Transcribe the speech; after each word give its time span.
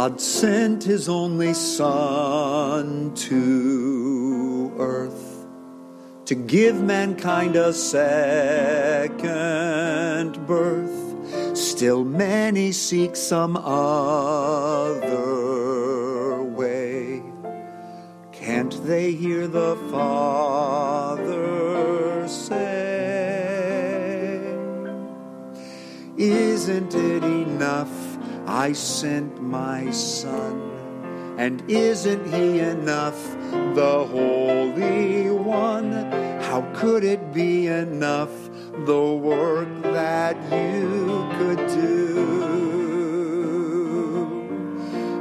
God 0.00 0.16
sent 0.18 0.82
his 0.82 1.10
only 1.10 1.52
Son 1.52 3.12
to 3.14 4.72
earth 4.78 5.46
to 6.24 6.34
give 6.34 6.82
mankind 6.82 7.54
a 7.54 7.70
second 7.74 9.20
birth. 10.46 11.54
Still, 11.54 12.02
many 12.02 12.72
seek 12.72 13.14
some 13.14 13.58
other 13.58 15.04
way. 16.44 17.22
Can't 18.32 18.82
they 18.86 19.12
hear 19.12 19.46
the 19.46 19.76
Father 19.90 21.36
say, 22.26 22.80
Isn't 26.16 26.94
it 26.94 27.22
enough? 27.22 28.10
I 28.50 28.72
sent 28.72 29.39
my 29.50 29.90
Son. 29.90 30.70
And 31.36 31.62
isn't 31.68 32.32
he 32.32 32.60
enough, 32.60 33.20
the 33.74 34.06
Holy 34.06 35.30
One? 35.30 35.92
How 36.42 36.62
could 36.74 37.02
it 37.04 37.32
be 37.32 37.66
enough, 37.66 38.30
the 38.86 39.14
work 39.14 39.82
that 39.82 40.36
you 40.52 41.28
could 41.38 41.66
do? 41.68 42.00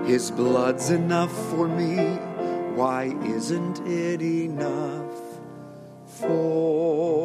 His 0.05 0.32
blood's 0.32 0.90
enough 0.90 1.32
for 1.52 1.68
me. 1.68 2.18
Why 2.76 3.16
isn't 3.26 3.80
it 3.88 4.21
enough 4.21 5.20
for 6.05 7.18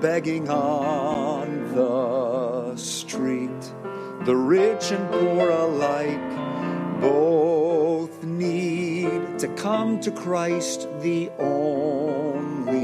begging 0.00 0.48
on 0.48 1.74
the 1.74 2.74
street, 2.76 3.74
the 4.24 4.34
rich 4.34 4.92
and 4.92 5.10
poor 5.10 5.50
alike, 5.50 7.00
both 7.00 8.24
need 8.24 9.38
to 9.38 9.48
come 9.56 10.00
to 10.00 10.10
Christ, 10.10 10.88
the 11.00 11.28
only 11.38 12.80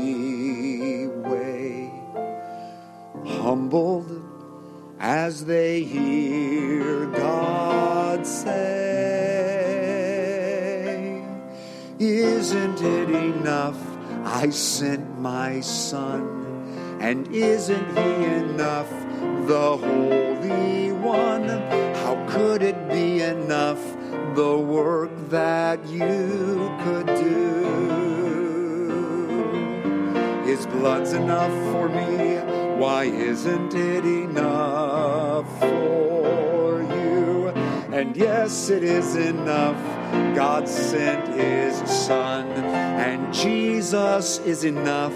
way. 1.06 1.91
Humbled 3.25 4.23
as 4.98 5.47
they 5.47 5.83
hear 5.84 7.06
God 7.06 8.27
say, 8.27 8.77
Isn't 11.98 12.83
it 12.83 13.11
enough? 13.11 13.78
I 14.27 14.51
sent 14.51 15.19
my 15.20 15.61
son, 15.61 16.36
and 17.00 17.27
isn't 17.34 17.97
he 17.97 18.25
enough, 18.25 18.91
the 19.47 19.77
Holy 19.77 20.92
One? 20.92 21.48
How 21.97 22.25
could 22.28 22.62
it 22.62 22.89
be 22.89 23.20
enough, 23.20 23.80
the 24.34 24.58
work 24.58 25.11
that 25.28 25.86
you 25.86 26.72
could 26.83 27.06
do? 27.06 27.56
His 30.44 30.67
blood's 30.67 31.12
enough 31.12 31.52
for 31.73 31.89
me, 31.89 32.39
why 32.79 33.05
isn't 33.05 33.74
it 33.74 34.05
enough 34.05 35.48
for 35.61 36.83
you? 36.83 37.48
And 37.92 38.17
yes, 38.17 38.70
it 38.70 38.83
is 38.84 39.17
enough. 39.17 39.77
God 40.34 40.68
sent 40.68 41.28
his 41.28 41.77
Son, 41.90 42.46
and 42.48 43.33
Jesus 43.33 44.39
is 44.40 44.64
enough, 44.64 45.14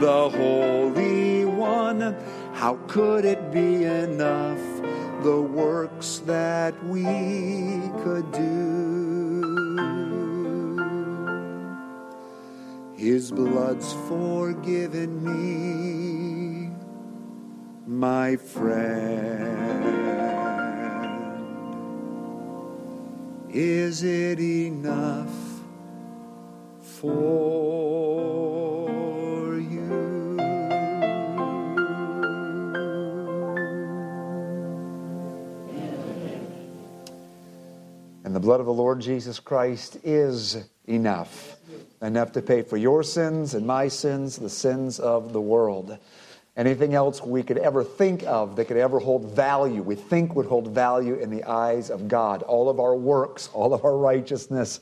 the 0.00 0.30
Holy 0.30 1.44
One. 1.44 2.16
How 2.54 2.76
could 2.86 3.26
it 3.26 3.52
be 3.52 3.84
enough, 3.84 4.58
the 5.22 5.40
works 5.40 6.22
that 6.24 6.72
we 6.86 7.02
could 8.02 8.32
do? 8.32 8.50
His 12.96 13.30
blood's 13.30 13.92
forgiven 14.08 15.22
me, 15.22 16.70
my 17.86 18.36
friend. 18.36 19.50
Is 23.52 24.02
it 24.02 24.40
enough 24.40 25.28
for 26.80 28.39
And 38.30 38.36
the 38.36 38.38
blood 38.38 38.60
of 38.60 38.66
the 38.66 38.72
Lord 38.72 39.00
Jesus 39.00 39.40
Christ 39.40 39.96
is 40.04 40.64
enough. 40.86 41.56
Enough 42.00 42.30
to 42.34 42.40
pay 42.40 42.62
for 42.62 42.76
your 42.76 43.02
sins 43.02 43.54
and 43.54 43.66
my 43.66 43.88
sins, 43.88 44.36
the 44.36 44.48
sins 44.48 45.00
of 45.00 45.32
the 45.32 45.40
world. 45.40 45.98
Anything 46.56 46.94
else 46.94 47.20
we 47.20 47.42
could 47.42 47.58
ever 47.58 47.82
think 47.82 48.22
of 48.28 48.54
that 48.54 48.66
could 48.66 48.76
ever 48.76 49.00
hold 49.00 49.34
value, 49.34 49.82
we 49.82 49.96
think 49.96 50.36
would 50.36 50.46
hold 50.46 50.68
value 50.68 51.16
in 51.16 51.28
the 51.28 51.42
eyes 51.42 51.90
of 51.90 52.06
God. 52.06 52.44
All 52.44 52.68
of 52.68 52.78
our 52.78 52.94
works, 52.94 53.50
all 53.52 53.74
of 53.74 53.84
our 53.84 53.96
righteousness, 53.96 54.78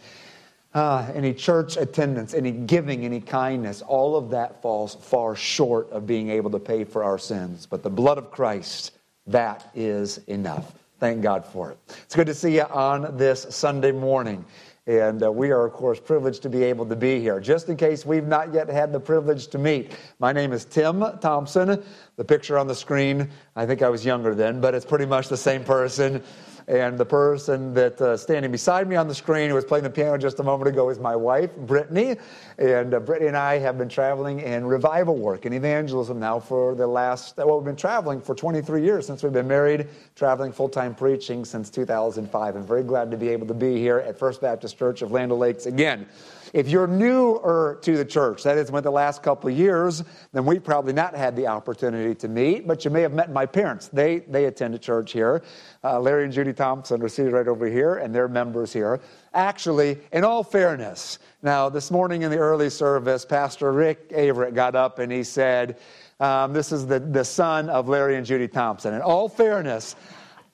uh, 0.74 1.10
any 1.14 1.32
church 1.32 1.78
attendance, 1.78 2.34
any 2.34 2.52
giving, 2.52 3.06
any 3.06 3.22
kindness, 3.22 3.80
all 3.80 4.14
of 4.14 4.28
that 4.28 4.60
falls 4.60 4.94
far 4.94 5.34
short 5.34 5.88
of 5.90 6.06
being 6.06 6.28
able 6.28 6.50
to 6.50 6.58
pay 6.58 6.84
for 6.84 7.02
our 7.02 7.16
sins. 7.16 7.64
But 7.64 7.82
the 7.82 7.88
blood 7.88 8.18
of 8.18 8.30
Christ, 8.30 8.92
that 9.26 9.70
is 9.74 10.18
enough. 10.26 10.77
Thank 10.98 11.22
God 11.22 11.44
for 11.44 11.70
it. 11.70 11.78
It's 12.04 12.16
good 12.16 12.26
to 12.26 12.34
see 12.34 12.56
you 12.56 12.62
on 12.64 13.16
this 13.16 13.46
Sunday 13.50 13.92
morning. 13.92 14.44
And 14.88 15.22
uh, 15.22 15.30
we 15.30 15.50
are, 15.50 15.66
of 15.66 15.74
course, 15.74 16.00
privileged 16.00 16.42
to 16.42 16.48
be 16.48 16.64
able 16.64 16.86
to 16.86 16.96
be 16.96 17.20
here. 17.20 17.38
Just 17.40 17.68
in 17.68 17.76
case 17.76 18.06
we've 18.06 18.26
not 18.26 18.52
yet 18.54 18.68
had 18.68 18.90
the 18.90 18.98
privilege 18.98 19.46
to 19.48 19.58
meet, 19.58 19.92
my 20.18 20.32
name 20.32 20.52
is 20.52 20.64
Tim 20.64 21.04
Thompson. 21.20 21.84
The 22.16 22.24
picture 22.24 22.58
on 22.58 22.66
the 22.66 22.74
screen, 22.74 23.28
I 23.54 23.66
think 23.66 23.82
I 23.82 23.90
was 23.90 24.04
younger 24.04 24.34
then, 24.34 24.60
but 24.60 24.74
it's 24.74 24.86
pretty 24.86 25.06
much 25.06 25.28
the 25.28 25.36
same 25.36 25.62
person. 25.62 26.22
And 26.68 26.98
the 26.98 27.06
person 27.06 27.72
that 27.72 27.98
uh, 27.98 28.14
standing 28.18 28.52
beside 28.52 28.86
me 28.86 28.96
on 28.96 29.08
the 29.08 29.14
screen 29.14 29.48
who 29.48 29.54
was 29.54 29.64
playing 29.64 29.84
the 29.84 29.90
piano 29.90 30.18
just 30.18 30.38
a 30.38 30.42
moment 30.42 30.68
ago 30.68 30.90
is 30.90 30.98
my 30.98 31.16
wife, 31.16 31.56
Brittany. 31.56 32.16
And 32.58 32.92
uh, 32.92 33.00
Brittany 33.00 33.28
and 33.28 33.36
I 33.38 33.58
have 33.58 33.78
been 33.78 33.88
traveling 33.88 34.40
in 34.40 34.66
revival 34.66 35.16
work 35.16 35.46
and 35.46 35.54
evangelism 35.54 36.20
now 36.20 36.38
for 36.38 36.74
the 36.74 36.86
last, 36.86 37.38
well, 37.38 37.56
we've 37.56 37.64
been 37.64 37.74
traveling 37.74 38.20
for 38.20 38.34
23 38.34 38.82
years 38.84 39.06
since 39.06 39.22
we've 39.22 39.32
been 39.32 39.48
married, 39.48 39.88
traveling 40.14 40.52
full 40.52 40.68
time 40.68 40.94
preaching 40.94 41.46
since 41.46 41.70
2005. 41.70 42.56
I'm 42.56 42.66
very 42.66 42.82
glad 42.82 43.10
to 43.12 43.16
be 43.16 43.30
able 43.30 43.46
to 43.46 43.54
be 43.54 43.78
here 43.78 44.00
at 44.00 44.18
First 44.18 44.42
Baptist 44.42 44.78
Church 44.78 45.00
of 45.00 45.10
Land 45.10 45.32
O'Lakes 45.32 45.64
again. 45.64 46.06
If 46.52 46.68
you're 46.68 46.86
newer 46.86 47.78
to 47.82 47.96
the 47.96 48.04
church, 48.04 48.42
that 48.44 48.56
is, 48.58 48.70
within 48.70 48.84
the 48.84 48.90
last 48.90 49.22
couple 49.22 49.50
of 49.50 49.56
years, 49.56 50.02
then 50.32 50.44
we 50.44 50.58
probably 50.58 50.92
not 50.92 51.14
had 51.14 51.36
the 51.36 51.46
opportunity 51.46 52.14
to 52.16 52.28
meet, 52.28 52.66
but 52.66 52.84
you 52.84 52.90
may 52.90 53.02
have 53.02 53.12
met 53.12 53.30
my 53.30 53.46
parents. 53.46 53.88
They, 53.88 54.20
they 54.20 54.46
attend 54.46 54.74
a 54.74 54.78
church 54.78 55.12
here. 55.12 55.42
Uh, 55.84 56.00
Larry 56.00 56.24
and 56.24 56.32
Judy 56.32 56.52
Thompson 56.52 57.02
are 57.02 57.08
seated 57.08 57.32
right 57.32 57.48
over 57.48 57.66
here, 57.66 57.96
and 57.96 58.14
they're 58.14 58.28
members 58.28 58.72
here. 58.72 59.00
Actually, 59.34 59.98
in 60.12 60.24
all 60.24 60.42
fairness, 60.42 61.18
now 61.42 61.68
this 61.68 61.90
morning 61.90 62.22
in 62.22 62.30
the 62.30 62.38
early 62.38 62.70
service, 62.70 63.24
Pastor 63.24 63.72
Rick 63.72 64.10
Averett 64.10 64.54
got 64.54 64.74
up 64.74 64.98
and 64.98 65.12
he 65.12 65.22
said, 65.22 65.78
um, 66.20 66.52
This 66.52 66.72
is 66.72 66.86
the, 66.86 66.98
the 66.98 67.24
son 67.24 67.68
of 67.68 67.88
Larry 67.88 68.16
and 68.16 68.26
Judy 68.26 68.48
Thompson. 68.48 68.94
In 68.94 69.02
all 69.02 69.28
fairness, 69.28 69.94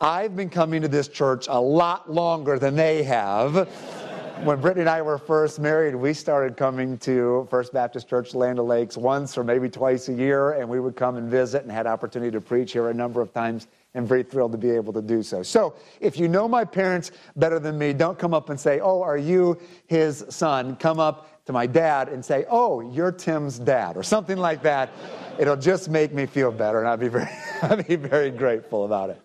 I've 0.01 0.37
been 0.37 0.51
coming 0.51 0.83
to 0.83 0.89
this 0.89 1.09
church 1.09 1.47
a 1.49 1.59
lot 1.59 2.13
longer 2.13 2.59
than 2.59 2.77
they 2.77 3.05
have 3.05 3.69
when 4.43 4.61
Brittany 4.61 4.83
and 4.83 4.91
I 4.91 5.01
were 5.01 5.17
first 5.17 5.61
married, 5.61 5.95
we 5.95 6.13
started 6.13 6.57
coming 6.57 6.99
to 6.99 7.47
First 7.51 7.73
Baptist 7.73 8.09
Church 8.09 8.35
Land 8.35 8.59
O'Lakes 8.59 8.97
once 8.97 9.39
or 9.39 9.45
maybe 9.45 9.69
twice 9.69 10.09
a 10.09 10.13
year, 10.13 10.53
and 10.53 10.69
we 10.69 10.81
would 10.81 10.97
come 10.97 11.17
and 11.17 11.31
visit 11.31 11.63
and 11.63 11.71
had 11.71 11.87
opportunity 11.87 12.31
to 12.33 12.41
preach 12.41 12.73
here 12.73 12.89
a 12.89 12.95
number 12.95 13.21
of 13.21 13.33
times. 13.33 13.69
And 13.97 14.09
very 14.09 14.25
thrilled 14.25 14.51
to 14.51 14.59
be 14.59 14.71
able 14.71 14.93
to 14.93 15.01
do 15.01 15.23
so. 15.23 15.45
So, 15.45 15.77
if 16.01 16.19
you 16.19 16.27
know 16.27 16.49
my 16.49 16.65
parents 16.65 17.13
better 17.37 17.61
than 17.61 17.79
me, 17.79 17.93
don't 17.93 18.19
come 18.19 18.35
up 18.35 18.51
and 18.51 18.59
say, 18.59 18.81
"Oh, 18.81 19.01
are 19.03 19.17
you 19.17 19.57
his 19.87 20.25
son?" 20.31 20.75
Come 20.75 20.99
up 20.99 21.45
to 21.45 21.53
my 21.53 21.65
dad 21.65 22.09
and 22.09 22.25
say, 22.25 22.45
"Oh, 22.51 22.81
you're 22.81 23.13
Tim's 23.13 23.57
dad," 23.57 23.97
or 23.97 24.03
something 24.03 24.37
like 24.37 24.63
that. 24.63 24.91
It'll 25.39 25.55
just 25.55 25.89
make 25.89 26.13
me 26.13 26.27
feel 26.27 26.51
better, 26.51 26.81
and 26.81 26.89
I'd 26.89 26.99
be 26.99 27.07
very, 27.07 27.29
I'd 27.63 27.87
be 27.87 27.95
very 27.95 28.33
grateful 28.33 28.85
about 28.85 29.11
it. 29.11 29.24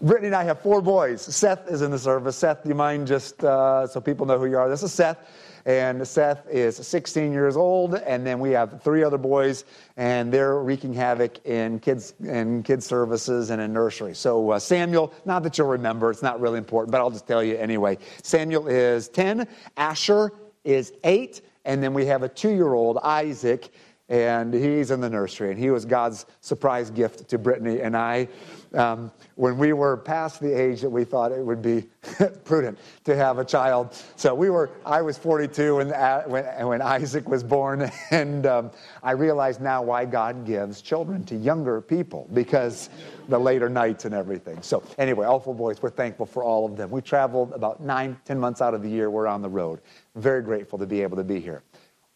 Brittany 0.00 0.26
and 0.26 0.36
I 0.36 0.44
have 0.44 0.60
four 0.60 0.82
boys. 0.82 1.22
Seth 1.22 1.68
is 1.68 1.82
in 1.82 1.90
the 1.90 1.98
service. 1.98 2.36
Seth, 2.36 2.62
do 2.62 2.68
you 2.68 2.74
mind 2.74 3.06
just 3.06 3.44
uh, 3.44 3.86
so 3.86 4.00
people 4.00 4.26
know 4.26 4.38
who 4.38 4.46
you 4.46 4.58
are? 4.58 4.68
This 4.68 4.82
is 4.82 4.92
Seth. 4.92 5.18
And 5.66 6.06
Seth 6.06 6.46
is 6.48 6.76
16 6.76 7.32
years 7.32 7.56
old, 7.56 7.96
and 7.96 8.24
then 8.24 8.38
we 8.38 8.52
have 8.52 8.80
three 8.82 9.02
other 9.02 9.18
boys, 9.18 9.64
and 9.96 10.32
they're 10.32 10.60
wreaking 10.60 10.92
havoc 10.92 11.44
in 11.44 11.80
kids 11.80 12.14
in 12.20 12.62
kids 12.62 12.86
services 12.86 13.50
and 13.50 13.60
in 13.60 13.72
nursery. 13.72 14.14
So 14.14 14.50
uh, 14.50 14.60
Samuel, 14.60 15.12
not 15.24 15.42
that 15.42 15.58
you'll 15.58 15.66
remember, 15.66 16.12
it's 16.12 16.22
not 16.22 16.40
really 16.40 16.58
important, 16.58 16.92
but 16.92 17.00
I'll 17.00 17.10
just 17.10 17.26
tell 17.26 17.42
you 17.42 17.56
anyway. 17.56 17.98
Samuel 18.22 18.68
is 18.68 19.08
10, 19.08 19.48
Asher 19.76 20.30
is 20.62 20.92
eight, 21.02 21.40
and 21.64 21.82
then 21.82 21.94
we 21.94 22.06
have 22.06 22.22
a 22.22 22.28
two-year-old 22.28 22.98
Isaac, 23.02 23.70
and 24.08 24.54
he's 24.54 24.90
in 24.90 25.00
the 25.00 25.10
nursery, 25.10 25.50
and 25.50 25.58
he 25.58 25.70
was 25.70 25.84
God's 25.84 26.26
surprise 26.40 26.90
gift 26.90 27.28
to 27.28 27.38
Brittany 27.38 27.80
and 27.80 27.96
I 27.96 28.28
um, 28.76 29.10
when 29.36 29.58
we 29.58 29.72
were 29.72 29.96
past 29.96 30.40
the 30.40 30.52
age 30.52 30.80
that 30.80 30.90
we 30.90 31.04
thought 31.04 31.32
it 31.32 31.44
would 31.44 31.62
be 31.62 31.86
prudent 32.44 32.78
to 33.04 33.16
have 33.16 33.38
a 33.38 33.44
child. 33.44 33.94
So 34.16 34.34
we 34.34 34.50
were, 34.50 34.70
I 34.84 35.02
was 35.02 35.18
42 35.18 35.76
when, 35.76 35.92
uh, 35.92 36.22
when, 36.24 36.66
when 36.66 36.82
Isaac 36.82 37.28
was 37.28 37.42
born, 37.42 37.90
and 38.10 38.46
um, 38.46 38.70
I 39.02 39.12
realize 39.12 39.60
now 39.60 39.82
why 39.82 40.04
God 40.04 40.44
gives 40.46 40.82
children 40.82 41.24
to 41.24 41.36
younger 41.36 41.80
people 41.80 42.28
because 42.32 42.90
the 43.28 43.38
later 43.38 43.68
nights 43.68 44.04
and 44.04 44.14
everything. 44.14 44.62
So 44.62 44.82
anyway, 44.98 45.26
four 45.42 45.54
boys, 45.54 45.82
we're 45.82 45.90
thankful 45.90 46.26
for 46.26 46.44
all 46.44 46.66
of 46.66 46.76
them. 46.76 46.90
We 46.90 47.00
traveled 47.00 47.52
about 47.52 47.80
nine, 47.80 48.16
ten 48.24 48.38
months 48.38 48.60
out 48.60 48.74
of 48.74 48.82
the 48.82 48.88
year. 48.88 49.10
We're 49.10 49.26
on 49.26 49.42
the 49.42 49.48
road. 49.48 49.80
Very 50.14 50.42
grateful 50.42 50.78
to 50.78 50.86
be 50.86 51.02
able 51.02 51.16
to 51.16 51.24
be 51.24 51.40
here. 51.40 51.62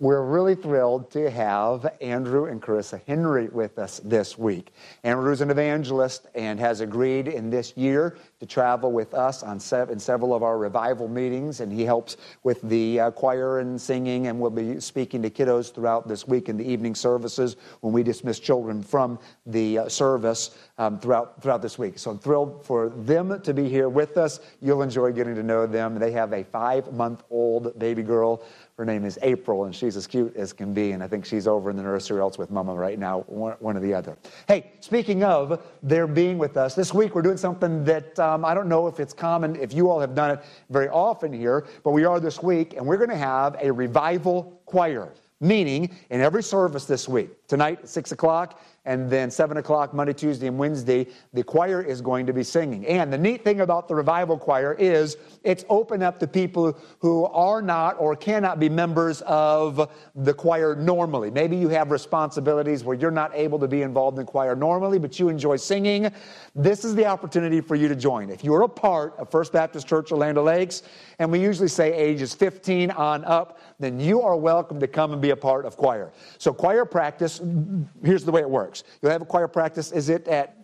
We're 0.01 0.25
really 0.25 0.55
thrilled 0.55 1.11
to 1.11 1.29
have 1.29 1.87
Andrew 2.01 2.47
and 2.47 2.63
Carissa 2.63 3.03
Henry 3.07 3.49
with 3.49 3.79
us 3.79 4.01
this 4.03 4.39
week. 4.39 4.73
Andrew's 5.05 5.43
an 5.43 5.51
evangelist 5.51 6.27
and 6.35 6.59
has 6.59 6.81
agreed 6.81 7.29
in 7.29 7.51
this 7.51 7.77
year 7.77 8.17
to 8.39 8.47
travel 8.47 8.93
with 8.93 9.13
us 9.13 9.43
on 9.43 9.61
sev- 9.61 9.91
in 9.91 9.99
several 9.99 10.33
of 10.33 10.43
our 10.43 10.57
revival 10.57 11.07
meetings, 11.07 11.61
and 11.61 11.71
he 11.71 11.85
helps 11.85 12.17
with 12.45 12.63
the 12.63 12.99
uh, 12.99 13.11
choir 13.11 13.59
and 13.59 13.79
singing, 13.79 14.29
and 14.29 14.41
we'll 14.41 14.49
be 14.49 14.81
speaking 14.81 15.21
to 15.21 15.29
kiddos 15.29 15.71
throughout 15.71 16.09
this 16.09 16.27
week 16.27 16.49
in 16.49 16.57
the 16.57 16.65
evening 16.65 16.95
services 16.95 17.57
when 17.83 17.93
we 17.93 18.03
dismiss 18.03 18.39
children 18.39 18.83
from 18.83 19.19
the 19.45 19.81
uh, 19.81 19.89
service 19.91 20.57
um, 20.79 20.99
throughout, 20.99 21.43
throughout 21.43 21.61
this 21.61 21.79
week. 21.79 21.99
So 21.99 22.11
I'm 22.11 22.19
thrilled 22.19 22.65
for 22.65 22.89
them 22.89 23.39
to 23.43 23.53
be 23.53 23.69
here 23.69 23.91
with 23.91 24.17
us. 24.17 24.41
You'll 24.63 24.81
enjoy 24.81 25.13
getting 25.13 25.35
to 25.35 25.43
know 25.43 25.67
them. 25.67 25.99
They 25.99 26.13
have 26.13 26.33
a 26.33 26.43
five 26.43 26.91
month 26.91 27.23
old 27.29 27.79
baby 27.79 28.03
girl 28.03 28.43
her 28.81 28.87
name 28.87 29.05
is 29.05 29.19
April, 29.21 29.67
and 29.67 29.77
she's 29.77 29.95
as 29.95 30.07
cute 30.07 30.35
as 30.37 30.55
can 30.55 30.73
be. 30.73 30.93
And 30.93 31.03
I 31.03 31.07
think 31.07 31.27
she's 31.27 31.47
over 31.47 31.69
in 31.69 31.77
the 31.77 31.83
nursery 31.83 32.19
else 32.19 32.39
with 32.39 32.51
Mama 32.51 32.75
right 32.75 32.99
now, 32.99 33.21
one, 33.27 33.53
one 33.59 33.77
or 33.77 33.81
the 33.81 33.93
other. 33.93 34.17
Hey, 34.49 34.73
speaking 34.81 35.23
of 35.23 35.63
their 35.83 36.07
being 36.07 36.39
with 36.39 36.57
us, 36.57 36.75
this 36.75 36.95
week 36.95 37.15
we're 37.15 37.21
doing 37.21 37.37
something 37.37 37.85
that 37.85 38.19
um, 38.19 38.43
I 38.43 38.55
don't 38.55 38.71
know 38.71 38.87
if 38.87 38.99
it's 38.99 39.13
common, 39.13 39.55
if 39.57 39.75
you 39.75 39.91
all 39.91 40.01
have 40.01 40.15
done 40.15 40.31
it 40.31 40.41
very 40.71 40.89
often 40.89 41.31
here, 41.31 41.67
but 41.85 41.91
we 41.91 42.07
are 42.07 42.21
this 42.21 42.43
week, 42.43 42.73
and 42.73 42.87
we're 42.87 42.97
going 42.97 43.11
to 43.11 43.19
have 43.19 43.55
a 43.61 43.71
revival 43.71 44.59
choir. 44.65 45.13
Meaning, 45.43 45.95
in 46.09 46.23
every 46.23 46.43
service 46.43 46.87
this 46.87 47.07
week, 47.07 47.31
tonight 47.51 47.81
at 47.83 47.89
6 47.89 48.13
o'clock, 48.13 48.63
and 48.87 49.11
then 49.11 49.31
7 49.31 49.59
o'clock 49.59 49.93
Monday, 49.93 50.13
Tuesday, 50.13 50.47
and 50.47 50.57
Wednesday, 50.57 51.07
the 51.35 51.43
choir 51.43 51.83
is 51.83 52.01
going 52.01 52.25
to 52.27 52.33
be 52.33 52.43
singing. 52.43 52.87
And 52.87 53.13
the 53.13 53.19
neat 53.19 53.45
thing 53.45 53.61
about 53.61 53.89
the 53.89 53.95
revival 53.95 54.39
choir 54.39 54.75
is 54.79 55.17
it's 55.43 55.65
open 55.69 56.03
up 56.03 56.19
to 56.21 56.27
people 56.27 56.79
who 57.01 57.25
are 57.27 57.61
not 57.61 57.97
or 57.99 58.17
cannot 58.17 58.59
be 58.59 58.69
members 58.69 59.21
of 59.23 59.91
the 60.15 60.33
choir 60.33 60.75
normally. 60.77 61.31
Maybe 61.31 61.57
you 61.57 61.69
have 61.69 61.91
responsibilities 61.91 62.85
where 62.85 62.97
you're 62.97 63.11
not 63.11 63.33
able 63.35 63.59
to 63.59 63.69
be 63.69 63.83
involved 63.83 64.17
in 64.19 64.25
the 64.25 64.31
choir 64.31 64.55
normally, 64.55 64.99
but 64.99 65.19
you 65.19 65.29
enjoy 65.29 65.57
singing. 65.57 66.11
This 66.55 66.85
is 66.85 66.95
the 66.95 67.05
opportunity 67.05 67.61
for 67.61 67.75
you 67.75 67.89
to 67.89 67.97
join. 67.97 68.31
If 68.31 68.45
you're 68.45 68.63
a 68.63 68.69
part 68.69 69.15
of 69.19 69.29
First 69.29 69.53
Baptist 69.53 69.89
Church 69.89 70.13
Land 70.13 70.39
Lakes, 70.39 70.85
and 71.19 71.31
we 71.31 71.41
usually 71.41 71.69
say 71.69 71.93
ages 71.93 72.33
15 72.33 72.93
on 72.93 73.25
up, 73.25 73.59
then 73.79 74.01
you 74.01 74.23
are 74.23 74.37
welcome 74.37 74.81
to 74.81 74.87
come 74.87 75.13
and 75.13 75.21
be 75.21 75.31
a 75.31 75.37
part 75.37 75.67
of 75.67 75.77
choir. 75.77 76.13
So 76.39 76.53
choir 76.53 76.85
practice, 76.85 77.40
here's 78.05 78.25
the 78.25 78.33
way 78.33 78.41
it 78.41 78.51
works. 78.51 78.85
You'll 79.03 79.13
have 79.13 79.23
a 79.23 79.27
choir 79.27 79.49
practice. 79.49 79.93
Is 79.93 80.09
it 80.09 80.29
at 80.29 80.57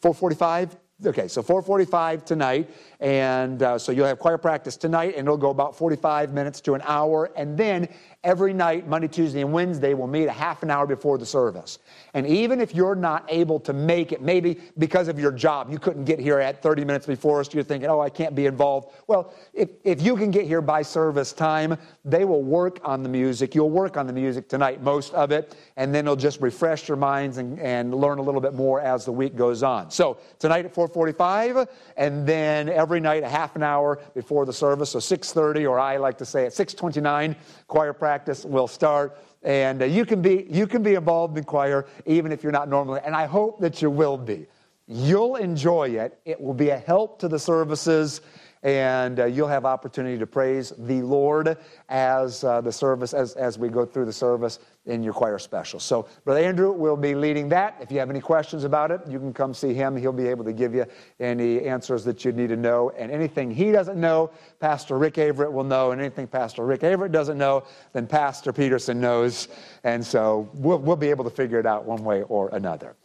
445? 0.00 0.76
Okay, 1.06 1.28
so 1.28 1.42
445 1.42 2.24
tonight. 2.24 2.70
And 3.00 3.62
uh, 3.62 3.78
so 3.78 3.90
you'll 3.90 4.06
have 4.06 4.18
choir 4.18 4.36
practice 4.36 4.76
tonight, 4.76 5.14
and 5.16 5.26
it'll 5.26 5.38
go 5.38 5.48
about 5.48 5.74
45 5.74 6.34
minutes 6.34 6.60
to 6.62 6.74
an 6.74 6.82
hour. 6.84 7.30
And 7.34 7.56
then 7.56 7.88
every 8.22 8.52
night, 8.52 8.86
Monday, 8.86 9.08
Tuesday, 9.08 9.40
and 9.40 9.50
Wednesday, 9.50 9.94
we'll 9.94 10.06
meet 10.06 10.26
a 10.26 10.32
half 10.32 10.62
an 10.62 10.70
hour 10.70 10.86
before 10.86 11.16
the 11.16 11.24
service. 11.24 11.78
And 12.12 12.26
even 12.26 12.60
if 12.60 12.74
you're 12.74 12.94
not 12.94 13.24
able 13.30 13.58
to 13.60 13.72
make 13.72 14.12
it, 14.12 14.20
maybe 14.20 14.60
because 14.76 15.08
of 15.08 15.18
your 15.18 15.32
job, 15.32 15.70
you 15.70 15.78
couldn't 15.78 16.04
get 16.04 16.18
here 16.18 16.38
at 16.38 16.62
30 16.62 16.84
minutes 16.84 17.06
before 17.06 17.40
us, 17.40 17.54
you're 17.54 17.64
thinking, 17.64 17.88
oh, 17.88 18.00
I 18.00 18.10
can't 18.10 18.34
be 18.34 18.44
involved. 18.44 18.92
Well, 19.06 19.32
if, 19.54 19.70
if 19.84 20.02
you 20.02 20.16
can 20.16 20.30
get 20.30 20.44
here 20.44 20.60
by 20.60 20.82
service 20.82 21.32
time, 21.32 21.78
they 22.04 22.26
will 22.26 22.42
work 22.42 22.80
on 22.84 23.02
the 23.02 23.08
music. 23.08 23.54
You'll 23.54 23.70
work 23.70 23.96
on 23.96 24.06
the 24.06 24.12
music 24.12 24.48
tonight, 24.48 24.82
most 24.82 25.14
of 25.14 25.30
it, 25.30 25.56
and 25.80 25.94
then 25.94 26.04
it'll 26.04 26.14
just 26.14 26.42
refresh 26.42 26.88
your 26.88 26.98
minds 26.98 27.38
and, 27.38 27.58
and 27.58 27.94
learn 27.94 28.18
a 28.18 28.22
little 28.22 28.42
bit 28.42 28.52
more 28.52 28.82
as 28.82 29.06
the 29.06 29.12
week 29.12 29.34
goes 29.34 29.62
on. 29.62 29.90
So 29.90 30.18
tonight 30.38 30.66
at 30.66 30.74
445, 30.74 31.66
and 31.96 32.26
then 32.26 32.68
every 32.68 33.00
night 33.00 33.22
a 33.22 33.28
half 33.30 33.56
an 33.56 33.62
hour 33.62 33.98
before 34.14 34.44
the 34.44 34.52
service. 34.52 34.90
So 34.90 34.98
6:30, 34.98 35.66
or 35.66 35.80
I 35.80 35.96
like 35.96 36.18
to 36.18 36.26
say 36.26 36.44
at 36.44 36.52
6:29, 36.52 37.34
choir 37.66 37.94
practice 37.94 38.44
will 38.44 38.68
start. 38.68 39.18
And 39.42 39.80
uh, 39.80 39.86
you 39.86 40.04
can 40.04 40.20
be 40.20 40.46
you 40.50 40.66
can 40.66 40.82
be 40.82 40.96
involved 40.96 41.38
in 41.38 41.44
choir 41.44 41.86
even 42.04 42.30
if 42.30 42.42
you're 42.42 42.52
not 42.52 42.68
normally. 42.68 43.00
And 43.02 43.16
I 43.16 43.24
hope 43.24 43.58
that 43.60 43.80
you 43.80 43.88
will 43.88 44.18
be. 44.18 44.48
You'll 44.86 45.36
enjoy 45.36 45.90
it. 45.90 46.20
It 46.26 46.38
will 46.38 46.52
be 46.52 46.68
a 46.68 46.76
help 46.78 47.20
to 47.20 47.28
the 47.28 47.38
services 47.38 48.20
and 48.62 49.20
uh, 49.20 49.24
you'll 49.24 49.48
have 49.48 49.64
opportunity 49.64 50.18
to 50.18 50.26
praise 50.26 50.72
the 50.78 51.00
Lord 51.02 51.56
as 51.88 52.44
uh, 52.44 52.60
the 52.60 52.72
service, 52.72 53.14
as, 53.14 53.34
as 53.34 53.58
we 53.58 53.68
go 53.68 53.86
through 53.86 54.04
the 54.04 54.12
service 54.12 54.58
in 54.86 55.02
your 55.02 55.12
choir 55.12 55.38
special. 55.38 55.78
So, 55.78 56.08
Brother 56.24 56.40
Andrew 56.40 56.72
will 56.72 56.96
be 56.96 57.14
leading 57.14 57.48
that. 57.50 57.76
If 57.80 57.92
you 57.92 57.98
have 57.98 58.10
any 58.10 58.20
questions 58.20 58.64
about 58.64 58.90
it, 58.90 59.00
you 59.08 59.18
can 59.18 59.32
come 59.32 59.54
see 59.54 59.72
him. 59.72 59.96
He'll 59.96 60.12
be 60.12 60.26
able 60.28 60.44
to 60.44 60.52
give 60.52 60.74
you 60.74 60.86
any 61.18 61.62
answers 61.66 62.04
that 62.04 62.24
you 62.24 62.32
need 62.32 62.48
to 62.48 62.56
know. 62.56 62.90
And 62.90 63.10
anything 63.10 63.50
he 63.50 63.72
doesn't 63.72 64.00
know, 64.00 64.30
Pastor 64.58 64.98
Rick 64.98 65.14
Averett 65.14 65.52
will 65.52 65.64
know. 65.64 65.92
And 65.92 66.00
anything 66.00 66.26
Pastor 66.26 66.64
Rick 66.64 66.80
Averett 66.80 67.12
doesn't 67.12 67.38
know, 67.38 67.64
then 67.92 68.06
Pastor 68.06 68.52
Peterson 68.52 69.00
knows. 69.00 69.48
And 69.84 70.04
so 70.04 70.48
we'll, 70.54 70.78
we'll 70.78 70.96
be 70.96 71.10
able 71.10 71.24
to 71.24 71.30
figure 71.30 71.58
it 71.58 71.66
out 71.66 71.84
one 71.84 72.02
way 72.04 72.22
or 72.22 72.48
another. 72.50 72.96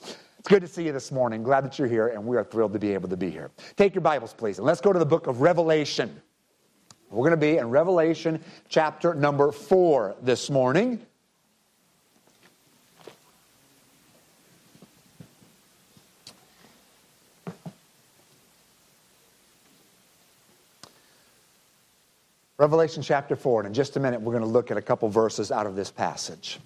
It's 0.45 0.51
good 0.51 0.61
to 0.61 0.67
see 0.67 0.85
you 0.85 0.91
this 0.91 1.11
morning. 1.11 1.41
Glad 1.41 1.65
that 1.65 1.79
you're 1.79 1.87
here, 1.87 2.09
and 2.09 2.23
we 2.23 2.37
are 2.37 2.43
thrilled 2.43 2.73
to 2.73 2.77
be 2.77 2.93
able 2.93 3.09
to 3.09 3.17
be 3.17 3.31
here. 3.31 3.49
Take 3.77 3.95
your 3.95 4.03
Bibles, 4.03 4.31
please, 4.31 4.59
and 4.59 4.67
let's 4.67 4.79
go 4.79 4.93
to 4.93 4.99
the 4.99 5.03
book 5.03 5.25
of 5.25 5.41
Revelation. 5.41 6.21
We're 7.09 7.27
going 7.27 7.31
to 7.31 7.37
be 7.37 7.57
in 7.57 7.71
Revelation 7.71 8.39
chapter 8.69 9.15
number 9.15 9.51
four 9.51 10.15
this 10.21 10.51
morning. 10.51 11.03
Revelation 22.59 23.01
chapter 23.01 23.35
4, 23.35 23.61
and 23.61 23.67
in 23.69 23.73
just 23.73 23.97
a 23.97 23.99
minute, 23.99 24.21
we're 24.21 24.33
going 24.33 24.45
to 24.45 24.49
look 24.49 24.69
at 24.69 24.77
a 24.77 24.81
couple 24.83 25.09
verses 25.09 25.51
out 25.51 25.65
of 25.65 25.75
this 25.75 25.89
passage. 25.89 26.59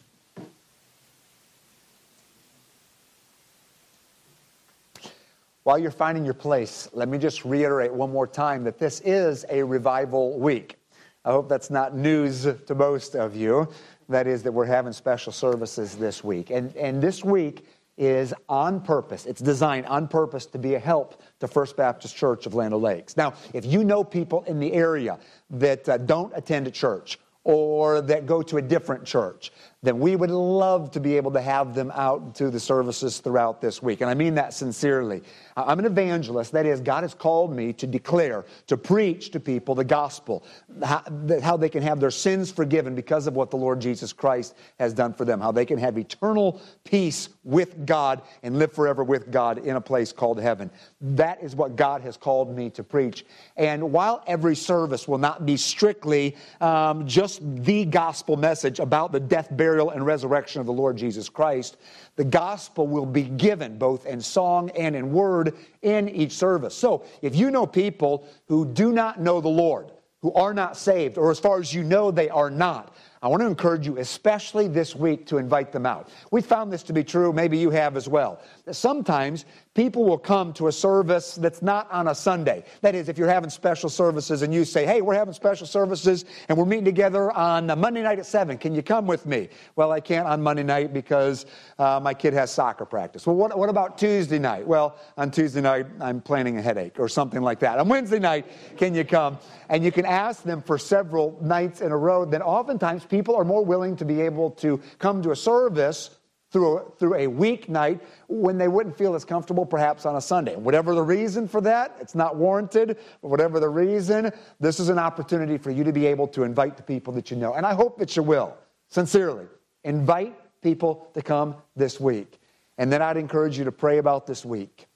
While 5.70 5.78
you're 5.78 5.92
finding 5.92 6.26
your 6.26 6.34
place, 6.34 6.90
let 6.94 7.10
me 7.10 7.20
just 7.20 7.46
reiterate 7.46 7.94
one 7.94 8.12
more 8.12 8.26
time 8.26 8.64
that 8.64 8.80
this 8.80 9.02
is 9.02 9.46
a 9.52 9.62
revival 9.62 10.40
week. 10.40 10.78
I 11.24 11.30
hope 11.30 11.48
that's 11.48 11.70
not 11.70 11.96
news 11.96 12.48
to 12.66 12.74
most 12.74 13.16
of 13.16 13.36
you. 13.36 13.70
That 14.08 14.26
is, 14.26 14.42
that 14.42 14.52
we're 14.52 14.66
having 14.66 14.94
special 14.94 15.32
services 15.32 15.96
this 15.96 16.24
week. 16.24 16.50
And, 16.50 16.76
and 16.76 17.00
this 17.00 17.24
week 17.24 17.68
is 18.00 18.34
on 18.50 18.82
purpose. 18.82 19.28
It's 19.28 19.42
designed 19.42 19.86
on 19.86 20.08
purpose 20.08 20.48
to 20.48 20.58
be 20.58 20.74
a 20.74 20.80
help 20.80 21.22
to 21.40 21.48
First 21.48 21.78
Baptist 21.78 22.18
Church 22.18 22.48
of 22.48 22.56
Land 22.56 22.74
Lakes. 22.74 23.16
Now, 23.16 23.36
if 23.54 23.64
you 23.64 23.84
know 23.84 24.04
people 24.04 24.42
in 24.46 24.60
the 24.60 24.74
area 24.74 25.20
that 25.52 25.88
uh, 25.88 25.98
don't 25.98 26.36
attend 26.36 26.66
a 26.66 26.72
church 26.72 27.20
or 27.44 28.02
that 28.02 28.26
go 28.26 28.42
to 28.42 28.58
a 28.58 28.62
different 28.64 29.06
church, 29.06 29.52
then 29.82 29.98
we 30.00 30.18
would 30.18 30.30
love 30.30 30.92
to 30.92 31.00
be 31.00 31.16
able 31.16 31.32
to 31.32 31.42
have 31.42 31.74
them 31.74 31.90
out 31.96 32.36
to 32.36 32.50
the 32.50 32.60
services 32.60 33.20
throughout 33.20 33.62
this 33.62 33.82
week. 33.82 34.02
And 34.02 34.10
I 34.10 34.14
mean 34.14 34.36
that 34.36 34.54
sincerely. 34.54 35.24
I'm 35.56 35.80
an 35.80 35.86
evangelist. 35.86 36.52
That 36.52 36.66
is, 36.66 36.82
God 36.82 37.04
has 37.04 37.14
called 37.14 37.56
me 37.56 37.72
to 37.74 37.88
declare, 37.88 38.44
to 38.68 38.76
preach 38.76 39.32
to 39.32 39.40
people 39.40 39.76
the 39.76 39.86
gospel, 39.86 40.44
how, 40.84 41.56
they 41.56 41.70
can 41.70 41.82
have 41.82 42.02
their 42.02 42.12
sins 42.12 42.52
forgiven 42.52 42.94
because 42.94 43.26
of 43.26 43.36
what 43.36 43.52
the 43.52 43.58
Lord 43.58 43.80
Jesus 43.80 44.12
Christ 44.12 44.54
has 44.80 44.94
done 44.94 45.14
for 45.14 45.24
them, 45.24 45.40
how 45.40 45.54
they 45.54 45.66
can 45.66 45.78
have 45.78 45.98
eternal 45.98 46.62
peace 46.84 47.30
with 47.46 47.86
God 47.86 48.22
and 48.44 48.60
live 48.60 48.74
forever 48.74 49.04
with 49.06 49.32
God 49.32 49.60
in 49.60 49.78
a 49.78 49.82
place 49.82 50.12
called 50.12 50.42
heaven. 50.42 50.70
That 51.00 51.42
is 51.42 51.56
what 51.56 51.78
God 51.78 52.02
has 52.02 52.18
called 52.18 52.54
me 52.54 52.70
to 52.72 52.84
preach. 52.84 53.26
And 53.56 53.94
while 53.94 54.24
every 54.28 54.58
service 54.58 55.08
will 55.08 55.18
not 55.18 55.46
be 55.46 55.56
strictly 55.56 56.36
um, 56.60 57.08
just 57.08 57.40
the 57.64 57.86
gospel 57.86 58.36
message 58.36 58.80
about 58.80 59.14
the 59.14 59.22
death, 59.22 59.48
burial, 59.52 59.69
and 59.78 60.06
resurrection 60.06 60.60
of 60.60 60.66
the 60.66 60.74
Lord 60.74 60.98
Jesus 60.98 61.30
Christ. 61.30 61.78
The 62.16 62.24
gospel 62.24 62.88
will 62.88 63.06
be 63.06 63.24
given 63.24 63.78
both 63.78 64.06
in 64.06 64.20
song 64.20 64.70
and 64.72 64.96
in 64.96 65.12
word 65.12 65.56
in 65.82 66.10
each 66.10 66.34
service. 66.34 66.76
So 66.76 67.06
if 67.22 67.36
you 67.36 67.52
know 67.52 67.66
people 67.66 68.28
who 68.48 68.66
do 68.66 68.92
not 68.92 69.22
know 69.22 69.42
the 69.42 69.50
Lord, 69.50 69.92
who 70.22 70.34
are 70.34 70.54
not 70.54 70.76
saved, 70.76 71.18
or 71.18 71.32
as 71.32 71.40
far 71.40 71.60
as 71.60 71.74
you 71.74 71.84
know, 71.84 72.12
they 72.12 72.30
are 72.30 72.50
not, 72.50 72.96
I 73.22 73.28
want 73.28 73.42
to 73.42 73.48
encourage 73.48 73.86
you, 73.86 73.98
especially 73.98 74.70
this 74.70 74.96
week, 74.96 75.26
to 75.26 75.40
invite 75.40 75.74
them 75.74 75.86
out. 75.86 76.10
We 76.32 76.42
found 76.42 76.72
this 76.72 76.84
to 76.84 76.94
be 76.94 77.04
true, 77.04 77.34
maybe 77.34 77.58
you 77.58 77.70
have 77.70 77.98
as 77.98 78.08
well. 78.08 78.40
Sometimes 78.72 79.44
people 79.74 80.06
will 80.06 80.18
come 80.18 80.54
to 80.54 80.68
a 80.68 80.72
service 80.72 81.36
that's 81.36 81.62
not 81.62 81.92
on 81.92 82.08
a 82.08 82.16
Sunday. 82.16 82.64
That 82.82 82.96
is, 82.96 83.10
if 83.10 83.18
you're 83.18 83.30
having 83.30 83.50
special 83.50 83.90
services 83.90 84.42
and 84.42 84.54
you 84.54 84.64
say, 84.64 84.86
hey, 84.86 85.02
we're 85.02 85.16
having 85.16 85.34
special 85.34 85.68
services 85.68 86.24
and 86.48 86.58
we're 86.58 86.66
meeting 86.66 86.86
together 86.86 87.32
on 87.32 87.68
Monday 87.68 88.04
night 88.04 88.20
at 88.20 88.26
7, 88.26 88.58
can 88.58 88.74
you 88.74 88.82
come 88.82 89.06
with 89.06 89.26
me? 89.26 89.50
Well, 89.76 89.92
I 89.92 90.00
can't 90.00 90.26
on 90.26 90.42
Monday 90.42 90.64
night 90.64 90.94
because 90.94 91.46
uh, 91.78 92.00
my 92.02 92.14
kid 92.14 92.34
has 92.34 92.52
soccer 92.52 92.86
practice. 92.86 93.28
Well, 93.28 93.36
what, 93.36 93.58
what 93.58 93.70
about 93.70 93.98
Tuesday 93.98 94.40
night? 94.40 94.66
Well, 94.66 94.98
on 95.18 95.30
Tuesday 95.30 95.62
night, 95.62 95.88
I'm 96.00 96.22
planning 96.22 96.58
a 96.58 96.62
headache 96.62 97.00
or 97.00 97.10
something 97.10 97.42
like 97.42 97.60
that. 97.60 97.80
On 97.80 97.90
Wednesday 97.90 98.20
night, 98.20 98.46
can 98.78 98.96
you 98.96 99.04
come? 99.04 99.38
And 99.70 99.84
you 99.84 99.92
can 99.92 100.06
ask 100.06 100.44
them 100.44 100.62
for 100.62 100.78
several 100.78 101.38
nights 101.42 101.82
in 101.82 101.92
a 101.92 101.98
row. 101.98 102.26
Then 102.26 102.42
oftentimes 102.42 103.06
people 103.10 103.36
are 103.36 103.44
more 103.44 103.66
willing 103.66 103.96
to 103.98 104.06
be 104.06 104.22
able 104.22 104.52
to 104.52 104.80
come 105.00 105.22
to 105.24 105.32
a 105.32 105.36
service 105.36 106.12
through 106.52 106.78
a, 106.78 106.92
through 106.98 107.16
a 107.16 107.28
weeknight 107.28 108.00
when 108.28 108.58
they 108.58 108.68
wouldn't 108.68 108.98
feel 108.98 109.14
as 109.16 109.24
comfortable 109.24 109.66
perhaps 109.66 110.06
on 110.06 110.16
a 110.16 110.22
Sunday. 110.22 110.56
Whatever 110.56 110.96
the 110.96 111.04
reason 111.04 111.48
for 111.48 111.62
that, 111.62 111.96
it's 112.00 112.16
not 112.16 112.38
warranted, 112.38 112.98
but 113.22 113.28
whatever 113.28 113.60
the 113.60 113.70
reason, 113.70 114.32
this 114.60 114.80
is 114.80 114.90
an 114.90 114.98
opportunity 114.98 115.58
for 115.58 115.72
you 115.72 115.84
to 115.84 115.92
be 115.92 116.06
able 116.06 116.28
to 116.30 116.44
invite 116.44 116.78
the 116.78 116.84
people 116.84 117.14
that 117.14 117.30
you 117.30 117.38
know. 117.38 117.54
And 117.54 117.66
I 117.66 117.74
hope 117.74 117.98
that 118.00 118.16
you 118.16 118.24
will, 118.24 118.56
sincerely. 118.88 119.46
Invite 119.84 120.36
people 120.62 121.10
to 121.14 121.22
come 121.22 121.56
this 121.76 122.00
week. 122.00 122.40
And 122.78 122.92
then 122.92 123.02
I'd 123.02 123.18
encourage 123.18 123.58
you 123.58 123.66
to 123.66 123.72
pray 123.72 123.98
about 123.98 124.26
this 124.26 124.44
week. 124.46 124.88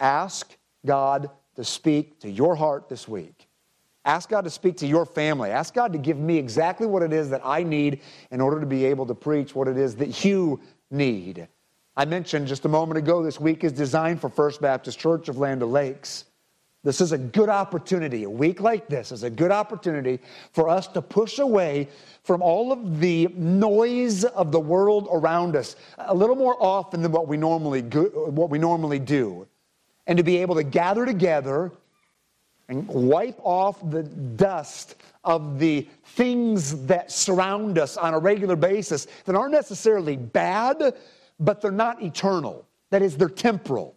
Ask 0.00 0.56
God 0.84 1.30
to 1.56 1.64
speak 1.64 2.20
to 2.20 2.30
your 2.30 2.54
heart 2.54 2.88
this 2.88 3.08
week. 3.08 3.37
Ask 4.08 4.30
God 4.30 4.44
to 4.44 4.50
speak 4.50 4.78
to 4.78 4.86
your 4.86 5.04
family. 5.04 5.50
Ask 5.50 5.74
God 5.74 5.92
to 5.92 5.98
give 5.98 6.16
me 6.16 6.38
exactly 6.38 6.86
what 6.86 7.02
it 7.02 7.12
is 7.12 7.28
that 7.28 7.42
I 7.44 7.62
need 7.62 8.00
in 8.30 8.40
order 8.40 8.58
to 8.58 8.64
be 8.64 8.86
able 8.86 9.04
to 9.04 9.14
preach 9.14 9.54
what 9.54 9.68
it 9.68 9.76
is 9.76 9.96
that 9.96 10.24
you 10.24 10.60
need. 10.90 11.46
I 11.94 12.06
mentioned 12.06 12.46
just 12.46 12.64
a 12.64 12.70
moment 12.70 12.96
ago, 12.96 13.22
this 13.22 13.38
week 13.38 13.64
is 13.64 13.72
designed 13.72 14.18
for 14.18 14.30
First 14.30 14.62
Baptist 14.62 14.98
Church 14.98 15.28
of 15.28 15.36
Land 15.36 15.62
O'Lakes. 15.62 16.24
This 16.84 17.02
is 17.02 17.12
a 17.12 17.18
good 17.18 17.50
opportunity. 17.50 18.24
A 18.24 18.30
week 18.30 18.62
like 18.62 18.88
this 18.88 19.12
is 19.12 19.24
a 19.24 19.30
good 19.30 19.50
opportunity 19.50 20.20
for 20.52 20.70
us 20.70 20.86
to 20.86 21.02
push 21.02 21.38
away 21.38 21.88
from 22.22 22.40
all 22.40 22.72
of 22.72 23.00
the 23.00 23.28
noise 23.36 24.24
of 24.24 24.52
the 24.52 24.60
world 24.60 25.06
around 25.12 25.54
us 25.54 25.76
a 25.98 26.14
little 26.14 26.36
more 26.36 26.56
often 26.62 27.02
than 27.02 27.12
what 27.12 27.28
we 27.28 27.36
normally, 27.36 27.82
what 27.82 28.48
we 28.48 28.58
normally 28.58 29.00
do. 29.00 29.46
And 30.06 30.16
to 30.16 30.24
be 30.24 30.38
able 30.38 30.54
to 30.54 30.64
gather 30.64 31.04
together 31.04 31.72
and 32.68 32.86
wipe 32.86 33.38
off 33.42 33.78
the 33.90 34.02
dust 34.02 34.96
of 35.24 35.58
the 35.58 35.88
things 36.04 36.84
that 36.86 37.10
surround 37.10 37.78
us 37.78 37.96
on 37.96 38.14
a 38.14 38.18
regular 38.18 38.56
basis 38.56 39.06
that 39.24 39.34
aren't 39.34 39.52
necessarily 39.52 40.16
bad, 40.16 40.94
but 41.40 41.60
they're 41.60 41.70
not 41.70 42.02
eternal. 42.02 42.66
That 42.90 43.02
is, 43.02 43.16
they're 43.16 43.28
temporal. 43.28 43.96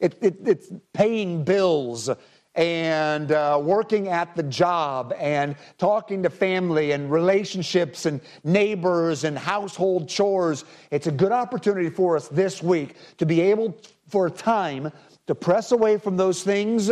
It, 0.00 0.18
it, 0.20 0.36
it's 0.44 0.72
paying 0.92 1.44
bills 1.44 2.10
and 2.54 3.30
uh, 3.30 3.60
working 3.62 4.08
at 4.08 4.34
the 4.34 4.42
job 4.42 5.14
and 5.16 5.54
talking 5.76 6.24
to 6.24 6.30
family 6.30 6.90
and 6.90 7.10
relationships 7.10 8.06
and 8.06 8.20
neighbors 8.42 9.22
and 9.22 9.38
household 9.38 10.08
chores. 10.08 10.64
It's 10.90 11.06
a 11.06 11.12
good 11.12 11.30
opportunity 11.30 11.90
for 11.90 12.16
us 12.16 12.26
this 12.26 12.60
week 12.60 12.96
to 13.18 13.26
be 13.26 13.40
able, 13.40 13.76
for 14.08 14.26
a 14.26 14.30
time, 14.30 14.90
to 15.28 15.34
press 15.34 15.70
away 15.70 15.98
from 15.98 16.16
those 16.16 16.42
things 16.42 16.90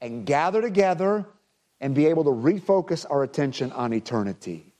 and 0.00 0.26
gather 0.26 0.60
together 0.60 1.26
and 1.80 1.94
be 1.94 2.06
able 2.06 2.24
to 2.24 2.30
refocus 2.30 3.04
our 3.08 3.22
attention 3.22 3.72
on 3.72 3.92
eternity. 3.92 4.72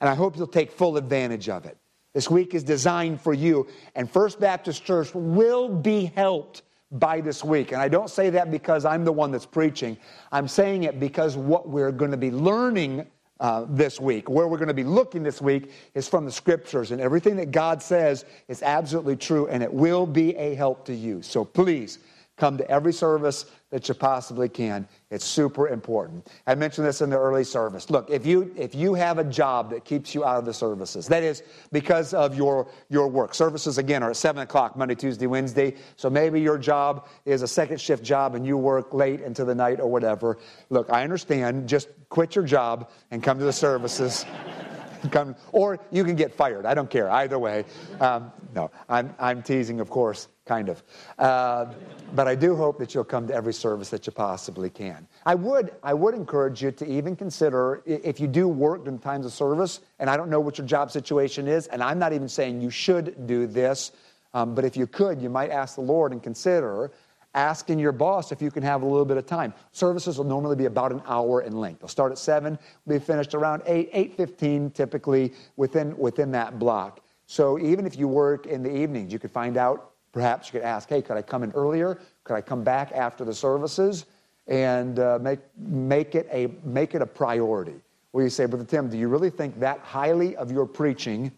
And 0.00 0.08
I 0.10 0.14
hope 0.14 0.36
you'll 0.36 0.46
take 0.46 0.70
full 0.70 0.96
advantage 0.96 1.48
of 1.48 1.64
it. 1.64 1.78
This 2.12 2.30
week 2.30 2.54
is 2.54 2.62
designed 2.62 3.20
for 3.20 3.34
you, 3.34 3.66
and 3.94 4.08
First 4.08 4.38
Baptist 4.38 4.84
Church 4.84 5.12
will 5.14 5.68
be 5.68 6.12
helped 6.14 6.62
by 6.92 7.20
this 7.20 7.42
week. 7.42 7.72
And 7.72 7.80
I 7.80 7.88
don't 7.88 8.08
say 8.08 8.30
that 8.30 8.50
because 8.50 8.84
I'm 8.84 9.04
the 9.04 9.12
one 9.12 9.32
that's 9.32 9.46
preaching. 9.46 9.96
I'm 10.30 10.46
saying 10.46 10.84
it 10.84 11.00
because 11.00 11.36
what 11.36 11.68
we're 11.68 11.90
going 11.90 12.12
to 12.12 12.16
be 12.16 12.30
learning 12.30 13.06
uh, 13.40 13.66
this 13.68 13.98
week, 13.98 14.30
where 14.30 14.46
we're 14.46 14.58
going 14.58 14.68
to 14.68 14.74
be 14.74 14.84
looking 14.84 15.24
this 15.24 15.42
week, 15.42 15.72
is 15.94 16.08
from 16.08 16.24
the 16.24 16.30
scriptures. 16.30 16.92
And 16.92 17.00
everything 17.00 17.34
that 17.36 17.50
God 17.50 17.82
says 17.82 18.24
is 18.46 18.62
absolutely 18.62 19.16
true, 19.16 19.48
and 19.48 19.60
it 19.62 19.72
will 19.72 20.06
be 20.06 20.36
a 20.36 20.54
help 20.54 20.84
to 20.84 20.94
you. 20.94 21.20
So 21.20 21.44
please 21.44 21.98
come 22.36 22.56
to 22.58 22.70
every 22.70 22.92
service 22.92 23.46
that 23.74 23.88
you 23.88 23.94
possibly 23.96 24.48
can. 24.48 24.86
It's 25.10 25.24
super 25.24 25.66
important. 25.66 26.28
I 26.46 26.54
mentioned 26.54 26.86
this 26.86 27.00
in 27.00 27.10
the 27.10 27.18
early 27.18 27.42
service. 27.42 27.90
Look, 27.90 28.08
if 28.08 28.24
you 28.24 28.54
if 28.56 28.72
you 28.72 28.94
have 28.94 29.18
a 29.18 29.24
job 29.24 29.70
that 29.70 29.84
keeps 29.84 30.14
you 30.14 30.24
out 30.24 30.38
of 30.38 30.44
the 30.44 30.54
services, 30.54 31.08
that 31.08 31.24
is 31.24 31.42
because 31.72 32.14
of 32.14 32.36
your 32.36 32.68
your 32.88 33.08
work. 33.08 33.34
Services 33.34 33.78
again 33.78 34.04
are 34.04 34.10
at 34.10 34.16
seven 34.16 34.42
o'clock 34.42 34.76
Monday, 34.76 34.94
Tuesday, 34.94 35.26
Wednesday. 35.26 35.74
So 35.96 36.08
maybe 36.08 36.40
your 36.40 36.56
job 36.56 37.08
is 37.24 37.42
a 37.42 37.48
second 37.48 37.80
shift 37.80 38.04
job 38.04 38.36
and 38.36 38.46
you 38.46 38.56
work 38.56 38.94
late 38.94 39.20
into 39.20 39.44
the 39.44 39.56
night 39.56 39.80
or 39.80 39.90
whatever. 39.90 40.38
Look, 40.70 40.88
I 40.90 41.02
understand. 41.02 41.68
Just 41.68 41.88
quit 42.10 42.36
your 42.36 42.44
job 42.44 42.90
and 43.10 43.24
come 43.24 43.40
to 43.40 43.44
the 43.44 43.52
services. 43.52 44.24
come, 45.10 45.34
or 45.50 45.80
you 45.90 46.04
can 46.04 46.14
get 46.14 46.32
fired. 46.32 46.64
I 46.64 46.74
don't 46.74 46.88
care. 46.88 47.10
Either 47.10 47.40
way. 47.40 47.64
Um, 47.98 48.30
no, 48.54 48.70
I'm, 48.88 49.12
I'm 49.18 49.42
teasing, 49.42 49.80
of 49.80 49.90
course 49.90 50.28
kind 50.46 50.68
of. 50.68 50.82
Uh, 51.18 51.66
but 52.14 52.28
I 52.28 52.34
do 52.34 52.54
hope 52.54 52.78
that 52.78 52.94
you'll 52.94 53.04
come 53.04 53.26
to 53.28 53.34
every 53.34 53.54
service 53.54 53.88
that 53.90 54.06
you 54.06 54.12
possibly 54.12 54.70
can. 54.70 55.06
I 55.24 55.34
would, 55.34 55.72
I 55.82 55.94
would 55.94 56.14
encourage 56.14 56.62
you 56.62 56.70
to 56.72 56.86
even 56.86 57.16
consider 57.16 57.82
if 57.86 58.20
you 58.20 58.26
do 58.26 58.46
work 58.48 58.86
in 58.86 58.98
times 58.98 59.26
of 59.26 59.32
service, 59.32 59.80
and 59.98 60.10
I 60.10 60.16
don't 60.16 60.30
know 60.30 60.40
what 60.40 60.58
your 60.58 60.66
job 60.66 60.90
situation 60.90 61.48
is, 61.48 61.66
and 61.68 61.82
I'm 61.82 61.98
not 61.98 62.12
even 62.12 62.28
saying 62.28 62.60
you 62.60 62.70
should 62.70 63.26
do 63.26 63.46
this, 63.46 63.92
um, 64.34 64.54
but 64.54 64.64
if 64.64 64.76
you 64.76 64.86
could, 64.86 65.22
you 65.22 65.30
might 65.30 65.50
ask 65.50 65.76
the 65.76 65.82
Lord 65.82 66.12
and 66.12 66.22
consider 66.22 66.90
asking 67.34 67.80
your 67.80 67.92
boss 67.92 68.30
if 68.30 68.40
you 68.40 68.50
can 68.50 68.62
have 68.62 68.82
a 68.82 68.86
little 68.86 69.04
bit 69.04 69.16
of 69.16 69.26
time. 69.26 69.52
Services 69.72 70.18
will 70.18 70.24
normally 70.24 70.56
be 70.56 70.66
about 70.66 70.92
an 70.92 71.02
hour 71.06 71.42
in 71.42 71.56
length. 71.56 71.80
They'll 71.80 71.88
start 71.88 72.12
at 72.12 72.18
7, 72.18 72.58
be 72.86 72.98
finished 72.98 73.34
around 73.34 73.62
8, 73.66 73.92
8.15 74.16 74.72
typically 74.72 75.32
within, 75.56 75.96
within 75.96 76.30
that 76.32 76.58
block. 76.58 77.00
So 77.26 77.58
even 77.58 77.86
if 77.86 77.96
you 77.96 78.06
work 78.06 78.46
in 78.46 78.62
the 78.62 78.74
evenings, 78.74 79.12
you 79.12 79.18
could 79.18 79.32
find 79.32 79.56
out 79.56 79.93
Perhaps 80.14 80.46
you 80.46 80.60
could 80.60 80.64
ask, 80.64 80.88
hey, 80.88 81.02
could 81.02 81.16
I 81.16 81.22
come 81.22 81.42
in 81.42 81.50
earlier? 81.52 81.98
Could 82.22 82.34
I 82.34 82.40
come 82.40 82.62
back 82.62 82.92
after 82.92 83.24
the 83.24 83.34
services? 83.34 84.06
And 84.46 85.00
uh, 85.00 85.18
make, 85.20 85.40
make, 85.58 86.14
it 86.14 86.28
a, 86.30 86.50
make 86.62 86.94
it 86.94 87.02
a 87.02 87.06
priority. 87.06 87.74
Where 88.12 88.22
you 88.22 88.30
say, 88.30 88.46
Brother 88.46 88.64
Tim, 88.64 88.88
do 88.88 88.96
you 88.96 89.08
really 89.08 89.28
think 89.28 89.58
that 89.58 89.80
highly 89.80 90.36
of 90.36 90.52
your 90.52 90.66
preaching 90.66 91.32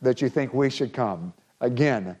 that 0.00 0.22
you 0.22 0.30
think 0.30 0.54
we 0.54 0.70
should 0.70 0.94
come? 0.94 1.34
Again, 1.60 2.16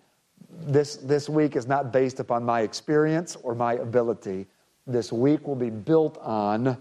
this, 0.50 0.96
this 0.96 1.30
week 1.30 1.56
is 1.56 1.66
not 1.66 1.94
based 1.94 2.20
upon 2.20 2.44
my 2.44 2.60
experience 2.60 3.34
or 3.36 3.54
my 3.54 3.72
ability. 3.76 4.46
This 4.86 5.10
week 5.14 5.46
will 5.46 5.56
be 5.56 5.70
built 5.70 6.18
on 6.18 6.76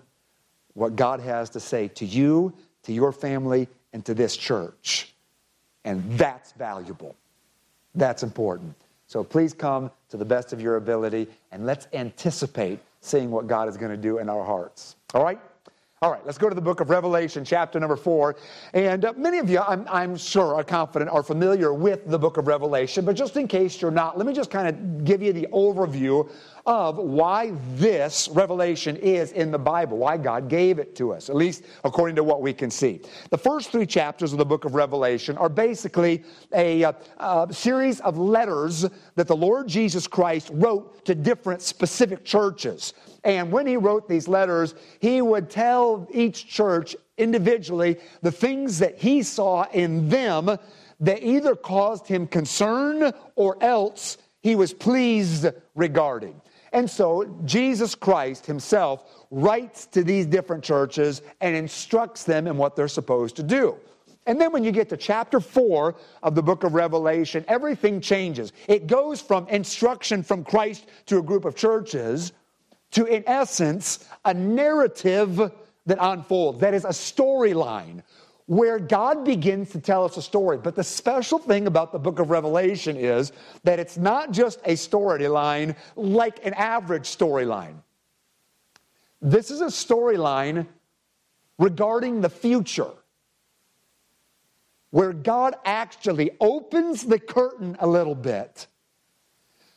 what 0.73 0.97
God 0.97 1.21
has 1.21 1.49
to 1.51 1.61
say 1.61 1.87
to 1.87 2.05
you, 2.05 2.53
to 2.83 2.91
your 2.91 3.13
family, 3.13 3.69
and 3.93 4.03
to 4.03 4.13
this 4.13 4.35
church. 4.35 5.13
And 5.85 6.03
that's 6.17 6.51
valuable. 6.51 7.15
That's 7.95 8.23
important. 8.23 8.75
So 9.07 9.23
please 9.23 9.53
come 9.53 9.91
to 10.09 10.17
the 10.17 10.25
best 10.25 10.53
of 10.53 10.61
your 10.61 10.77
ability 10.77 11.27
and 11.51 11.65
let's 11.65 11.87
anticipate 11.93 12.79
seeing 13.01 13.29
what 13.29 13.47
God 13.47 13.67
is 13.69 13.77
going 13.77 13.91
to 13.91 13.97
do 13.97 14.17
in 14.17 14.29
our 14.29 14.43
hearts. 14.43 14.95
All 15.13 15.23
right? 15.23 15.39
All 16.03 16.11
right, 16.11 16.25
let's 16.25 16.37
go 16.37 16.49
to 16.49 16.55
the 16.55 16.59
book 16.59 16.81
of 16.81 16.89
Revelation, 16.89 17.45
chapter 17.45 17.79
number 17.79 17.95
four. 17.95 18.35
And 18.73 19.05
uh, 19.05 19.13
many 19.15 19.37
of 19.37 19.49
you, 19.49 19.61
I'm, 19.61 19.87
I'm, 19.89 20.17
sure, 20.17 20.53
are 20.53 20.63
confident, 20.65 21.09
are 21.09 21.23
familiar 21.23 21.73
with 21.73 22.05
the 22.05 22.19
book 22.19 22.35
of 22.35 22.45
Revelation. 22.45 23.05
But 23.05 23.15
just 23.15 23.37
in 23.37 23.47
case 23.47 23.81
you're 23.81 23.89
not, 23.89 24.17
let 24.17 24.27
me 24.27 24.33
just 24.33 24.51
kind 24.51 24.67
of 24.67 25.05
give 25.05 25.21
you 25.21 25.31
the 25.31 25.47
overview 25.53 26.29
of 26.65 26.97
why 26.97 27.53
this 27.75 28.27
revelation 28.33 28.97
is 28.97 29.31
in 29.31 29.49
the 29.49 29.57
Bible, 29.57 29.97
why 29.97 30.17
God 30.17 30.49
gave 30.49 30.77
it 30.77 30.93
to 30.97 31.13
us, 31.13 31.29
at 31.29 31.37
least 31.37 31.63
according 31.85 32.17
to 32.17 32.23
what 32.23 32.41
we 32.41 32.51
can 32.51 32.69
see. 32.69 32.99
The 33.29 33.37
first 33.37 33.71
three 33.71 33.85
chapters 33.85 34.33
of 34.33 34.39
the 34.39 34.45
book 34.45 34.65
of 34.65 34.75
Revelation 34.75 35.37
are 35.37 35.47
basically 35.47 36.25
a, 36.53 36.83
uh, 36.83 36.93
a 37.17 37.47
series 37.53 38.01
of 38.01 38.17
letters 38.17 38.85
that 39.15 39.27
the 39.27 39.37
Lord 39.37 39.69
Jesus 39.69 40.05
Christ 40.07 40.51
wrote 40.53 41.05
to 41.05 41.15
different 41.15 41.61
specific 41.61 42.25
churches. 42.25 42.93
And 43.23 43.51
when 43.51 43.67
he 43.67 43.77
wrote 43.77 44.09
these 44.09 44.27
letters, 44.27 44.75
he 44.99 45.21
would 45.21 45.49
tell 45.49 46.07
each 46.11 46.47
church 46.47 46.95
individually 47.17 47.97
the 48.21 48.31
things 48.31 48.79
that 48.79 48.97
he 48.97 49.23
saw 49.23 49.65
in 49.71 50.09
them 50.09 50.57
that 50.99 51.23
either 51.23 51.55
caused 51.55 52.07
him 52.07 52.27
concern 52.27 53.13
or 53.35 53.61
else 53.61 54.17
he 54.41 54.55
was 54.55 54.73
pleased 54.73 55.47
regarding. 55.75 56.39
And 56.73 56.89
so 56.89 57.39
Jesus 57.45 57.93
Christ 57.95 58.45
himself 58.45 59.25
writes 59.29 59.85
to 59.87 60.03
these 60.03 60.25
different 60.25 60.63
churches 60.63 61.21
and 61.39 61.55
instructs 61.55 62.23
them 62.23 62.47
in 62.47 62.57
what 62.57 62.75
they're 62.75 62.87
supposed 62.87 63.35
to 63.37 63.43
do. 63.43 63.77
And 64.25 64.39
then 64.39 64.51
when 64.51 64.63
you 64.63 64.71
get 64.71 64.89
to 64.89 64.97
chapter 64.97 65.39
4 65.39 65.95
of 66.23 66.35
the 66.35 66.41
book 66.41 66.63
of 66.63 66.73
Revelation, 66.73 67.43
everything 67.47 67.99
changes. 67.99 68.53
It 68.67 68.87
goes 68.87 69.21
from 69.21 69.47
instruction 69.49 70.23
from 70.23 70.43
Christ 70.43 70.85
to 71.07 71.19
a 71.19 71.21
group 71.21 71.45
of 71.45 71.55
churches 71.55 72.31
to, 72.93 73.05
in 73.05 73.23
essence, 73.27 74.07
a 74.25 74.33
narrative 74.33 75.51
that 75.85 75.97
unfolds. 75.99 76.59
That 76.59 76.73
is 76.73 76.85
a 76.85 76.89
storyline 76.89 78.03
where 78.45 78.77
God 78.77 79.23
begins 79.23 79.69
to 79.71 79.79
tell 79.79 80.03
us 80.03 80.17
a 80.17 80.21
story. 80.21 80.57
But 80.57 80.75
the 80.75 80.83
special 80.83 81.39
thing 81.39 81.67
about 81.67 81.91
the 81.91 81.99
book 81.99 82.19
of 82.19 82.29
Revelation 82.29 82.97
is 82.97 83.31
that 83.63 83.79
it's 83.79 83.97
not 83.97 84.31
just 84.31 84.59
a 84.65 84.73
storyline 84.73 85.75
like 85.95 86.45
an 86.45 86.53
average 86.53 87.05
storyline. 87.05 87.75
This 89.21 89.49
is 89.49 89.61
a 89.61 89.67
storyline 89.67 90.67
regarding 91.57 92.21
the 92.21 92.29
future 92.29 92.91
where 94.89 95.13
God 95.13 95.55
actually 95.65 96.31
opens 96.39 97.03
the 97.03 97.17
curtain 97.17 97.75
a 97.79 97.87
little 97.87 98.15
bit 98.15 98.67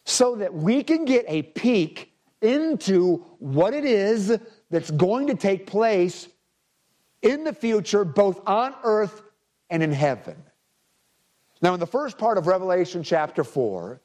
so 0.04 0.36
that 0.36 0.52
we 0.52 0.82
can 0.82 1.04
get 1.04 1.24
a 1.28 1.42
peek 1.42 2.12
into 2.42 3.24
what 3.38 3.74
it 3.74 3.84
is 3.84 4.38
that's 4.70 4.90
going 4.90 5.28
to 5.28 5.34
take 5.34 5.66
place 5.66 6.28
in 7.22 7.44
the 7.44 7.52
future, 7.52 8.04
both 8.04 8.40
on 8.46 8.74
earth 8.84 9.22
and 9.70 9.82
in 9.82 9.92
heaven. 9.92 10.36
Now, 11.62 11.74
in 11.74 11.80
the 11.80 11.86
first 11.86 12.18
part 12.18 12.38
of 12.38 12.46
Revelation 12.46 13.02
chapter 13.02 13.42
4, 13.42 14.00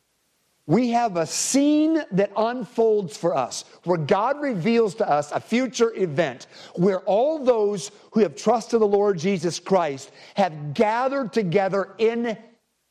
we 0.68 0.90
have 0.92 1.18
a 1.18 1.26
scene 1.26 2.02
that 2.12 2.32
unfolds 2.38 3.18
for 3.18 3.36
us 3.36 3.66
where 3.84 3.98
God 3.98 4.42
reveals 4.42 4.96
to 4.96 5.10
us 5.10 5.32
a 5.32 5.40
future 5.40 5.94
event 5.96 6.48
where 6.76 7.00
all 7.02 7.44
those 7.44 7.92
who 8.12 8.22
have 8.22 8.36
trusted 8.36 8.80
the 8.80 8.88
Lord 8.88 9.18
Jesus 9.18 9.60
Christ 9.60 10.12
have 10.36 10.74
gathered 10.74 11.34
together 11.34 11.94
in 11.98 12.38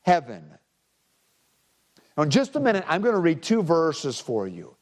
heaven. 0.02 0.44
Now, 2.16 2.24
in 2.24 2.30
just 2.30 2.56
a 2.56 2.60
minute, 2.60 2.84
I'm 2.86 3.02
going 3.02 3.14
to 3.14 3.20
read 3.20 3.42
two 3.42 3.62
verses 3.62 4.20
for 4.20 4.46
you. 4.46 4.76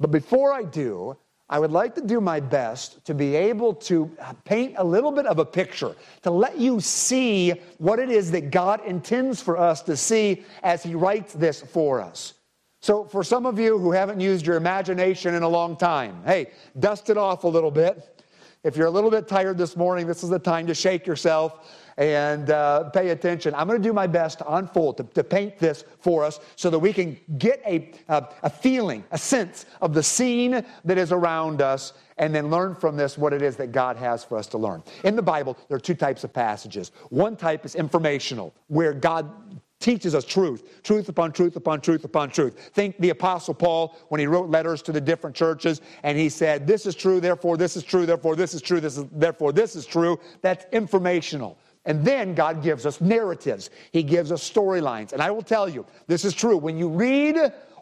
But 0.00 0.10
before 0.10 0.52
I 0.52 0.62
do, 0.62 1.16
I 1.50 1.58
would 1.58 1.72
like 1.72 1.94
to 1.94 2.02
do 2.02 2.20
my 2.20 2.40
best 2.40 3.04
to 3.06 3.14
be 3.14 3.34
able 3.34 3.72
to 3.74 4.10
paint 4.44 4.74
a 4.76 4.84
little 4.84 5.10
bit 5.10 5.26
of 5.26 5.38
a 5.38 5.44
picture, 5.44 5.96
to 6.22 6.30
let 6.30 6.58
you 6.58 6.78
see 6.80 7.54
what 7.78 7.98
it 7.98 8.10
is 8.10 8.30
that 8.32 8.50
God 8.50 8.84
intends 8.84 9.40
for 9.40 9.56
us 9.56 9.82
to 9.82 9.96
see 9.96 10.44
as 10.62 10.82
He 10.82 10.94
writes 10.94 11.32
this 11.32 11.62
for 11.62 12.02
us. 12.02 12.34
So, 12.80 13.04
for 13.04 13.24
some 13.24 13.46
of 13.46 13.58
you 13.58 13.78
who 13.78 13.90
haven't 13.90 14.20
used 14.20 14.46
your 14.46 14.56
imagination 14.56 15.34
in 15.34 15.42
a 15.42 15.48
long 15.48 15.76
time, 15.76 16.22
hey, 16.24 16.50
dust 16.78 17.10
it 17.10 17.16
off 17.16 17.44
a 17.44 17.48
little 17.48 17.72
bit. 17.72 18.17
If 18.64 18.76
you're 18.76 18.86
a 18.86 18.90
little 18.90 19.10
bit 19.10 19.28
tired 19.28 19.56
this 19.56 19.76
morning, 19.76 20.06
this 20.06 20.24
is 20.24 20.30
the 20.30 20.38
time 20.38 20.66
to 20.66 20.74
shake 20.74 21.06
yourself 21.06 21.72
and 21.96 22.50
uh, 22.50 22.90
pay 22.90 23.10
attention. 23.10 23.54
I'm 23.54 23.68
going 23.68 23.80
to 23.80 23.88
do 23.88 23.92
my 23.92 24.06
best 24.06 24.38
to 24.38 24.54
unfold, 24.54 24.96
to, 24.96 25.04
to, 25.04 25.22
paint 25.22 25.58
this 25.58 25.84
for 26.00 26.24
us 26.24 26.40
so 26.56 26.68
that 26.70 26.78
we 26.78 26.92
can 26.92 27.18
get 27.38 27.62
a, 27.64 27.92
a, 28.08 28.28
a 28.42 28.50
feeling, 28.50 29.04
a 29.12 29.18
sense 29.18 29.66
of 29.80 29.94
the 29.94 30.02
scene 30.02 30.64
that 30.84 30.98
is 30.98 31.12
around 31.12 31.62
us 31.62 31.92
and 32.18 32.34
then 32.34 32.50
learn 32.50 32.74
from 32.74 32.96
this 32.96 33.16
what 33.16 33.32
it 33.32 33.42
is 33.42 33.56
that 33.56 33.70
God 33.70 33.96
has 33.96 34.24
for 34.24 34.36
us 34.36 34.48
to 34.48 34.58
learn. 34.58 34.82
In 35.04 35.14
the 35.14 35.22
Bible, 35.22 35.56
there 35.68 35.76
are 35.76 35.80
two 35.80 35.94
types 35.94 36.24
of 36.24 36.32
passages. 36.32 36.90
One 37.10 37.36
type 37.36 37.64
is 37.64 37.76
informational, 37.76 38.54
where 38.66 38.92
God 38.92 39.30
teaches 39.80 40.14
us 40.14 40.24
truth, 40.24 40.82
truth 40.82 41.08
upon 41.08 41.32
truth 41.32 41.56
upon 41.56 41.80
truth 41.80 42.04
upon 42.04 42.30
truth. 42.30 42.70
Think 42.74 42.98
the 42.98 43.10
Apostle 43.10 43.54
Paul 43.54 43.96
when 44.08 44.18
he 44.18 44.26
wrote 44.26 44.50
letters 44.50 44.82
to 44.82 44.92
the 44.92 45.00
different 45.00 45.36
churches 45.36 45.80
and 46.02 46.18
he 46.18 46.28
said, 46.28 46.66
This 46.66 46.86
is 46.86 46.94
true, 46.94 47.20
therefore 47.20 47.56
this 47.56 47.76
is 47.76 47.84
true, 47.84 48.06
therefore 48.06 48.34
this 48.36 48.54
is 48.54 48.62
true, 48.62 48.80
this 48.80 48.98
is, 48.98 49.04
therefore 49.12 49.52
this 49.52 49.76
is 49.76 49.86
true. 49.86 50.18
That's 50.42 50.66
informational. 50.72 51.58
And 51.84 52.04
then 52.04 52.34
God 52.34 52.62
gives 52.62 52.86
us 52.86 53.00
narratives, 53.00 53.70
He 53.92 54.02
gives 54.02 54.32
us 54.32 54.48
storylines. 54.48 55.12
And 55.12 55.22
I 55.22 55.30
will 55.30 55.42
tell 55.42 55.68
you, 55.68 55.86
this 56.06 56.24
is 56.24 56.34
true. 56.34 56.56
When 56.56 56.76
you 56.76 56.88
read 56.88 57.36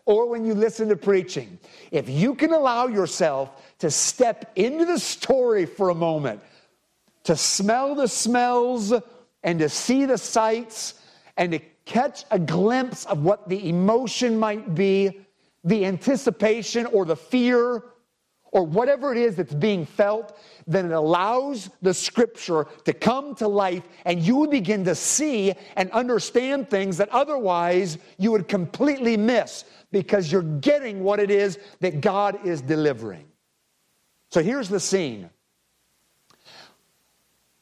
or 0.04 0.28
when 0.28 0.44
you 0.44 0.54
listen 0.54 0.88
to 0.90 0.96
preaching, 0.96 1.58
if 1.90 2.08
you 2.08 2.34
can 2.34 2.52
allow 2.52 2.86
yourself 2.86 3.74
to 3.78 3.90
step 3.90 4.52
into 4.54 4.84
the 4.84 4.98
story 4.98 5.66
for 5.66 5.88
a 5.88 5.94
moment, 5.94 6.40
to 7.24 7.34
smell 7.36 7.94
the 7.96 8.06
smells 8.06 8.92
and 9.42 9.58
to 9.58 9.68
see 9.68 10.04
the 10.04 10.18
sights 10.18 10.94
and 11.36 11.52
to 11.52 11.60
catch 11.86 12.24
a 12.30 12.38
glimpse 12.38 13.06
of 13.06 13.24
what 13.24 13.48
the 13.48 13.68
emotion 13.68 14.38
might 14.38 14.74
be, 14.74 15.20
the 15.64 15.86
anticipation 15.86 16.84
or 16.86 17.04
the 17.04 17.16
fear 17.16 17.82
or 18.52 18.62
whatever 18.62 19.12
it 19.12 19.18
is 19.18 19.36
that's 19.36 19.54
being 19.54 19.84
felt, 19.84 20.38
then 20.66 20.86
it 20.86 20.92
allows 20.92 21.70
the 21.82 21.92
scripture 21.92 22.66
to 22.84 22.92
come 22.92 23.34
to 23.34 23.46
life 23.48 23.82
and 24.04 24.22
you 24.22 24.46
begin 24.48 24.84
to 24.84 24.94
see 24.94 25.52
and 25.76 25.90
understand 25.90 26.68
things 26.68 26.96
that 26.96 27.08
otherwise 27.10 27.98
you 28.18 28.32
would 28.32 28.48
completely 28.48 29.16
miss 29.16 29.64
because 29.92 30.30
you're 30.30 30.42
getting 30.42 31.02
what 31.02 31.20
it 31.20 31.30
is 31.30 31.58
that 31.80 32.00
God 32.00 32.46
is 32.46 32.60
delivering. 32.62 33.26
So 34.30 34.42
here's 34.42 34.68
the 34.68 34.80
scene. 34.80 35.30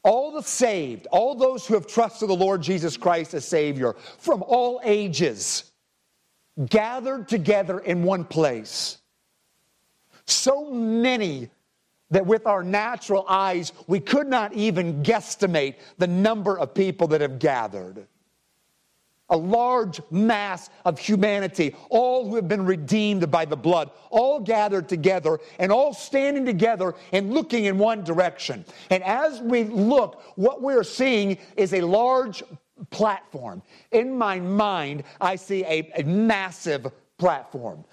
All 0.05 0.31
the 0.31 0.43
saved, 0.43 1.07
all 1.11 1.33
those 1.33 1.65
who 1.65 1.73
have 1.73 1.87
trusted 1.87 2.29
the 2.29 2.35
Lord 2.35 2.61
Jesus 2.61 2.95
Christ 2.95 3.33
as 3.33 3.43
Savior 3.43 3.95
from 4.19 4.43
all 4.43 4.79
ages, 4.83 5.71
gathered 6.69 7.27
together 7.27 7.79
in 7.79 8.03
one 8.03 8.23
place. 8.23 8.99
So 10.27 10.69
many 10.69 11.49
that 12.11 12.23
with 12.23 12.45
our 12.45 12.61
natural 12.61 13.25
eyes, 13.27 13.73
we 13.87 13.99
could 13.99 14.27
not 14.27 14.53
even 14.53 15.01
guesstimate 15.01 15.77
the 15.97 16.05
number 16.07 16.59
of 16.59 16.75
people 16.75 17.07
that 17.07 17.21
have 17.21 17.39
gathered. 17.39 18.05
A 19.29 19.37
large 19.37 20.01
mass 20.11 20.69
of 20.85 20.99
humanity, 20.99 21.75
all 21.89 22.29
who 22.29 22.35
have 22.35 22.47
been 22.47 22.65
redeemed 22.65 23.31
by 23.31 23.45
the 23.45 23.55
blood, 23.55 23.89
all 24.11 24.39
gathered 24.39 24.87
together 24.87 25.39
and 25.57 25.71
all 25.71 25.93
standing 25.93 26.45
together 26.45 26.93
and 27.11 27.33
looking 27.33 27.65
in 27.65 27.77
one 27.77 28.03
direction. 28.03 28.63
And 28.91 29.03
as 29.03 29.41
we 29.41 29.63
look, 29.63 30.21
what 30.35 30.61
we're 30.61 30.83
seeing 30.83 31.37
is 31.57 31.73
a 31.73 31.81
large 31.81 32.43
platform. 32.91 33.61
In 33.91 34.17
my 34.17 34.39
mind, 34.39 35.03
I 35.19 35.37
see 35.37 35.63
a, 35.65 35.91
a 35.97 36.03
massive 36.03 36.87
platform. 37.17 37.83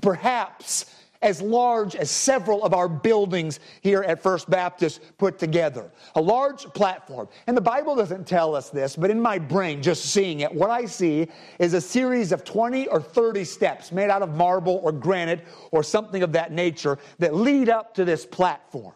Perhaps 0.00 0.94
as 1.20 1.42
large 1.42 1.96
as 1.96 2.10
several 2.10 2.64
of 2.64 2.72
our 2.72 2.88
buildings 2.88 3.60
here 3.80 4.02
at 4.02 4.22
First 4.22 4.48
Baptist 4.48 5.00
put 5.18 5.38
together. 5.38 5.90
A 6.14 6.20
large 6.20 6.64
platform. 6.74 7.28
And 7.46 7.56
the 7.56 7.62
Bible 7.62 7.96
doesn't 7.96 8.26
tell 8.26 8.54
us 8.54 8.70
this, 8.70 8.94
but 8.94 9.10
in 9.10 9.20
my 9.20 9.38
brain, 9.38 9.82
just 9.82 10.06
seeing 10.06 10.40
it, 10.40 10.52
what 10.52 10.70
I 10.70 10.84
see 10.84 11.28
is 11.58 11.74
a 11.74 11.80
series 11.80 12.30
of 12.30 12.44
20 12.44 12.86
or 12.88 13.00
30 13.00 13.44
steps 13.44 13.90
made 13.90 14.10
out 14.10 14.22
of 14.22 14.34
marble 14.34 14.80
or 14.82 14.92
granite 14.92 15.44
or 15.72 15.82
something 15.82 16.22
of 16.22 16.32
that 16.32 16.52
nature 16.52 16.98
that 17.18 17.34
lead 17.34 17.68
up 17.68 17.94
to 17.94 18.04
this 18.04 18.24
platform. 18.24 18.94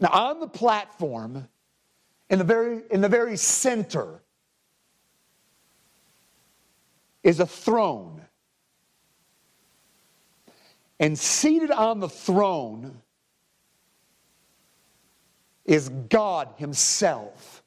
Now, 0.00 0.10
on 0.12 0.40
the 0.40 0.48
platform, 0.48 1.48
in 2.28 2.38
the 2.38 2.44
very, 2.44 2.82
in 2.90 3.00
the 3.00 3.08
very 3.08 3.36
center, 3.36 4.20
is 7.22 7.40
a 7.40 7.46
throne 7.46 8.20
and 11.04 11.18
seated 11.18 11.70
on 11.70 12.00
the 12.00 12.08
throne 12.08 13.02
is 15.66 15.90
God 15.90 16.48
Himself. 16.56 17.62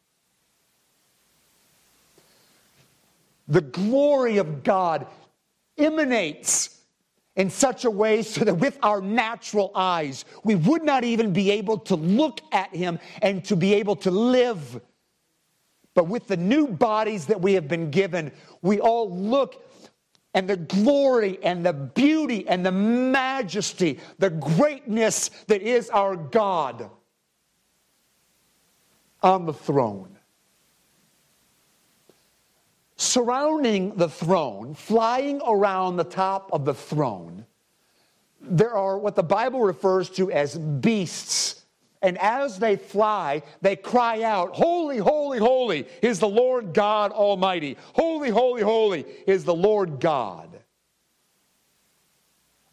The 3.48 3.62
glory 3.62 4.40
of 4.40 4.64
God 4.64 5.06
emanates 5.78 6.82
in 7.36 7.52
such 7.52 7.86
a 7.86 7.92
way 7.92 8.24
so 8.24 8.44
that 8.44 8.56
with 8.56 8.80
our 8.82 9.02
natural 9.02 9.72
eyes, 9.76 10.26
we 10.44 10.56
would 10.56 10.82
not 10.82 11.04
even 11.04 11.32
be 11.32 11.52
able 11.52 11.78
to 11.78 11.96
look 11.96 12.42
at 12.52 12.76
Him 12.76 12.98
and 13.22 13.46
to 13.46 13.56
be 13.56 13.76
able 13.76 13.98
to 13.98 14.10
live. 14.10 14.82
But 15.94 16.08
with 16.08 16.28
the 16.28 16.38
new 16.38 16.68
bodies 16.68 17.28
that 17.28 17.40
we 17.40 17.54
have 17.54 17.68
been 17.68 17.92
given, 17.92 18.32
we 18.64 18.80
all 18.80 19.16
look 19.16 19.64
and 20.38 20.48
the 20.48 20.56
glory 20.56 21.40
and 21.42 21.66
the 21.66 21.74
beauty 21.74 22.48
and 22.48 22.64
the 22.64 22.72
majesty, 22.72 24.00
the 24.20 24.30
greatness 24.30 25.32
that 25.48 25.64
is 25.64 25.90
our 25.90 26.16
God 26.16 26.92
on 29.24 29.48
the 29.48 29.54
throne. 29.54 30.16
Surrounding 32.98 33.96
the 33.96 34.08
throne, 34.08 34.76
flying 34.76 35.42
around 35.44 35.98
the 35.98 36.04
top 36.04 36.52
of 36.54 36.66
the 36.66 36.74
throne, 36.76 37.44
there 38.40 38.76
are 38.76 39.00
what 39.00 39.16
the 39.16 39.24
Bible 39.24 39.62
refers 39.62 40.08
to 40.12 40.32
as 40.32 40.56
beasts 40.56 41.64
and 42.08 42.18
as 42.20 42.58
they 42.58 42.78
fly, 42.78 43.44
they 43.62 43.76
cry 43.76 44.24
out, 44.24 44.56
Holy, 44.56 44.98
holy, 44.98 45.40
holy 45.40 45.86
is 46.02 46.20
the 46.20 46.28
Lord 46.28 46.74
God 46.74 47.12
Almighty. 47.12 47.76
Holy, 47.92 48.30
holy, 48.30 48.62
holy 48.62 49.06
is 49.28 49.44
the 49.44 49.54
Lord 49.54 50.00
God. 50.00 50.58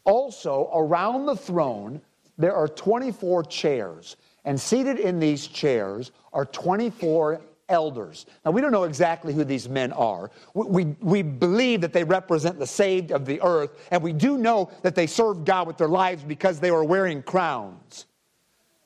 Also, 0.05 0.69
around 0.73 1.25
the 1.25 1.35
throne, 1.35 1.99
there 2.37 2.55
are 2.55 2.69
24 2.69 3.43
chairs, 3.43 4.15
and 4.45 4.57
seated 4.57 4.99
in 4.99 5.19
these 5.19 5.47
chairs 5.47 6.13
are 6.31 6.45
24 6.45 7.41
elders. 7.67 8.27
Now, 8.45 8.51
we 8.51 8.61
don't 8.61 8.71
know 8.71 8.85
exactly 8.85 9.33
who 9.33 9.43
these 9.43 9.67
men 9.67 9.91
are. 9.91 10.31
We, 10.53 10.65
we, 10.65 10.95
we, 11.01 11.21
believe 11.23 11.81
that 11.81 11.91
they 11.91 12.05
represent 12.05 12.57
the 12.57 12.67
saved 12.67 13.11
of 13.11 13.25
the 13.25 13.41
earth, 13.41 13.71
and 13.91 14.01
we 14.01 14.13
do 14.13 14.37
know 14.37 14.71
that 14.81 14.95
they 14.95 15.07
served 15.07 15.45
God 15.45 15.67
with 15.67 15.75
their 15.75 15.89
lives 15.89 16.23
because 16.23 16.61
they 16.61 16.71
were 16.71 16.85
wearing 16.85 17.21
crowns. 17.21 18.05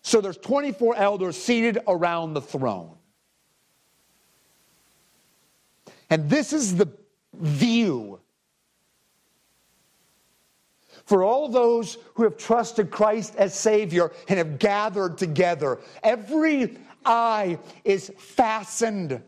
So 0.10 0.22
there's 0.22 0.38
24 0.38 0.95
elders 0.95 1.38
seated 1.38 1.78
around 1.88 2.34
the 2.34 2.41
throne. 2.41 2.95
And 6.10 6.28
this 6.28 6.52
is 6.52 6.76
the 6.76 6.91
view 7.36 8.19
for 11.06 11.24
all 11.24 11.48
those 11.48 12.00
who 12.15 12.24
have 12.24 12.38
trusted 12.38 12.89
Christ 12.89 13.36
as 13.36 13.54
Savior 13.54 14.12
and 14.28 14.39
have 14.39 14.58
gathered 14.58 15.15
together. 15.19 15.78
Every 16.02 16.80
eye 17.06 17.60
is 17.86 18.12
fastened. 18.17 19.22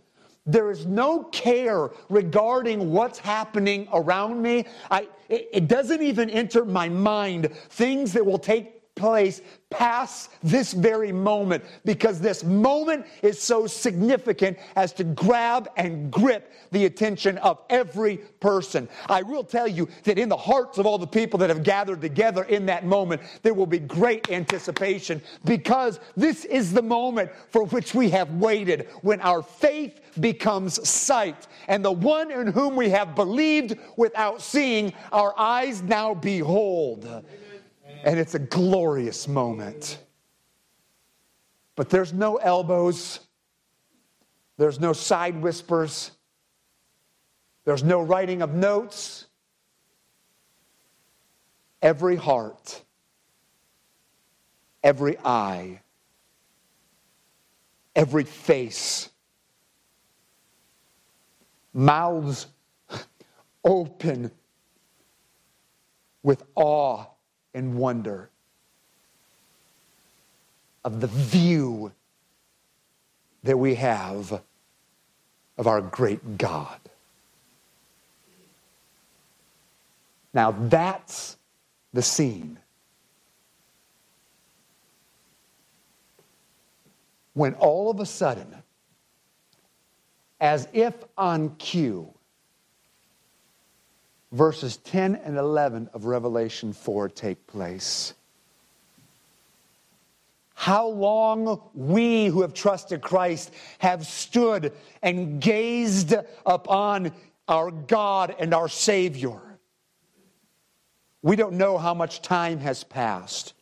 There 0.48 0.72
is 0.72 0.88
no 0.88 1.26
care 1.26 1.92
regarding 2.10 2.90
what's 2.90 3.20
happening 3.20 3.88
around 3.94 4.42
me. 4.42 4.66
I, 4.90 5.08
it, 5.30 5.48
it 5.54 5.68
doesn't 5.68 6.02
even 6.02 6.32
enter 6.32 6.66
my 6.66 6.90
mind 6.90 7.54
things 7.70 8.14
that 8.14 8.26
will 8.26 8.40
take 8.40 8.81
place 8.96 9.42
past 9.70 10.30
this 10.44 10.74
very 10.74 11.12
moment 11.12 11.64
because 11.86 12.20
this 12.20 12.44
moment 12.44 13.06
is 13.22 13.42
so 13.42 13.66
significant 13.66 14.58
as 14.76 14.92
to 14.92 15.04
grab 15.04 15.70
and 15.78 16.12
grip 16.12 16.52
the 16.72 16.86
attention 16.86 17.38
of 17.40 17.60
every 17.70 18.18
person. 18.40 18.88
I 19.08 19.22
will 19.22 19.44
tell 19.44 19.68
you 19.68 19.88
that 20.04 20.20
in 20.20 20.30
the 20.30 20.38
hearts 20.38 20.78
of 20.78 20.86
all 20.86 20.98
the 20.98 21.08
people 21.08 21.40
that 21.40 21.50
have 21.50 21.64
gathered 21.64 22.02
together 22.02 22.44
in 22.44 22.66
that 22.68 22.86
moment, 22.86 23.22
there 23.44 23.54
will 23.54 23.66
be 23.66 23.80
great 23.80 24.30
anticipation 24.30 25.22
because 25.46 26.00
this 26.18 26.46
is 26.46 26.74
the 26.74 26.82
moment 26.82 27.32
for 27.50 27.64
which 27.64 27.96
we 27.96 28.10
have 28.10 28.30
waited 28.36 28.90
when 29.02 29.22
our 29.22 29.42
faith 29.42 30.02
becomes 30.20 30.88
sight. 30.88 31.48
And 31.68 31.84
the 31.84 31.92
one 31.92 32.30
in 32.30 32.48
whom 32.48 32.76
we 32.76 32.90
have 32.90 33.16
believed 33.16 33.78
without 33.96 34.42
seeing, 34.42 34.94
our 35.12 35.34
eyes 35.40 35.82
now 35.82 36.14
behold. 36.14 37.24
And 38.04 38.20
it's 38.20 38.36
a 38.36 38.40
glorious 38.40 39.28
moment. 39.28 40.00
But 41.76 41.90
there's 41.90 42.14
no 42.14 42.36
elbows, 42.36 43.20
there's 44.58 44.80
no 44.80 44.94
side 44.94 45.42
whispers, 45.42 46.12
there's 47.66 47.84
no 47.84 48.02
writing 48.02 48.42
of 48.42 48.54
notes. 48.54 49.28
Every 51.82 52.16
heart, 52.16 52.84
every 54.84 55.18
eye, 55.26 55.82
every 57.96 58.24
face, 58.24 59.10
mouths 61.74 62.46
open 63.64 64.30
with 66.22 66.44
awe 66.54 67.11
and 67.54 67.76
wonder 67.76 68.30
of 70.84 71.00
the 71.02 71.08
view 71.08 71.92
that 73.44 73.58
we 73.58 73.76
have 73.76 74.42
of 75.58 75.68
our 75.68 75.82
great 75.82 76.38
God. 76.38 76.80
Now 80.34 80.52
that's 80.52 81.38
the 81.94 82.02
scene. 82.02 82.58
When 87.34 87.54
all 87.56 87.90
of 87.90 88.00
a 88.00 88.06
sudden, 88.06 88.56
as 90.40 90.68
if 90.74 90.94
on 91.18 91.56
cue, 91.58 92.14
verses 94.32 94.78
10 94.78 95.16
and 95.16 95.38
11 95.38 95.90
of 95.94 96.06
Revelation 96.06 96.74
4 96.74 97.10
take 97.10 97.46
place. 97.48 98.14
How 100.54 100.88
long 100.88 101.62
we 101.74 102.28
who 102.28 102.42
have 102.42 102.54
trusted 102.54 103.02
Christ 103.02 103.52
have 103.80 104.06
stood 104.06 104.74
and 105.02 105.42
gazed 105.42 106.14
upon 106.46 107.12
our 107.52 107.70
God 107.70 108.34
and 108.40 108.54
our 108.54 108.70
Savior. 108.70 109.38
We 111.22 111.36
don't 111.36 111.58
know 111.58 111.78
how 111.78 111.94
much 111.94 112.22
time 112.22 112.60
has 112.60 112.84
passed, 112.86 113.54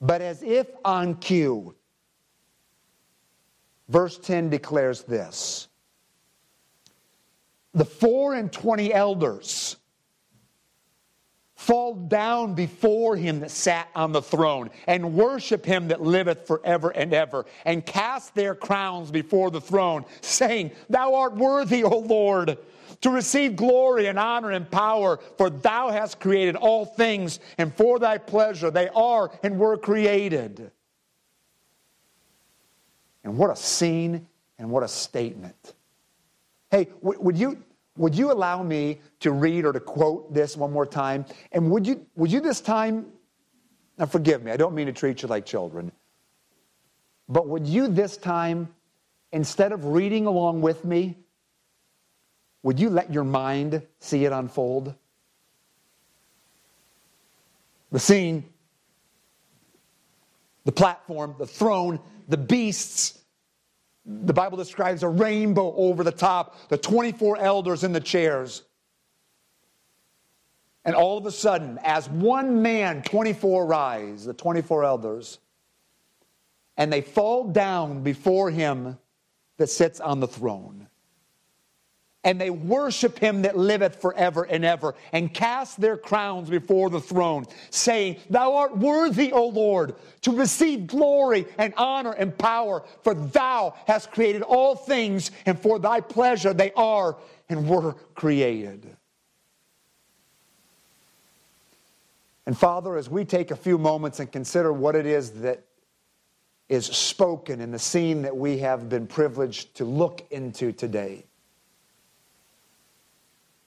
but 0.00 0.22
as 0.22 0.42
if 0.42 0.68
on 0.84 1.16
cue, 1.16 1.74
verse 3.88 4.18
10 4.18 4.50
declares 4.50 5.02
this 5.02 5.66
the 7.74 7.84
four 7.84 8.34
and 8.34 8.52
twenty 8.52 8.92
elders 8.92 9.76
fall 11.54 11.94
down 11.94 12.54
before 12.54 13.16
him 13.16 13.40
that 13.40 13.50
sat 13.50 13.88
on 13.94 14.10
the 14.10 14.20
throne 14.20 14.68
and 14.88 15.14
worship 15.14 15.64
him 15.64 15.88
that 15.88 16.02
liveth 16.02 16.44
forever 16.46 16.90
and 16.90 17.14
ever 17.14 17.46
and 17.64 17.86
cast 17.86 18.34
their 18.34 18.54
crowns 18.54 19.12
before 19.12 19.48
the 19.48 19.60
throne 19.60 20.04
saying 20.22 20.72
thou 20.90 21.14
art 21.14 21.36
worthy 21.36 21.84
o 21.84 21.98
lord 21.98 22.58
to 23.02 23.10
receive 23.10 23.56
glory 23.56 24.06
and 24.06 24.18
honor 24.18 24.50
and 24.50 24.70
power 24.70 25.18
for 25.36 25.50
thou 25.50 25.90
hast 25.90 26.18
created 26.20 26.56
all 26.56 26.84
things 26.84 27.40
and 27.58 27.74
for 27.74 27.98
thy 27.98 28.18
pleasure 28.18 28.70
they 28.70 28.88
are 28.88 29.30
and 29.42 29.58
were 29.58 29.76
created. 29.76 30.70
And 33.24 33.36
what 33.36 33.50
a 33.50 33.56
scene 33.56 34.26
and 34.58 34.70
what 34.70 34.82
a 34.82 34.88
statement 34.88 35.74
Hey, 36.72 36.88
would 37.02 37.36
you, 37.36 37.62
would 37.98 38.14
you 38.14 38.32
allow 38.32 38.62
me 38.62 39.02
to 39.20 39.30
read 39.30 39.66
or 39.66 39.74
to 39.74 39.78
quote 39.78 40.32
this 40.32 40.56
one 40.56 40.72
more 40.72 40.86
time? 40.86 41.26
And 41.52 41.70
would 41.70 41.86
you, 41.86 42.06
would 42.16 42.32
you 42.32 42.40
this 42.40 42.62
time, 42.62 43.08
now 43.98 44.06
forgive 44.06 44.42
me, 44.42 44.52
I 44.52 44.56
don't 44.56 44.74
mean 44.74 44.86
to 44.86 44.92
treat 44.92 45.20
you 45.20 45.28
like 45.28 45.44
children, 45.44 45.92
but 47.28 47.46
would 47.46 47.66
you 47.66 47.88
this 47.88 48.16
time, 48.16 48.74
instead 49.32 49.72
of 49.72 49.84
reading 49.84 50.24
along 50.24 50.62
with 50.62 50.82
me, 50.82 51.18
would 52.62 52.80
you 52.80 52.88
let 52.88 53.12
your 53.12 53.24
mind 53.24 53.82
see 53.98 54.24
it 54.24 54.32
unfold? 54.32 54.94
The 57.90 58.00
scene, 58.00 58.44
the 60.64 60.72
platform, 60.72 61.34
the 61.38 61.46
throne, 61.46 62.00
the 62.28 62.38
beasts, 62.38 63.18
the 64.04 64.32
Bible 64.32 64.56
describes 64.56 65.02
a 65.02 65.08
rainbow 65.08 65.74
over 65.76 66.02
the 66.02 66.12
top, 66.12 66.56
the 66.68 66.78
24 66.78 67.38
elders 67.38 67.84
in 67.84 67.92
the 67.92 68.00
chairs. 68.00 68.62
And 70.84 70.96
all 70.96 71.16
of 71.16 71.26
a 71.26 71.30
sudden, 71.30 71.78
as 71.84 72.08
one 72.08 72.62
man, 72.62 73.02
24 73.02 73.66
rise, 73.66 74.24
the 74.24 74.34
24 74.34 74.84
elders, 74.84 75.38
and 76.76 76.92
they 76.92 77.00
fall 77.00 77.44
down 77.44 78.02
before 78.02 78.50
him 78.50 78.98
that 79.58 79.68
sits 79.68 80.00
on 80.00 80.18
the 80.18 80.26
throne 80.26 80.88
and 82.24 82.40
they 82.40 82.50
worship 82.50 83.18
him 83.18 83.42
that 83.42 83.56
liveth 83.56 84.00
forever 84.00 84.44
and 84.44 84.64
ever, 84.64 84.94
and 85.12 85.32
cast 85.32 85.80
their 85.80 85.96
crowns 85.96 86.48
before 86.48 86.88
the 86.88 87.00
throne, 87.00 87.44
saying, 87.70 88.16
Thou 88.30 88.54
art 88.54 88.76
worthy, 88.76 89.32
O 89.32 89.48
Lord, 89.48 89.94
to 90.22 90.30
receive 90.30 90.86
glory 90.86 91.46
and 91.58 91.74
honor 91.76 92.12
and 92.12 92.36
power, 92.36 92.84
for 93.02 93.14
thou 93.14 93.74
hast 93.86 94.12
created 94.12 94.42
all 94.42 94.76
things, 94.76 95.30
and 95.46 95.58
for 95.58 95.78
thy 95.78 96.00
pleasure 96.00 96.54
they 96.54 96.72
are 96.72 97.16
and 97.48 97.68
were 97.68 97.94
created. 98.14 98.96
And 102.46 102.56
Father, 102.58 102.96
as 102.96 103.08
we 103.08 103.24
take 103.24 103.50
a 103.50 103.56
few 103.56 103.78
moments 103.78 104.20
and 104.20 104.30
consider 104.30 104.72
what 104.72 104.96
it 104.96 105.06
is 105.06 105.30
that 105.42 105.64
is 106.68 106.86
spoken 106.86 107.60
in 107.60 107.70
the 107.70 107.78
scene 107.78 108.22
that 108.22 108.36
we 108.36 108.58
have 108.58 108.88
been 108.88 109.06
privileged 109.06 109.74
to 109.76 109.84
look 109.84 110.24
into 110.30 110.72
today. 110.72 111.24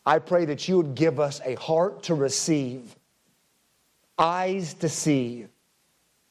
I 0.05 0.19
pray 0.19 0.45
that 0.45 0.67
you 0.67 0.77
would 0.77 0.95
give 0.95 1.19
us 1.19 1.41
a 1.43 1.55
heart 1.55 2.03
to 2.03 2.15
receive, 2.15 2.95
eyes 4.17 4.75
to 4.75 4.89
see, 4.89 5.47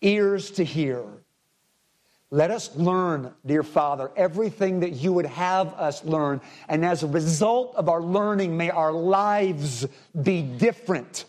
ears 0.00 0.52
to 0.52 0.64
hear. 0.64 1.04
Let 2.30 2.50
us 2.50 2.74
learn, 2.76 3.32
dear 3.46 3.62
Father, 3.62 4.10
everything 4.16 4.80
that 4.80 4.90
you 4.90 5.12
would 5.12 5.26
have 5.26 5.74
us 5.74 6.04
learn. 6.04 6.40
And 6.68 6.84
as 6.84 7.02
a 7.02 7.06
result 7.06 7.74
of 7.76 7.88
our 7.88 8.02
learning, 8.02 8.56
may 8.56 8.70
our 8.70 8.92
lives 8.92 9.86
be 10.20 10.42
different. 10.42 11.26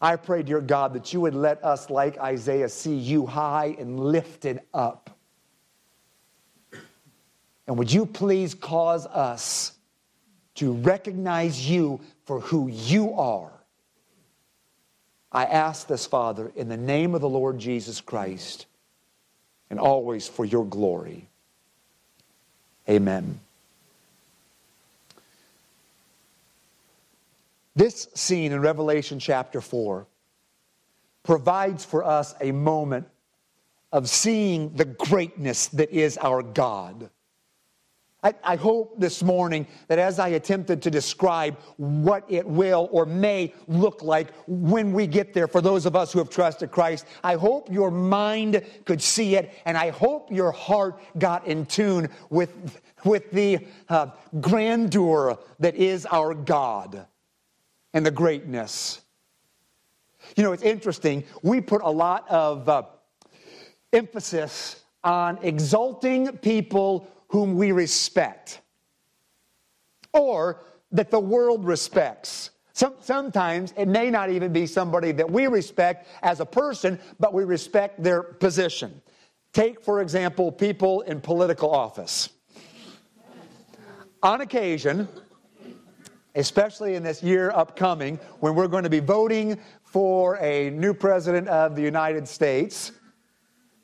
I 0.00 0.16
pray, 0.16 0.42
dear 0.42 0.60
God, 0.60 0.94
that 0.94 1.12
you 1.12 1.20
would 1.20 1.34
let 1.34 1.62
us, 1.62 1.88
like 1.88 2.18
Isaiah, 2.18 2.68
see 2.68 2.96
you 2.96 3.26
high 3.26 3.76
and 3.78 4.00
lifted 4.00 4.60
up. 4.74 5.16
And 7.66 7.78
would 7.78 7.92
you 7.92 8.04
please 8.06 8.54
cause 8.54 9.06
us 9.06 9.72
to 10.56 10.72
recognize 10.72 11.68
you 11.68 12.00
for 12.24 12.40
who 12.40 12.68
you 12.68 13.14
are 13.14 13.52
I 15.32 15.44
ask 15.46 15.86
this, 15.86 16.04
Father, 16.04 16.52
in 16.54 16.68
the 16.68 16.76
name 16.76 17.14
of 17.14 17.22
the 17.22 17.28
Lord 17.28 17.58
Jesus 17.58 18.02
Christ 18.02 18.66
and 19.70 19.80
always 19.80 20.28
for 20.28 20.44
your 20.44 20.66
glory. 20.66 21.26
Amen. 22.88 23.40
This 27.74 28.08
scene 28.14 28.52
in 28.52 28.60
Revelation 28.60 29.18
chapter 29.18 29.62
4 29.62 30.06
provides 31.22 31.84
for 31.84 32.04
us 32.04 32.34
a 32.42 32.52
moment 32.52 33.08
of 33.90 34.10
seeing 34.10 34.74
the 34.74 34.84
greatness 34.84 35.68
that 35.68 35.90
is 35.90 36.18
our 36.18 36.42
God. 36.42 37.08
I, 38.22 38.34
I, 38.44 38.56
hope 38.56 39.00
this 39.00 39.22
morning 39.22 39.66
that 39.88 39.98
as 39.98 40.20
I 40.20 40.28
attempted 40.28 40.80
to 40.82 40.90
describe 40.90 41.58
what 41.76 42.24
it 42.28 42.46
will 42.46 42.88
or 42.92 43.04
may 43.04 43.52
look 43.66 44.02
like 44.02 44.32
when 44.46 44.92
we 44.92 45.08
get 45.08 45.34
there 45.34 45.48
for 45.48 45.60
those 45.60 45.86
of 45.86 45.96
us 45.96 46.12
who 46.12 46.20
have 46.20 46.30
trusted 46.30 46.70
Christ, 46.70 47.06
I 47.24 47.34
hope 47.34 47.70
your 47.72 47.90
mind 47.90 48.64
could 48.84 49.02
see 49.02 49.34
it 49.34 49.52
and 49.64 49.76
I 49.76 49.90
hope 49.90 50.30
your 50.30 50.52
heart 50.52 51.00
got 51.18 51.46
in 51.48 51.66
tune 51.66 52.08
with, 52.30 52.80
with 53.04 53.30
the 53.32 53.66
uh, 53.88 54.08
grandeur 54.40 55.38
that 55.58 55.74
is 55.74 56.06
our 56.06 56.32
God 56.32 57.06
and 57.92 58.06
the 58.06 58.10
greatness. 58.12 59.00
You 60.36 60.44
know, 60.44 60.52
it's 60.52 60.62
interesting. 60.62 61.24
We 61.42 61.60
put 61.60 61.82
a 61.82 61.90
lot 61.90 62.28
of 62.30 62.68
uh, 62.68 62.84
emphasis 63.92 64.84
on 65.02 65.38
exalting 65.42 66.36
people 66.38 67.08
whom 67.32 67.56
we 67.56 67.72
respect 67.72 68.60
or 70.12 70.60
that 70.92 71.10
the 71.10 71.18
world 71.18 71.64
respects. 71.64 72.50
Some, 72.74 72.92
sometimes 73.00 73.72
it 73.78 73.88
may 73.88 74.10
not 74.10 74.28
even 74.28 74.52
be 74.52 74.66
somebody 74.66 75.12
that 75.12 75.30
we 75.30 75.46
respect 75.46 76.08
as 76.22 76.40
a 76.40 76.46
person, 76.46 77.00
but 77.18 77.32
we 77.32 77.44
respect 77.44 78.02
their 78.02 78.22
position. 78.22 79.00
Take, 79.54 79.82
for 79.82 80.02
example, 80.02 80.52
people 80.52 81.00
in 81.02 81.22
political 81.22 81.70
office. 81.70 82.28
On 84.22 84.42
occasion, 84.42 85.08
especially 86.34 86.96
in 86.96 87.02
this 87.02 87.22
year 87.22 87.50
upcoming, 87.54 88.18
when 88.40 88.54
we're 88.54 88.68
going 88.68 88.84
to 88.84 88.90
be 88.90 89.00
voting 89.00 89.58
for 89.84 90.36
a 90.36 90.68
new 90.68 90.92
president 90.92 91.48
of 91.48 91.76
the 91.76 91.82
United 91.82 92.28
States, 92.28 92.92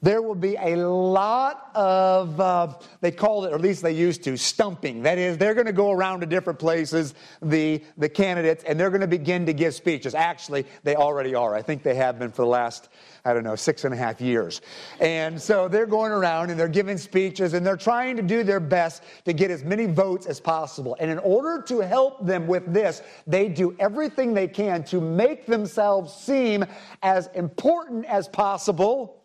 there 0.00 0.22
will 0.22 0.34
be 0.34 0.54
a 0.56 0.76
lot 0.76 1.70
of, 1.74 2.40
uh, 2.40 2.74
they 3.00 3.10
call 3.10 3.44
it, 3.44 3.52
or 3.52 3.56
at 3.56 3.60
least 3.60 3.82
they 3.82 3.92
used 3.92 4.22
to, 4.24 4.36
stumping. 4.36 5.02
That 5.02 5.18
is, 5.18 5.36
they're 5.36 5.54
going 5.54 5.66
to 5.66 5.72
go 5.72 5.90
around 5.90 6.20
to 6.20 6.26
different 6.26 6.58
places, 6.58 7.14
the, 7.42 7.82
the 7.96 8.08
candidates, 8.08 8.62
and 8.64 8.78
they're 8.78 8.90
going 8.90 9.00
to 9.00 9.08
begin 9.08 9.44
to 9.46 9.52
give 9.52 9.74
speeches. 9.74 10.14
Actually, 10.14 10.66
they 10.84 10.94
already 10.94 11.34
are. 11.34 11.54
I 11.54 11.62
think 11.62 11.82
they 11.82 11.96
have 11.96 12.18
been 12.18 12.30
for 12.30 12.42
the 12.42 12.48
last, 12.48 12.90
I 13.24 13.32
don't 13.32 13.42
know, 13.42 13.56
six 13.56 13.84
and 13.84 13.92
a 13.92 13.96
half 13.96 14.20
years. 14.20 14.60
And 15.00 15.40
so 15.40 15.66
they're 15.66 15.86
going 15.86 16.12
around 16.12 16.50
and 16.50 16.60
they're 16.60 16.68
giving 16.68 16.96
speeches 16.96 17.54
and 17.54 17.66
they're 17.66 17.76
trying 17.76 18.16
to 18.16 18.22
do 18.22 18.44
their 18.44 18.60
best 18.60 19.02
to 19.24 19.32
get 19.32 19.50
as 19.50 19.64
many 19.64 19.86
votes 19.86 20.26
as 20.26 20.38
possible. 20.38 20.96
And 21.00 21.10
in 21.10 21.18
order 21.18 21.60
to 21.62 21.80
help 21.80 22.24
them 22.24 22.46
with 22.46 22.72
this, 22.72 23.02
they 23.26 23.48
do 23.48 23.74
everything 23.80 24.32
they 24.32 24.48
can 24.48 24.84
to 24.84 25.00
make 25.00 25.46
themselves 25.46 26.14
seem 26.14 26.64
as 27.02 27.28
important 27.34 28.04
as 28.04 28.28
possible 28.28 29.17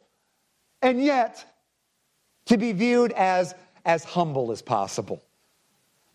and 0.84 1.04
yet 1.04 1.43
to 2.46 2.58
be 2.58 2.74
viewed 2.74 3.12
as 3.13 3.56
as 3.86 4.04
humble 4.04 4.52
as 4.52 4.62
possible. 4.62 5.22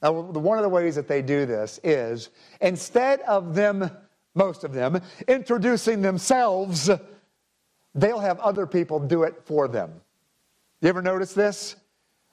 Now, 0.02 0.12
one 0.12 0.58
of 0.58 0.62
the 0.62 0.68
ways 0.68 0.94
that 0.94 1.08
they 1.08 1.22
do 1.22 1.44
this 1.44 1.80
is 1.82 2.30
instead 2.60 3.20
of 3.22 3.54
them, 3.54 3.90
most 4.34 4.64
of 4.64 4.72
them, 4.72 5.00
introducing 5.26 6.02
themselves, 6.02 6.88
they'll 7.94 8.20
have 8.20 8.38
other 8.38 8.66
people 8.66 9.00
do 9.00 9.24
it 9.24 9.42
for 9.44 9.66
them. 9.66 9.92
You 10.80 10.88
ever 10.88 11.02
notice 11.02 11.32
this? 11.32 11.74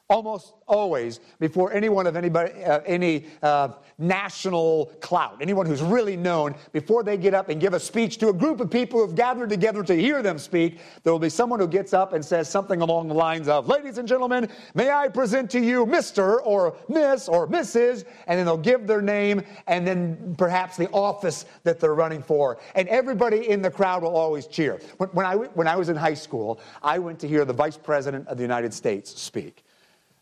Almost 0.10 0.54
always 0.68 1.20
before 1.40 1.74
anyone 1.74 2.06
of 2.08 2.16
anybody 2.16 2.52
uh, 2.64 2.80
any 2.86 3.26
uh, 3.42 3.70
national 3.98 4.88
clout 5.00 5.38
anyone 5.42 5.66
who's 5.66 5.82
really 5.82 6.16
known 6.16 6.54
before 6.74 7.04
they 7.04 7.18
get 7.18 7.34
up 7.34 7.50
and 7.50 7.60
give 7.60 7.74
a 7.74 7.80
speech 7.80 8.18
to 8.18 8.30
a 8.30 8.34
group 8.34 8.60
of 8.60 8.70
people 8.70 9.00
who've 9.00 9.16
gathered 9.16 9.50
together 9.50 9.84
to 9.84 9.96
hear 9.96 10.22
them 10.22 10.38
speak 10.38 10.80
there 11.04 11.12
will 11.12 11.20
be 11.20 11.30
someone 11.30 11.60
who 11.60 11.68
gets 11.68 11.94
up 11.94 12.14
and 12.14 12.24
says 12.24 12.50
something 12.50 12.82
along 12.82 13.08
the 13.08 13.14
lines 13.14 13.48
of 13.48 13.68
ladies 13.68 13.98
and 13.98 14.08
gentlemen 14.08 14.48
may 14.76 14.92
i 14.92 15.08
present 15.08 15.50
to 15.50 15.60
you 15.60 15.86
mr 15.86 16.40
or 16.44 16.76
miss 16.88 17.28
or 17.28 17.48
mrs 17.48 18.06
and 18.28 18.38
then 18.38 18.46
they'll 18.46 18.58
give 18.58 18.86
their 18.88 19.02
name 19.02 19.42
and 19.68 19.88
then 19.88 20.36
perhaps 20.38 20.78
the 20.78 20.90
office 20.92 21.46
that 21.64 21.80
they're 21.80 21.96
running 21.96 22.22
for. 22.22 22.58
And 22.76 22.88
everybody 22.88 23.50
in 23.50 23.62
the 23.62 23.72
crowd 23.72 24.04
will 24.04 24.16
always 24.16 24.48
cheer. 24.48 24.80
When, 24.98 25.10
when 25.10 25.26
I, 25.26 25.36
when 25.36 25.68
I 25.68 25.76
was 25.76 25.90
in 25.90 25.96
high 25.96 26.14
school 26.14 26.60
i 26.84 27.00
went 27.00 27.20
to 27.20 27.28
hear 27.28 27.46
the 27.46 27.54
vice 27.54 27.78
president 27.78 28.28
of 28.28 28.38
the 28.38 28.44
united 28.44 28.74
states 28.74 29.20
speak 29.20 29.65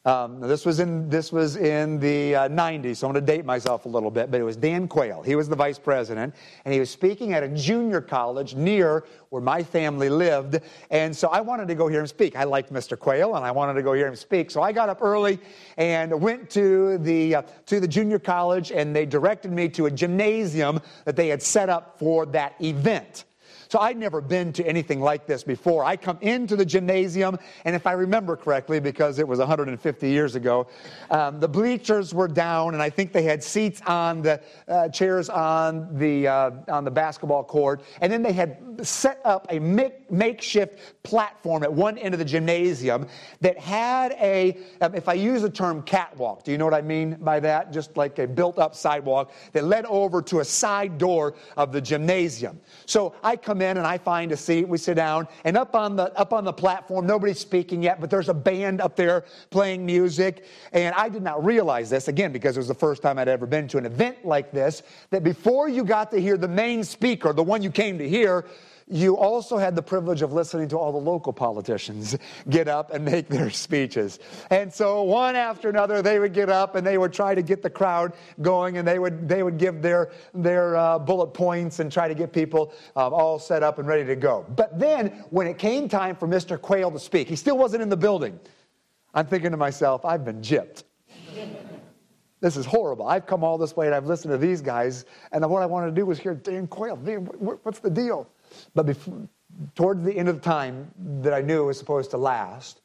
um, 0.05 0.41
this 0.41 0.65
was 0.65 0.81
in 0.81 1.07
this 1.07 1.31
was 1.31 1.55
in 1.55 1.97
the 1.97 2.35
uh, 2.35 2.49
90s, 2.49 2.97
so 2.97 3.07
I'm 3.07 3.13
going 3.13 3.25
to 3.25 3.31
date 3.31 3.45
myself 3.45 3.85
a 3.85 3.89
little 3.89 4.11
bit, 4.11 4.29
but 4.29 4.41
it 4.41 4.43
was 4.43 4.57
Dan 4.57 4.85
Quayle. 4.85 5.21
He 5.23 5.35
was 5.35 5.47
the 5.47 5.55
vice 5.55 5.79
president, 5.79 6.35
and 6.65 6.73
he 6.73 6.79
was 6.81 6.89
speaking 6.89 7.31
at 7.31 7.41
a 7.41 7.47
junior 7.47 8.01
college 8.01 8.53
near 8.53 9.05
where 9.29 9.41
my 9.41 9.63
family 9.63 10.09
lived, 10.09 10.59
and 10.89 11.15
so 11.15 11.29
I 11.29 11.39
wanted 11.39 11.69
to 11.69 11.75
go 11.75 11.87
hear 11.87 12.01
him 12.01 12.07
speak. 12.07 12.35
I 12.35 12.43
liked 12.43 12.73
Mr. 12.73 12.99
Quayle, 12.99 13.35
and 13.35 13.45
I 13.45 13.51
wanted 13.51 13.75
to 13.75 13.81
go 13.81 13.93
hear 13.93 14.07
him 14.07 14.15
speak, 14.17 14.51
so 14.51 14.61
I 14.61 14.73
got 14.73 14.89
up 14.89 15.01
early 15.01 15.39
and 15.77 16.19
went 16.19 16.49
to 16.49 16.97
the 16.97 17.35
uh, 17.35 17.41
to 17.67 17.79
the 17.79 17.87
junior 17.87 18.19
college, 18.19 18.73
and 18.73 18.93
they 18.93 19.05
directed 19.05 19.53
me 19.53 19.69
to 19.69 19.85
a 19.85 19.91
gymnasium 19.91 20.81
that 21.05 21.15
they 21.15 21.29
had 21.29 21.41
set 21.41 21.69
up 21.69 21.97
for 21.97 22.25
that 22.25 22.55
event. 22.61 23.23
So 23.73 23.79
I'd 23.79 23.97
never 23.97 24.21
been 24.21 24.53
to 24.53 24.67
anything 24.67 25.01
like 25.01 25.25
this 25.25 25.43
before. 25.43 25.83
I 25.83 25.97
come 25.97 26.19
into 26.21 26.55
the 26.55 26.63
gymnasium, 26.63 27.39
and 27.65 27.75
if 27.75 27.87
I 27.87 27.93
remember 27.93 28.35
correctly, 28.35 28.79
because 28.79 29.17
it 29.17 29.27
was 29.27 29.39
150 29.39 30.07
years 30.07 30.35
ago, 30.35 30.67
um, 31.09 31.39
the 31.39 31.47
bleachers 31.47 32.13
were 32.13 32.27
down, 32.27 32.75
and 32.75 32.83
I 32.83 32.91
think 32.91 33.13
they 33.13 33.23
had 33.23 33.43
seats 33.43 33.81
on 33.87 34.21
the 34.21 34.39
uh, 34.67 34.89
chairs 34.89 35.27
on 35.27 35.97
the 35.97 36.27
uh, 36.27 36.51
on 36.67 36.83
the 36.83 36.91
basketball 36.91 37.43
court, 37.43 37.81
and 37.99 38.13
then 38.13 38.21
they 38.21 38.31
had 38.31 38.59
set 38.83 39.19
up 39.25 39.47
a 39.49 39.57
make, 39.57 40.11
makeshift 40.11 40.77
platform 41.03 41.63
at 41.63 41.71
one 41.71 41.97
end 41.97 42.13
of 42.13 42.19
the 42.19 42.25
gymnasium 42.25 43.07
that 43.41 43.57
had 43.57 44.13
a, 44.13 44.57
um, 44.81 44.95
if 44.95 45.07
I 45.07 45.13
use 45.13 45.41
the 45.41 45.49
term 45.49 45.81
catwalk, 45.83 46.43
do 46.43 46.51
you 46.51 46.57
know 46.57 46.65
what 46.65 46.73
I 46.73 46.81
mean 46.81 47.15
by 47.21 47.39
that? 47.39 47.71
Just 47.71 47.97
like 47.97 48.19
a 48.19 48.27
built-up 48.27 48.75
sidewalk 48.75 49.31
that 49.53 49.63
led 49.63 49.85
over 49.85 50.21
to 50.23 50.39
a 50.39 50.45
side 50.45 50.97
door 50.97 51.35
of 51.57 51.71
the 51.71 51.81
gymnasium. 51.81 52.59
So 52.85 53.15
I 53.23 53.35
come 53.35 53.61
in 53.63 53.77
and 53.77 53.87
I 53.87 53.97
find 53.97 54.31
a 54.31 54.37
seat. 54.37 54.67
We 54.67 54.77
sit 54.77 54.95
down, 54.95 55.27
and 55.43 55.57
up 55.57 55.75
on 55.75 55.95
the 55.95 56.15
up 56.19 56.33
on 56.33 56.43
the 56.43 56.53
platform, 56.53 57.07
nobody's 57.07 57.39
speaking 57.39 57.81
yet, 57.81 57.99
but 57.99 58.09
there's 58.09 58.29
a 58.29 58.33
band 58.33 58.81
up 58.81 58.95
there 58.95 59.25
playing 59.49 59.85
music. 59.85 60.45
And 60.73 60.93
I 60.95 61.09
did 61.09 61.23
not 61.23 61.43
realize 61.43 61.89
this 61.89 62.07
again 62.07 62.31
because 62.31 62.55
it 62.57 62.59
was 62.59 62.67
the 62.67 62.75
first 62.75 63.01
time 63.01 63.17
I'd 63.17 63.27
ever 63.27 63.47
been 63.47 63.67
to 63.69 63.77
an 63.79 63.85
event 63.85 64.23
like 64.23 64.51
this. 64.51 64.83
That 65.09 65.23
before 65.23 65.69
you 65.69 65.83
got 65.83 66.11
to 66.11 66.21
hear 66.21 66.37
the 66.37 66.47
main 66.47 66.83
speaker, 66.83 67.33
the 67.33 67.43
one 67.43 67.63
you 67.63 67.71
came 67.71 67.97
to 67.97 68.07
hear, 68.07 68.45
you 68.87 69.17
also 69.17 69.57
had 69.57 69.75
the 69.75 69.81
privilege 69.81 70.21
of 70.21 70.33
listening 70.33 70.67
to 70.69 70.77
all 70.77 70.91
the 70.91 70.97
local 70.97 71.33
politicians 71.33 72.17
get 72.49 72.67
up 72.67 72.93
and 72.93 73.05
make 73.05 73.27
their 73.29 73.49
speeches. 73.49 74.19
And 74.49 74.73
so 74.73 75.03
one 75.03 75.35
after 75.35 75.69
another, 75.69 76.01
they 76.01 76.19
would 76.19 76.33
get 76.33 76.49
up 76.49 76.75
and 76.75 76.85
they 76.85 76.97
would 76.97 77.13
try 77.13 77.35
to 77.35 77.41
get 77.41 77.61
the 77.61 77.69
crowd 77.69 78.13
going 78.41 78.77
and 78.77 78.87
they 78.87 78.99
would, 78.99 79.27
they 79.27 79.43
would 79.43 79.57
give 79.57 79.81
their, 79.81 80.11
their 80.33 80.75
uh, 80.75 80.99
bullet 80.99 81.27
points 81.27 81.79
and 81.79 81.91
try 81.91 82.07
to 82.07 82.15
get 82.15 82.33
people 82.33 82.73
um, 82.95 83.13
all 83.13 83.39
set 83.39 83.63
up 83.63 83.79
and 83.79 83.87
ready 83.87 84.05
to 84.05 84.15
go. 84.15 84.45
But 84.55 84.79
then 84.79 85.23
when 85.29 85.47
it 85.47 85.57
came 85.57 85.87
time 85.87 86.15
for 86.15 86.27
Mr. 86.27 86.59
Quayle 86.59 86.91
to 86.91 86.99
speak, 86.99 87.27
he 87.27 87.35
still 87.35 87.57
wasn't 87.57 87.83
in 87.83 87.89
the 87.89 87.97
building. 87.97 88.39
I'm 89.13 89.27
thinking 89.27 89.51
to 89.51 89.57
myself, 89.57 90.05
I've 90.05 90.25
been 90.25 90.41
gypped. 90.41 90.83
This 92.43 92.57
is 92.57 92.65
horrible. 92.65 93.07
I've 93.07 93.25
come 93.25 93.41
all 93.41 93.57
this 93.57 93.73
way 93.77 93.85
and 93.85 93.95
I've 93.95 94.05
listened 94.05 94.33
to 94.33 94.37
these 94.37 94.59
guys, 94.59 95.05
and 95.31 95.49
what 95.49 95.63
I 95.63 95.65
wanted 95.65 95.87
to 95.87 95.91
do 95.93 96.05
was 96.05 96.19
hear 96.19 96.35
Dan 96.35 96.67
Quayle. 96.67 96.97
what's 96.97 97.79
the 97.79 97.89
deal? 97.89 98.27
But 98.73 98.85
before, 98.85 99.27
towards 99.75 100.03
the 100.03 100.17
end 100.17 100.29
of 100.29 100.35
the 100.35 100.41
time 100.41 100.91
that 101.21 101.33
I 101.33 101.41
knew 101.41 101.65
was 101.65 101.77
supposed 101.77 102.11
to 102.11 102.17
last, 102.17 102.81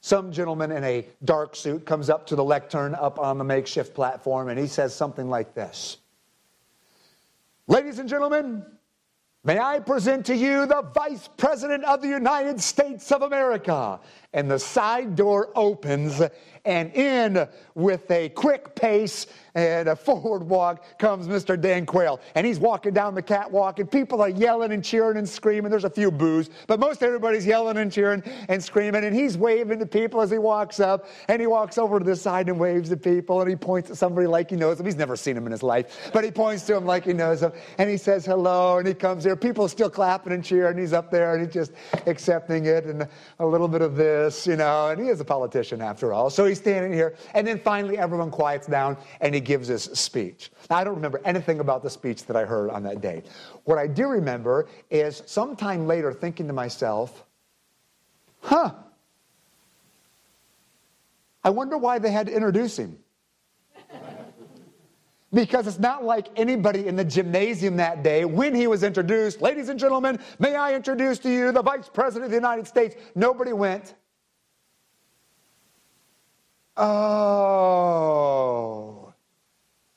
some 0.00 0.32
gentleman 0.32 0.72
in 0.72 0.82
a 0.82 1.06
dark 1.24 1.54
suit 1.54 1.84
comes 1.84 2.08
up 2.08 2.26
to 2.28 2.36
the 2.36 2.44
lectern 2.44 2.94
up 2.94 3.18
on 3.18 3.38
the 3.38 3.44
makeshift 3.44 3.94
platform 3.94 4.48
and 4.48 4.58
he 4.58 4.66
says 4.66 4.94
something 4.94 5.28
like 5.28 5.54
this 5.54 5.98
Ladies 7.66 8.00
and 8.00 8.08
gentlemen, 8.08 8.66
may 9.44 9.60
I 9.60 9.78
present 9.78 10.26
to 10.26 10.34
you 10.34 10.66
the 10.66 10.82
Vice 10.92 11.28
President 11.36 11.84
of 11.84 12.02
the 12.02 12.08
United 12.08 12.60
States 12.60 13.12
of 13.12 13.22
America. 13.22 14.00
And 14.32 14.50
the 14.50 14.58
side 14.58 15.14
door 15.14 15.50
opens 15.54 16.20
and 16.64 16.92
in 16.94 17.48
with 17.74 18.10
a 18.10 18.28
quick 18.30 18.74
pace 18.74 19.26
and 19.54 19.88
a 19.88 19.96
forward 19.96 20.44
walk 20.44 20.98
comes 20.98 21.26
Mr. 21.26 21.60
Dan 21.60 21.86
Quayle. 21.86 22.20
And 22.34 22.46
he's 22.46 22.58
walking 22.58 22.92
down 22.92 23.14
the 23.14 23.22
catwalk, 23.22 23.78
and 23.78 23.90
people 23.90 24.22
are 24.22 24.28
yelling 24.28 24.72
and 24.72 24.84
cheering 24.84 25.16
and 25.16 25.28
screaming. 25.28 25.70
There's 25.70 25.84
a 25.84 25.90
few 25.90 26.10
boos, 26.10 26.50
but 26.66 26.78
most 26.78 27.02
everybody's 27.02 27.46
yelling 27.46 27.76
and 27.76 27.90
cheering 27.90 28.22
and 28.48 28.62
screaming. 28.62 29.04
And 29.04 29.14
he's 29.14 29.36
waving 29.36 29.78
to 29.80 29.86
people 29.86 30.20
as 30.20 30.30
he 30.30 30.38
walks 30.38 30.80
up. 30.80 31.06
And 31.28 31.40
he 31.40 31.46
walks 31.46 31.78
over 31.78 31.98
to 31.98 32.04
the 32.04 32.16
side 32.16 32.48
and 32.48 32.60
waves 32.60 32.90
to 32.90 32.96
people. 32.96 33.40
And 33.40 33.50
he 33.50 33.56
points 33.56 33.90
at 33.90 33.96
somebody 33.96 34.26
like 34.26 34.50
he 34.50 34.56
knows 34.56 34.76
them. 34.76 34.86
He's 34.86 34.96
never 34.96 35.16
seen 35.16 35.36
him 35.36 35.46
in 35.46 35.52
his 35.52 35.62
life, 35.62 36.10
but 36.12 36.24
he 36.24 36.30
points 36.30 36.64
to 36.66 36.76
him 36.76 36.86
like 36.86 37.04
he 37.04 37.12
knows 37.12 37.40
them. 37.40 37.52
And 37.78 37.90
he 37.90 37.96
says 37.96 38.24
hello. 38.24 38.78
And 38.78 38.86
he 38.86 38.94
comes 38.94 39.24
here. 39.24 39.36
People 39.36 39.64
are 39.64 39.68
still 39.68 39.90
clapping 39.90 40.32
and 40.32 40.44
cheering. 40.44 40.78
He's 40.78 40.92
up 40.92 41.10
there 41.10 41.34
and 41.34 41.44
he's 41.44 41.52
just 41.52 41.72
accepting 42.06 42.66
it 42.66 42.84
and 42.84 43.08
a 43.38 43.46
little 43.46 43.68
bit 43.68 43.82
of 43.82 43.96
this, 43.96 44.46
you 44.46 44.56
know. 44.56 44.88
And 44.88 45.00
he 45.00 45.08
is 45.08 45.20
a 45.20 45.24
politician 45.24 45.80
after 45.80 46.12
all. 46.12 46.30
So 46.30 46.46
he's 46.50 46.58
standing 46.58 46.92
here. 46.92 47.16
And 47.34 47.46
then 47.46 47.58
finally, 47.58 47.96
everyone 47.96 48.30
quiets 48.30 48.66
down 48.66 48.96
and 49.20 49.34
he 49.34 49.40
gives 49.40 49.68
his 49.68 49.84
speech. 49.84 50.50
Now, 50.68 50.76
I 50.76 50.84
don't 50.84 50.94
remember 50.94 51.20
anything 51.24 51.60
about 51.60 51.82
the 51.82 51.90
speech 51.90 52.26
that 52.26 52.36
I 52.36 52.44
heard 52.44 52.70
on 52.70 52.82
that 52.82 53.00
day. 53.00 53.22
What 53.64 53.78
I 53.78 53.86
do 53.86 54.08
remember 54.08 54.68
is 54.90 55.22
sometime 55.26 55.86
later 55.86 56.12
thinking 56.12 56.46
to 56.48 56.52
myself, 56.52 57.24
huh, 58.40 58.72
I 61.42 61.50
wonder 61.50 61.78
why 61.78 61.98
they 61.98 62.10
had 62.10 62.26
to 62.26 62.34
introduce 62.34 62.78
him. 62.78 62.98
Because 65.32 65.68
it's 65.68 65.78
not 65.78 66.04
like 66.04 66.26
anybody 66.34 66.88
in 66.88 66.96
the 66.96 67.04
gymnasium 67.04 67.76
that 67.76 68.02
day, 68.02 68.24
when 68.24 68.52
he 68.52 68.66
was 68.66 68.82
introduced, 68.82 69.40
ladies 69.40 69.68
and 69.68 69.78
gentlemen, 69.78 70.18
may 70.40 70.56
I 70.56 70.74
introduce 70.74 71.20
to 71.20 71.30
you 71.30 71.52
the 71.52 71.62
Vice 71.62 71.88
President 71.88 72.24
of 72.24 72.30
the 72.32 72.36
United 72.36 72.66
States? 72.66 72.96
Nobody 73.14 73.52
went, 73.52 73.94
oh, 76.80 77.92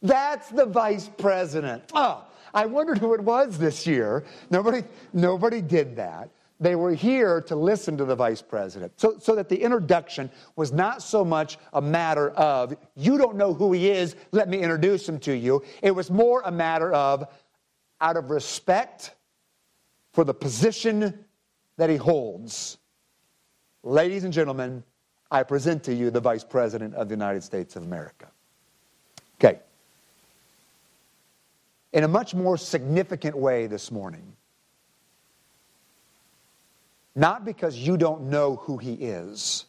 that's 0.02 0.50
the 0.50 0.66
Vice 0.66 1.10
President. 1.18 1.84
Oh, 1.94 2.26
I 2.54 2.66
wondered 2.66 3.00
who 3.00 3.14
it 3.14 3.22
was 3.22 3.58
this 3.58 3.88
year. 3.88 4.24
Nobody, 4.50 4.84
nobody 5.14 5.62
did 5.62 5.96
that. 5.96 6.30
They 6.60 6.76
were 6.76 6.94
here 6.94 7.42
to 7.42 7.56
listen 7.56 7.98
to 7.98 8.06
the 8.06 8.16
vice 8.16 8.42
president. 8.42 8.94
So, 8.98 9.18
so 9.20 9.36
that 9.36 9.50
the 9.50 9.62
introduction 9.62 10.30
was 10.56 10.72
not 10.72 11.02
so 11.02 11.26
much 11.26 11.58
a 11.74 11.82
matter 11.82 12.30
of, 12.32 12.78
you 12.96 13.18
don't 13.18 13.36
know 13.36 13.54
who 13.54 13.74
he 13.74 13.90
is, 13.90 14.16
let 14.32 14.48
me 14.48 14.60
introduce 14.60 15.10
him 15.10 15.20
to 15.22 15.36
you. 15.36 15.64
It 15.82 15.92
was 15.92 16.10
more 16.10 16.42
a 16.46 16.52
matter 16.52 16.94
of, 16.94 17.28
out 18.00 18.16
of 18.16 18.30
respect 18.30 19.14
for 20.14 20.24
the 20.24 20.34
position 20.34 21.26
that 21.78 21.90
he 21.90 21.98
holds. 21.98 22.78
Ladies 23.84 24.24
and 24.24 24.32
gentlemen, 24.32 24.84
I 25.34 25.42
present 25.42 25.84
to 25.86 25.94
you 25.96 26.12
the 26.12 26.20
Vice 26.20 26.44
President 26.44 26.94
of 26.94 27.10
the 27.10 27.16
United 27.16 27.44
States 27.44 27.76
of 27.76 27.82
America. 27.82 28.28
Okay. 29.40 29.60
In 31.92 32.04
a 32.04 32.08
much 32.08 32.36
more 32.36 32.56
significant 32.56 33.36
way 33.36 33.66
this 33.66 33.92
morning, 33.92 34.34
not 37.16 37.46
because 37.46 37.76
you 37.76 37.98
don't 37.98 38.30
know 38.30 38.58
who 38.58 38.78
He 38.78 38.94
is, 38.94 39.66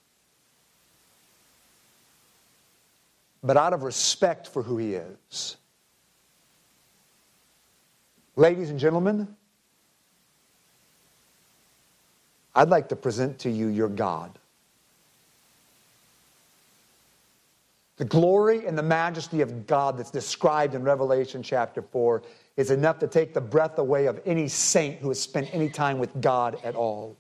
but 3.43 3.57
out 3.57 3.73
of 3.73 3.85
respect 3.85 4.47
for 4.49 4.63
who 4.63 4.77
He 4.77 4.95
is. 4.95 5.57
Ladies 8.37 8.69
and 8.69 8.79
gentlemen, 8.79 9.35
I'd 12.55 12.69
like 12.69 12.91
to 12.91 12.97
present 12.97 13.39
to 13.41 13.51
you 13.51 13.69
your 13.69 13.89
God. 13.89 14.39
The 17.97 18.05
glory 18.05 18.67
and 18.67 18.77
the 18.77 18.83
majesty 18.83 19.41
of 19.41 19.67
God 19.67 19.97
that's 19.97 20.11
described 20.11 20.75
in 20.75 20.83
Revelation 20.83 21.43
chapter 21.43 21.81
4 21.81 22.23
is 22.57 22.71
enough 22.71 22.99
to 22.99 23.07
take 23.07 23.35
the 23.35 23.41
breath 23.41 23.79
away 23.79 24.07
of 24.07 24.21
any 24.27 24.49
saint 24.49 25.01
who 25.01 25.09
has 25.09 25.21
spent 25.21 25.49
any 25.53 25.69
time 25.69 25.99
with 25.99 26.21
God 26.21 26.59
at 26.65 26.75
all. 26.75 27.17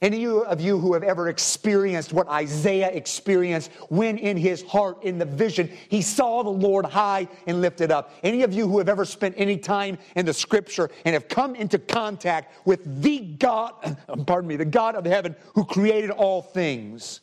Any 0.00 0.26
of 0.28 0.60
you 0.60 0.78
who 0.78 0.94
have 0.94 1.02
ever 1.02 1.28
experienced 1.28 2.12
what 2.12 2.28
Isaiah 2.28 2.88
experienced 2.88 3.72
when 3.88 4.16
in 4.16 4.36
his 4.36 4.62
heart, 4.62 5.02
in 5.02 5.18
the 5.18 5.24
vision, 5.24 5.68
he 5.88 6.02
saw 6.02 6.44
the 6.44 6.50
Lord 6.50 6.84
high 6.84 7.26
and 7.48 7.60
lifted 7.60 7.90
up. 7.90 8.12
Any 8.22 8.44
of 8.44 8.52
you 8.52 8.68
who 8.68 8.78
have 8.78 8.88
ever 8.88 9.04
spent 9.04 9.34
any 9.36 9.56
time 9.56 9.98
in 10.14 10.24
the 10.24 10.32
scripture 10.32 10.88
and 11.04 11.14
have 11.14 11.26
come 11.26 11.56
into 11.56 11.80
contact 11.80 12.64
with 12.64 13.02
the 13.02 13.18
God, 13.18 13.98
pardon 14.26 14.46
me, 14.46 14.54
the 14.54 14.64
God 14.64 14.94
of 14.94 15.04
heaven 15.04 15.34
who 15.54 15.64
created 15.64 16.10
all 16.10 16.42
things, 16.42 17.22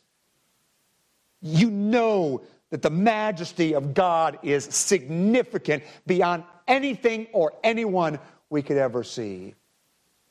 you 1.46 1.70
know 1.70 2.42
that 2.70 2.82
the 2.82 2.90
majesty 2.90 3.74
of 3.74 3.94
God 3.94 4.38
is 4.42 4.64
significant 4.64 5.84
beyond 6.06 6.44
anything 6.66 7.28
or 7.32 7.52
anyone 7.62 8.18
we 8.50 8.62
could 8.62 8.76
ever 8.76 9.04
see. 9.04 9.54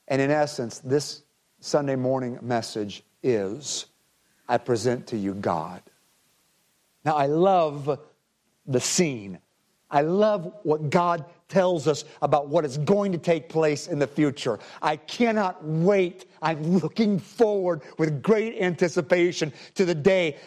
And 0.08 0.21
in 0.21 0.32
essence, 0.32 0.80
this 0.80 1.23
Sunday 1.60 1.95
morning 1.95 2.38
message 2.41 3.04
is 3.23 3.86
I 4.47 4.58
present 4.58 5.08
to 5.08 5.17
you 5.17 5.34
God. 5.34 5.82
Now, 7.04 7.15
I 7.15 7.25
love 7.28 7.99
the 8.67 8.80
scene. 8.80 9.39
I 9.89 10.01
love 10.01 10.51
what 10.63 10.89
God 10.89 11.25
tells 11.47 11.88
us 11.88 12.04
about 12.21 12.49
what 12.49 12.65
is 12.65 12.78
going 12.80 13.12
to 13.12 13.17
take 13.17 13.47
place 13.49 13.88
in 13.88 13.99
the 13.99 14.08
future. 14.08 14.60
I 14.82 14.97
cannot 14.97 15.63
wait. 15.63 16.25
I'm 16.46 16.78
looking 16.78 17.18
forward 17.18 17.82
with 17.98 18.22
great 18.22 18.62
anticipation 18.62 19.52
to 19.74 19.84
the 19.84 19.96
day 19.96 20.38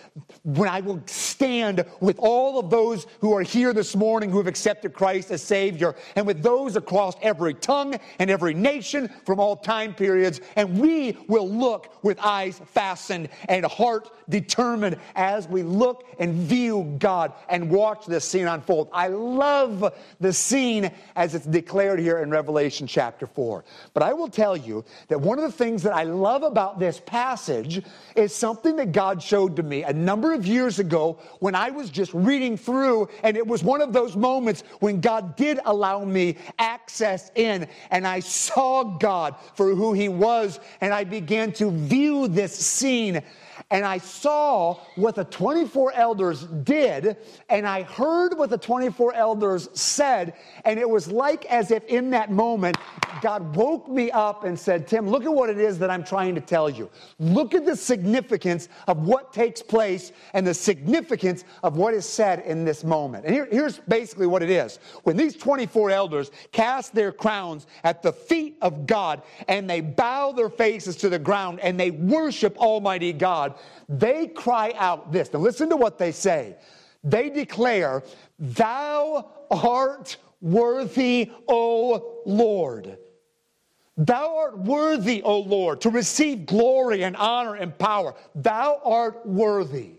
when 0.45 0.69
I 0.69 0.81
will 0.81 1.03
stand 1.07 1.85
with 1.99 2.21
all 2.21 2.61
of 2.61 2.71
those 2.71 3.09
who 3.21 3.35
are 3.37 3.43
here 3.43 3.73
this 3.73 3.97
morning 3.97 4.31
who 4.31 4.39
have 4.39 4.47
accepted 4.47 4.93
Christ 4.93 5.33
as 5.33 5.43
Savior 5.43 5.97
and 6.15 6.25
with 6.25 6.41
those 6.41 6.77
across 6.77 7.15
every 7.21 7.53
tongue 7.53 7.97
and 8.21 8.31
every 8.31 8.55
nation 8.55 9.11
from 9.27 9.41
all 9.41 9.57
time 9.57 9.93
periods. 9.93 10.41
And 10.55 10.79
we 10.79 11.19
will 11.27 11.51
look 11.51 11.93
with 12.05 12.21
eyes 12.21 12.61
fastened 12.67 13.29
and 13.49 13.67
heart 13.67 14.09
determined 14.29 14.99
as 15.17 15.49
we 15.49 15.65
look 15.65 16.07
and 16.21 16.35
view 16.35 16.95
God 17.01 17.33
and 17.49 17.69
watch 17.69 18.07
this 18.07 18.25
scene 18.25 18.47
unfold. 18.47 18.89
I 18.93 19.09
love 19.09 19.93
the 20.21 20.33
scene 20.33 20.93
as 21.17 21.35
it's 21.35 21.47
declared 21.47 21.99
here 21.99 22.19
in 22.19 22.31
Revelation 22.31 22.87
chapter 22.87 23.27
4. 23.27 23.65
But 23.95 24.05
I 24.05 24.13
will 24.13 24.29
tell 24.29 24.57
you 24.57 24.85
that 25.09 25.21
one 25.21 25.41
of 25.41 25.45
the 25.45 25.51
things 25.51 25.88
that 25.89 25.97
I 25.97 26.03
love 26.03 26.43
about 26.43 26.79
this 26.79 27.01
passage 27.01 27.83
is 28.15 28.35
something 28.35 28.77
that 28.77 28.93
God 28.93 29.23
showed 29.23 29.57
to 29.57 29.63
me 29.63 29.85
a 29.85 29.93
number 29.93 30.35
of 30.35 30.47
years 30.47 30.79
ago 30.79 31.19
when 31.39 31.55
I 31.55 31.71
was 31.71 31.89
just 31.89 32.13
reading 32.13 32.59
through, 32.59 33.09
and 33.23 33.39
it 33.39 33.47
was 33.47 33.65
one 33.65 33.81
of 33.81 33.95
those 33.95 34.15
moments 34.15 34.65
when 34.81 35.01
God 35.01 35.35
did 35.35 35.61
allow 35.65 36.05
me 36.05 36.37
access 36.59 37.31
in, 37.37 37.67
and 37.91 38.07
I 38.07 38.21
saw 38.21 38.85
God 38.85 39.37
for 39.55 39.75
who 39.75 39.95
He 39.95 40.11
was, 40.11 40.61
and 40.83 40.93
I 40.93 41.05
began 41.05 41.53
to 41.53 41.71
view 41.71 42.29
this 42.29 42.55
scene 42.55 43.23
and 43.71 43.85
I 43.85 43.99
saw 43.99 44.75
what 44.97 45.15
the 45.15 45.25
24 45.25 45.93
elders 45.95 46.45
did, 46.45 47.17
and 47.49 47.67
I 47.67 47.83
heard 47.83 48.37
what 48.37 48.51
the 48.51 48.59
24 48.59 49.15
elders 49.15 49.69
said, 49.73 50.35
and 50.65 50.79
it 50.79 50.89
was 50.89 51.11
like 51.11 51.45
as 51.47 51.71
if 51.71 51.85
in 51.87 52.11
that 52.11 52.31
moment, 52.31 52.77
God 53.21 53.57
woke 53.57 53.89
me 53.89 54.11
up 54.11 54.45
and 54.45 54.59
said, 54.59 54.87
Tim, 54.87 55.09
look 55.09 55.25
at 55.25 55.33
what 55.33 55.51
it 55.51 55.59
is 55.59 55.79
that 55.79 55.91
I'm 55.91 56.05
trying 56.05 56.35
to 56.35 56.41
tell 56.41 56.71
you. 56.71 56.91
Look 57.19 57.55
at 57.55 57.65
the 57.65 57.77
significance 57.77 58.69
of 58.87 59.07
what 59.07 59.33
takes 59.33 59.63
place 59.63 60.13
and 60.35 60.47
the 60.47 60.55
significance 60.55 61.45
of 61.63 61.77
what 61.77 61.95
is 61.95 62.07
said 62.07 62.41
in 62.41 62.65
this 62.65 62.85
moment. 62.85 63.25
And 63.25 63.35
here, 63.35 63.49
here's 63.51 63.79
basically 63.79 64.27
what 64.27 64.43
it 64.43 64.51
is. 64.51 64.79
When 65.03 65.17
these 65.17 65.37
24 65.37 65.91
elders 65.91 66.31
cast 66.53 66.95
their 66.95 67.13
crowns 67.13 67.67
at 67.85 68.03
the 68.03 68.13
feet 68.13 68.57
of 68.63 68.87
God 68.87 69.23
and 69.49 69.69
they 69.69 69.81
bow 69.81 70.33
their 70.33 70.51
faces 70.51 70.97
to 70.97 71.09
the 71.09 71.19
ground 71.19 71.61
and 71.61 71.79
they 71.79 71.91
worship 71.91 72.57
Almighty 72.59 73.13
God, 73.13 73.48
they 73.89 74.27
cry 74.29 74.73
out 74.77 75.13
this. 75.13 75.33
Now, 75.33 75.41
listen 75.41 75.69
to 75.71 75.77
what 75.77 75.99
they 75.99 76.13
say. 76.13 76.57
They 77.05 77.31
declare, 77.31 78.03
Thou 78.39 79.31
art 79.51 80.17
worthy, 80.41 81.31
O 81.49 82.23
Lord. 82.27 82.99
Thou 83.97 84.37
art 84.37 84.59
worthy, 84.59 85.23
O 85.23 85.41
Lord, 85.41 85.81
to 85.81 85.91
receive 85.91 86.47
glory 86.47 87.03
and 87.03 87.17
honor 87.17 87.57
and 87.57 87.77
power. 87.77 88.15
Thou 88.35 88.81
art 88.85 89.27
worthy. 89.27 89.95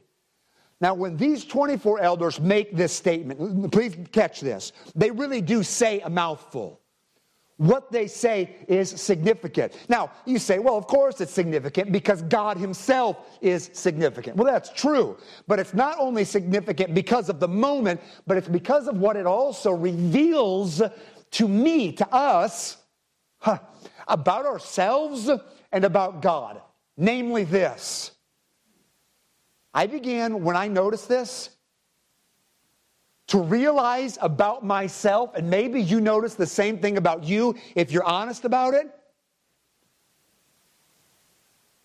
Now, 0.82 0.94
when 0.94 1.18
these 1.18 1.44
24 1.44 2.00
elders 2.00 2.40
make 2.40 2.76
this 2.76 2.94
statement, 2.94 3.72
please 3.74 3.98
catch 4.14 4.40
this, 4.40 4.72
they 4.96 5.12
really 5.12 5.42
do 5.42 5.64
say 5.64 6.00
a 6.00 6.10
mouthful 6.10 6.80
what 7.60 7.92
they 7.92 8.08
say 8.08 8.56
is 8.70 8.90
significant. 8.90 9.74
Now, 9.90 10.12
you 10.26 10.40
say, 10.40 10.60
well, 10.60 10.78
of 10.78 10.88
course 10.88 11.20
it's 11.20 11.34
significant 11.34 11.92
because 11.92 12.22
God 12.22 12.58
Himself 12.58 13.18
is 13.42 13.70
significant. 13.74 14.38
Well, 14.38 14.52
that's 14.52 14.70
true, 14.70 15.18
but 15.46 15.60
it's 15.60 15.74
not 15.74 15.98
only 16.00 16.24
significant 16.24 16.94
because 16.94 17.28
of 17.28 17.42
the 17.42 17.50
moment, 17.50 18.00
but 18.26 18.38
it's 18.38 18.48
because 18.48 18.88
of 18.88 18.96
what 18.96 19.18
it 19.18 19.26
also 19.26 19.72
reveals 19.72 20.82
to 21.32 21.48
me, 21.50 21.92
to 21.92 22.08
us, 22.14 22.78
huh, 23.40 23.60
about 24.08 24.46
ourselves 24.46 25.30
and 25.74 25.84
about 25.84 26.22
God. 26.22 26.62
Namely, 26.96 27.44
this. 27.44 28.12
I 29.74 29.86
began, 29.86 30.46
when 30.46 30.56
I 30.56 30.70
noticed 30.70 31.10
this, 31.10 31.50
to 33.30 33.38
realize 33.38 34.18
about 34.22 34.66
myself, 34.66 35.36
and 35.36 35.48
maybe 35.48 35.80
you 35.80 36.02
notice 36.02 36.34
the 36.34 36.48
same 36.48 36.80
thing 36.80 36.98
about 36.98 37.24
you 37.24 37.56
if 37.76 37.92
you're 37.92 38.04
honest 38.04 38.44
about 38.44 38.74
it, 38.74 38.90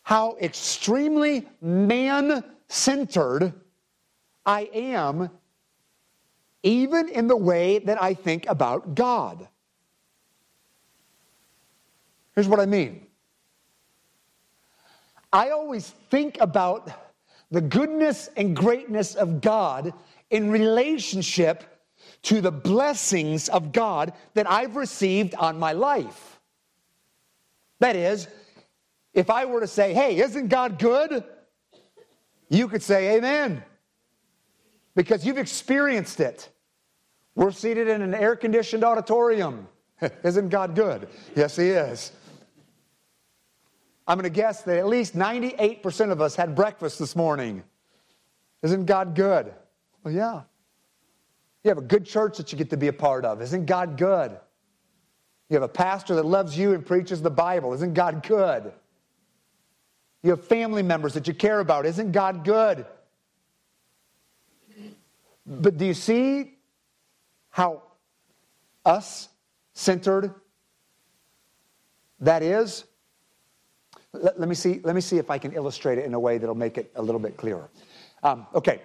how 0.03 0.37
extremely 0.41 1.47
man 1.61 2.43
centered 2.69 3.53
I 4.47 4.71
am, 4.73 5.29
even 6.63 7.11
in 7.11 7.27
the 7.27 7.37
way 7.37 7.79
that 7.81 8.03
I 8.03 8.15
think 8.15 8.47
about 8.49 8.95
God. 8.95 9.47
Here's 12.35 12.49
what 12.49 12.59
I 12.59 12.67
mean 12.67 13.07
I 15.31 15.51
always 15.51 15.91
think 16.11 16.39
about 16.41 16.91
the 17.51 17.61
goodness 17.61 18.31
and 18.39 18.57
greatness 18.57 19.15
of 19.15 19.43
God 19.43 19.93
in 20.35 20.51
relationship 20.51 21.63
to 22.23 22.41
the 22.41 22.51
blessings 22.51 23.49
of 23.49 23.71
God 23.71 24.13
that 24.35 24.51
I've 24.51 24.75
received 24.75 25.37
on 25.37 25.61
my 25.61 25.73
life. 25.73 26.41
That 27.79 27.95
is, 27.95 28.27
if 29.13 29.31
I 29.31 29.45
were 29.45 29.61
to 29.61 29.69
say, 29.69 29.95
hey, 29.95 30.17
isn't 30.17 30.49
God 30.49 30.81
good? 30.81 31.23
You 32.49 32.67
could 32.67 32.83
say, 32.83 33.17
Amen, 33.17 33.63
because 34.97 35.25
you've 35.25 35.39
experienced 35.39 36.19
it. 36.19 36.51
We're 37.37 37.53
seated 37.53 37.87
in 37.87 38.03
an 38.03 38.13
air 38.13 38.35
conditioned 38.35 38.83
auditorium. 38.83 39.69
Isn't 40.25 40.49
God 40.49 40.75
good? 40.75 41.09
Yes, 41.35 41.57
He 41.57 41.69
is. 41.71 42.13
I'm 44.07 44.19
going 44.19 44.25
to 44.25 44.31
guess 44.31 44.63
that 44.63 44.79
at 44.79 44.87
least 44.87 45.17
98% 45.17 46.11
of 46.11 46.21
us 46.21 46.37
had 46.37 46.55
breakfast 46.55 46.99
this 46.99 47.17
morning. 47.17 47.63
Isn't 48.63 48.85
God 48.85 49.15
good? 49.15 49.53
Well, 50.05 50.13
yeah. 50.13 50.43
You 51.65 51.71
have 51.71 51.79
a 51.79 51.83
good 51.83 52.05
church 52.05 52.37
that 52.37 52.53
you 52.53 52.59
get 52.59 52.71
to 52.71 52.77
be 52.77 52.89
a 52.89 52.93
part 52.93 53.25
of. 53.25 53.41
Isn't 53.41 53.65
God 53.65 53.97
good? 53.97 54.39
You 55.49 55.55
have 55.55 55.63
a 55.63 55.69
pastor 55.69 56.15
that 56.17 56.27
loves 56.27 56.57
you 56.57 56.75
and 56.75 56.85
preaches 56.85 57.23
the 57.23 57.31
Bible. 57.31 57.73
Isn't 57.73 57.95
God 57.95 58.27
good? 58.27 58.73
You 60.23 60.31
have 60.31 60.45
family 60.45 60.83
members 60.83 61.15
that 61.15 61.27
you 61.27 61.35
care 61.35 61.61
about. 61.61 61.87
Isn't 61.87 62.13
God 62.13 62.45
good? 62.45 62.87
But 65.47 65.77
do 65.77 65.85
you 65.85 65.95
see 65.95 66.55
how 67.51 67.83
us 68.85 69.29
centered 69.75 70.35
that 72.21 72.43
is? 72.43 72.85
Let, 74.13 74.41
let, 74.41 74.49
me 74.49 74.55
see, 74.55 74.81
let 74.83 74.95
me 74.95 75.01
see 75.01 75.19
if 75.19 75.31
I 75.31 75.39
can 75.39 75.53
illustrate 75.53 75.99
it 75.99 76.05
in 76.05 76.15
a 76.15 76.21
way 76.21 76.39
that'll 76.39 76.55
make 76.55 76.79
it 76.79 76.91
a 76.95 77.03
little 77.03 77.21
bit 77.21 77.37
clearer. 77.37 77.69
Um, 78.23 78.47
okay, 78.55 78.81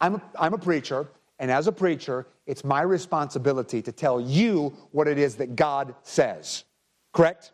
I'm 0.00 0.16
a, 0.16 0.22
I'm 0.38 0.54
a 0.54 0.58
preacher, 0.58 1.08
and 1.38 1.50
as 1.50 1.66
a 1.66 1.72
preacher, 1.72 2.26
it's 2.46 2.64
my 2.64 2.82
responsibility 2.82 3.82
to 3.82 3.92
tell 3.92 4.20
you 4.20 4.74
what 4.92 5.08
it 5.08 5.18
is 5.18 5.36
that 5.36 5.56
God 5.56 5.94
says. 6.02 6.64
Correct? 7.12 7.52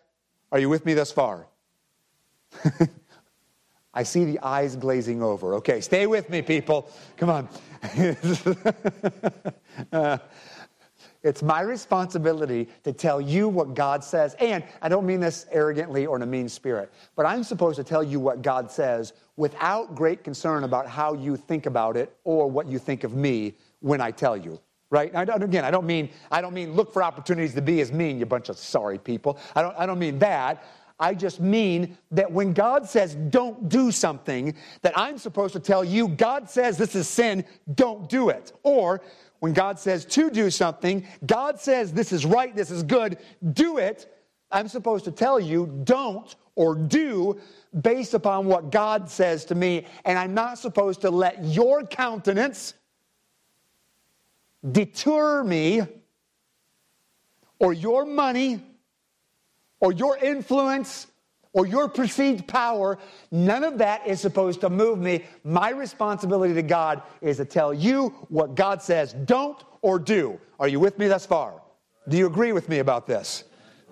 Are 0.51 0.59
you 0.59 0.69
with 0.69 0.85
me 0.85 0.95
thus 0.95 1.11
far? 1.11 1.47
I 3.95 4.03
see 4.03 4.25
the 4.25 4.39
eyes 4.41 4.75
glazing 4.77 5.23
over. 5.23 5.55
Okay, 5.55 5.81
stay 5.81 6.07
with 6.07 6.31
me, 6.31 6.43
people. 6.43 6.91
Come 7.17 7.31
on. 7.31 7.49
uh, 9.93 10.19
it's 11.23 11.43
my 11.43 11.61
responsibility 11.61 12.69
to 12.85 12.93
tell 12.93 13.21
you 13.21 13.49
what 13.49 13.75
God 13.75 14.03
says. 14.03 14.35
And 14.41 14.65
I 14.81 14.89
don't 14.89 15.07
mean 15.07 15.21
this 15.21 15.47
arrogantly 15.51 16.07
or 16.07 16.17
in 16.17 16.23
a 16.23 16.27
mean 16.27 16.49
spirit, 16.49 16.93
but 17.17 17.27
I'm 17.27 17.45
supposed 17.45 17.77
to 17.77 17.85
tell 17.85 18.03
you 18.03 18.19
what 18.19 18.43
God 18.43 18.71
says 18.71 19.13
without 19.37 19.95
great 19.95 20.25
concern 20.25 20.65
about 20.65 20.87
how 20.87 21.15
you 21.15 21.37
think 21.37 21.67
about 21.67 21.97
it 21.97 22.17
or 22.25 22.51
what 22.51 22.67
you 22.67 22.79
think 22.79 23.05
of 23.05 23.15
me 23.15 23.55
when 23.81 24.01
I 24.01 24.11
tell 24.11 24.37
you. 24.37 24.61
Right? 24.91 25.15
I 25.15 25.23
again, 25.23 25.65
I 25.65 25.71
don't 25.71 25.87
mean 25.87 26.11
I 26.31 26.43
don't 26.43 26.53
mean 26.53 26.75
look 26.75 26.93
for 26.93 27.03
opportunities 27.03 27.55
to 27.55 27.63
be 27.63 27.81
as 27.81 27.91
mean, 27.91 28.19
you 28.19 28.27
bunch 28.27 28.51
of 28.51 28.59
sorry 28.59 28.99
people. 28.99 29.39
I 29.57 29.63
don't, 29.63 29.75
I 29.79 29.87
don't 29.87 29.99
mean 29.99 30.19
that. 30.19 30.65
I 31.03 31.15
just 31.15 31.41
mean 31.41 31.99
that 32.13 32.31
when 32.31 32.53
God 32.53 32.89
says 32.89 33.17
don't 33.17 33.69
do 33.69 33.91
something, 33.91 34.55
that 34.83 34.97
I'm 34.97 35.19
supposed 35.19 35.53
to 35.55 35.59
tell 35.59 35.83
you, 35.83 36.07
God 36.07 36.49
says 36.49 36.79
this 36.79 36.95
is 36.95 37.09
sin, 37.09 37.45
don't 37.75 38.09
do 38.09 38.29
it. 38.29 38.53
Or 38.63 39.03
when 39.41 39.53
God 39.53 39.81
says 39.81 40.05
to 40.05 40.31
do 40.31 40.49
something, 40.49 41.05
God 41.27 41.61
says 41.61 41.93
this 41.93 42.13
is 42.13 42.25
right, 42.25 42.55
this 42.55 42.71
is 42.71 42.85
good, 42.85 43.19
do 43.53 43.79
it. 43.79 44.17
I'm 44.53 44.69
supposed 44.69 45.05
to 45.07 45.11
tell 45.11 45.41
you 45.41 45.67
don't 45.83 46.37
or 46.55 46.77
do 46.77 47.41
based 47.81 48.15
upon 48.15 48.47
what 48.47 48.71
God 48.71 49.11
says 49.11 49.45
to 49.47 49.57
me. 49.57 49.87
And 50.05 50.17
I'm 50.17 50.35
not 50.35 50.57
supposed 50.61 51.01
to 51.01 51.11
let 51.11 51.43
your 51.43 51.85
countenance 51.85 52.75
deter 54.71 55.43
me 55.43 55.83
or 57.59 57.73
your 57.73 58.05
money 58.05 58.61
or 59.83 59.93
your 59.93 60.17
influence 60.17 61.09
or 61.53 61.67
your 61.67 61.89
perceived 61.89 62.47
power, 62.47 62.99
none 63.31 63.65
of 63.65 63.77
that 63.79 64.07
is 64.07 64.21
supposed 64.21 64.63
to 64.63 64.71
move 64.71 64.99
me. 64.99 65.25
My 65.45 65.71
responsibility 65.71 66.55
to 66.55 66.63
God 66.63 67.03
is 67.21 67.37
to 67.37 67.45
tell 67.45 67.75
you 67.75 68.09
what 68.29 68.55
God 68.55 68.81
says 68.81 69.13
don't 69.13 69.63
or 69.83 69.99
do. 69.99 70.41
Are 70.59 70.69
you 70.69 70.81
with 70.81 70.99
me 70.99 71.09
thus 71.09 71.27
far? 71.27 71.61
Do 72.09 72.17
you 72.17 72.27
agree 72.27 72.53
with 72.53 72.69
me 72.69 72.79
about 72.79 73.07
this? 73.07 73.45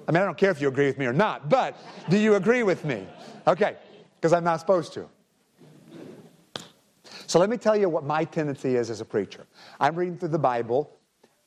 I 0.08 0.12
mean, 0.12 0.22
I 0.22 0.24
don't 0.24 0.38
care 0.38 0.50
if 0.50 0.60
you 0.60 0.68
agree 0.68 0.86
with 0.86 0.96
me 0.96 1.06
or 1.06 1.12
not, 1.12 1.50
but 1.50 1.76
do 2.08 2.16
you 2.16 2.36
agree 2.36 2.62
with 2.62 2.84
me? 2.84 3.06
Okay, 3.46 3.76
because 4.16 4.32
I'm 4.32 4.44
not 4.44 4.60
supposed 4.60 4.94
to. 4.94 5.08
So 7.26 7.38
let 7.38 7.50
me 7.50 7.56
tell 7.56 7.76
you 7.76 7.88
what 7.88 8.04
my 8.04 8.24
tendency 8.24 8.76
is 8.76 8.90
as 8.90 9.00
a 9.00 9.04
preacher. 9.04 9.46
I'm 9.78 9.96
reading 9.96 10.16
through 10.16 10.30
the 10.30 10.38
Bible 10.38 10.99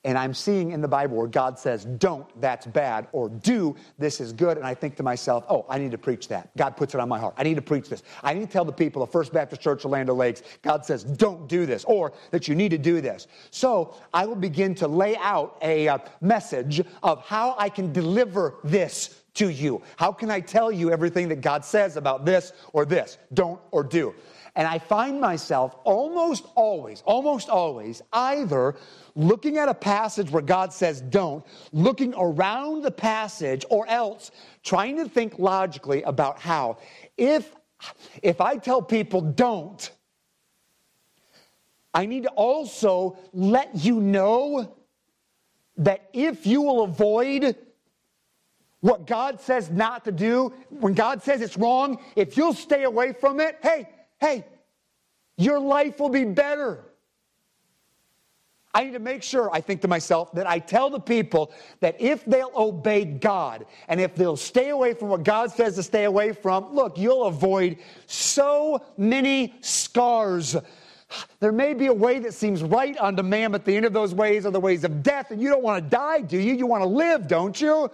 and 0.05 0.17
I'm 0.17 0.33
seeing 0.33 0.71
in 0.71 0.81
the 0.81 0.87
Bible 0.87 1.15
where 1.17 1.27
God 1.27 1.57
says, 1.57 1.85
don't, 1.85 2.25
that's 2.41 2.65
bad, 2.65 3.07
or 3.13 3.29
do, 3.29 3.75
this 3.97 4.19
is 4.19 4.33
good. 4.33 4.57
And 4.57 4.65
I 4.65 4.73
think 4.73 4.95
to 4.97 5.03
myself, 5.03 5.45
oh, 5.49 5.65
I 5.69 5.77
need 5.77 5.91
to 5.91 5.97
preach 5.97 6.27
that. 6.27 6.49
God 6.57 6.75
puts 6.75 6.93
it 6.93 6.99
on 6.99 7.07
my 7.07 7.19
heart. 7.19 7.35
I 7.37 7.43
need 7.43 7.55
to 7.55 7.61
preach 7.61 7.87
this. 7.89 8.03
I 8.21 8.33
need 8.33 8.41
to 8.41 8.51
tell 8.51 8.65
the 8.65 8.73
people 8.73 9.01
of 9.01 9.11
First 9.11 9.31
Baptist 9.31 9.61
Church 9.61 9.85
of 9.85 9.91
Land 9.91 10.09
Lakes, 10.09 10.43
God 10.61 10.85
says, 10.85 11.03
don't 11.03 11.47
do 11.47 11.65
this, 11.65 11.85
or 11.85 12.11
that 12.31 12.47
you 12.47 12.55
need 12.55 12.69
to 12.69 12.77
do 12.77 12.99
this. 12.99 13.27
So 13.51 13.95
I 14.13 14.25
will 14.25 14.35
begin 14.35 14.75
to 14.75 14.87
lay 14.87 15.15
out 15.17 15.57
a 15.61 15.87
uh, 15.87 15.99
message 16.19 16.81
of 17.01 17.25
how 17.25 17.55
I 17.57 17.69
can 17.69 17.93
deliver 17.93 18.55
this 18.63 19.21
to 19.35 19.49
you. 19.49 19.81
How 19.95 20.11
can 20.11 20.29
I 20.29 20.41
tell 20.41 20.71
you 20.71 20.91
everything 20.91 21.29
that 21.29 21.41
God 21.41 21.63
says 21.65 21.97
about 21.97 22.25
this 22.25 22.53
or 22.73 22.85
this? 22.85 23.17
Don't 23.33 23.59
or 23.71 23.83
do. 23.83 24.13
And 24.55 24.67
I 24.67 24.77
find 24.77 25.19
myself 25.19 25.75
almost 25.83 26.45
always, 26.53 27.01
almost 27.05 27.49
always, 27.49 28.03
either 28.11 28.75
looking 29.15 29.57
at 29.57 29.69
a 29.69 29.73
passage 29.73 30.29
where 30.29 30.41
God 30.41 30.73
says 30.73 31.01
don't, 31.01 31.45
looking 31.71 32.13
around 32.17 32.83
the 32.83 32.91
passage, 32.91 33.65
or 33.69 33.87
else 33.87 34.31
trying 34.63 34.97
to 34.97 35.07
think 35.07 35.39
logically 35.39 36.03
about 36.03 36.39
how. 36.39 36.77
If, 37.17 37.53
if 38.21 38.41
I 38.41 38.57
tell 38.57 38.81
people 38.81 39.21
don't, 39.21 39.91
I 41.93 42.05
need 42.05 42.23
to 42.23 42.29
also 42.29 43.17
let 43.33 43.75
you 43.75 44.01
know 44.01 44.75
that 45.77 46.09
if 46.13 46.47
you 46.47 46.61
will 46.61 46.83
avoid 46.83 47.55
what 48.79 49.05
God 49.05 49.39
says 49.39 49.69
not 49.69 50.05
to 50.05 50.11
do, 50.11 50.53
when 50.69 50.93
God 50.93 51.23
says 51.23 51.41
it's 51.41 51.57
wrong, 51.57 51.99
if 52.15 52.35
you'll 52.35 52.53
stay 52.53 52.83
away 52.83 53.13
from 53.13 53.39
it, 53.39 53.57
hey, 53.61 53.87
hey, 54.19 54.45
your 55.37 55.59
life 55.59 55.99
will 55.99 56.09
be 56.09 56.25
better. 56.25 56.83
I 58.75 58.85
need 58.85 58.93
to 58.93 58.99
make 58.99 59.21
sure, 59.21 59.51
I 59.53 59.61
think 59.61 59.81
to 59.81 59.87
myself, 59.87 60.31
that 60.33 60.47
I 60.47 60.57
tell 60.57 60.89
the 60.89 60.99
people 60.99 61.51
that 61.79 61.95
if 62.01 62.25
they'll 62.25 62.51
obey 62.55 63.05
God 63.05 63.67
and 63.87 64.01
if 64.01 64.15
they'll 64.15 64.35
stay 64.35 64.69
away 64.69 64.95
from 64.95 65.09
what 65.09 65.23
God 65.23 65.51
says 65.51 65.75
to 65.75 65.83
stay 65.83 66.05
away 66.05 66.33
from, 66.33 66.73
look, 66.73 66.97
you'll 66.97 67.25
avoid 67.25 67.77
so 68.07 68.83
many 68.97 69.53
scars. 69.61 70.55
There 71.39 71.51
may 71.51 71.75
be 71.75 71.85
a 71.85 71.93
way 71.93 72.17
that 72.19 72.33
seems 72.33 72.63
right 72.63 72.97
unto 72.99 73.21
man, 73.21 73.51
but 73.51 73.63
the 73.63 73.75
end 73.75 73.85
of 73.85 73.93
those 73.93 74.15
ways 74.15 74.45
are 74.47 74.51
the 74.51 74.59
ways 74.59 74.83
of 74.83 75.03
death, 75.03 75.29
and 75.29 75.39
you 75.39 75.49
don't 75.49 75.61
want 75.61 75.83
to 75.83 75.89
die, 75.89 76.21
do 76.21 76.39
you? 76.39 76.55
You 76.55 76.65
want 76.65 76.81
to 76.81 76.89
live, 76.89 77.27
don't 77.27 77.59
you? 77.61 77.91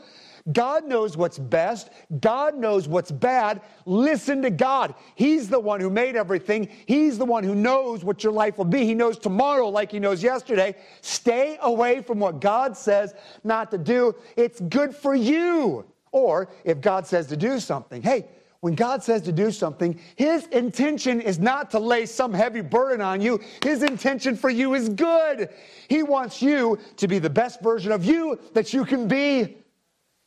God 0.51 0.85
knows 0.85 1.17
what's 1.17 1.37
best. 1.37 1.89
God 2.21 2.55
knows 2.55 2.87
what's 2.87 3.11
bad. 3.11 3.61
Listen 3.85 4.41
to 4.41 4.49
God. 4.49 4.95
He's 5.15 5.49
the 5.49 5.59
one 5.59 5.79
who 5.79 5.89
made 5.89 6.15
everything. 6.15 6.69
He's 6.85 7.17
the 7.17 7.25
one 7.25 7.43
who 7.43 7.55
knows 7.55 8.03
what 8.03 8.23
your 8.23 8.33
life 8.33 8.57
will 8.57 8.65
be. 8.65 8.85
He 8.85 8.95
knows 8.95 9.17
tomorrow 9.17 9.69
like 9.69 9.91
he 9.91 9.99
knows 9.99 10.23
yesterday. 10.23 10.75
Stay 11.01 11.57
away 11.61 12.01
from 12.01 12.19
what 12.19 12.41
God 12.41 12.75
says 12.75 13.13
not 13.43 13.71
to 13.71 13.77
do. 13.77 14.15
It's 14.35 14.59
good 14.59 14.95
for 14.95 15.15
you. 15.15 15.85
Or 16.11 16.49
if 16.63 16.81
God 16.81 17.05
says 17.05 17.27
to 17.27 17.37
do 17.37 17.59
something, 17.59 18.01
hey, 18.01 18.25
when 18.61 18.75
God 18.75 19.01
says 19.01 19.21
to 19.21 19.31
do 19.31 19.51
something, 19.51 19.99
His 20.17 20.45
intention 20.47 21.21
is 21.21 21.39
not 21.39 21.71
to 21.71 21.79
lay 21.79 22.05
some 22.05 22.33
heavy 22.33 22.61
burden 22.61 22.99
on 22.99 23.21
you. 23.21 23.39
His 23.63 23.83
intention 23.83 24.35
for 24.35 24.49
you 24.49 24.73
is 24.73 24.89
good. 24.89 25.49
He 25.87 26.03
wants 26.03 26.41
you 26.41 26.77
to 26.97 27.07
be 27.07 27.19
the 27.19 27.29
best 27.29 27.61
version 27.61 27.91
of 27.93 28.03
you 28.03 28.37
that 28.53 28.73
you 28.73 28.83
can 28.83 29.07
be. 29.07 29.59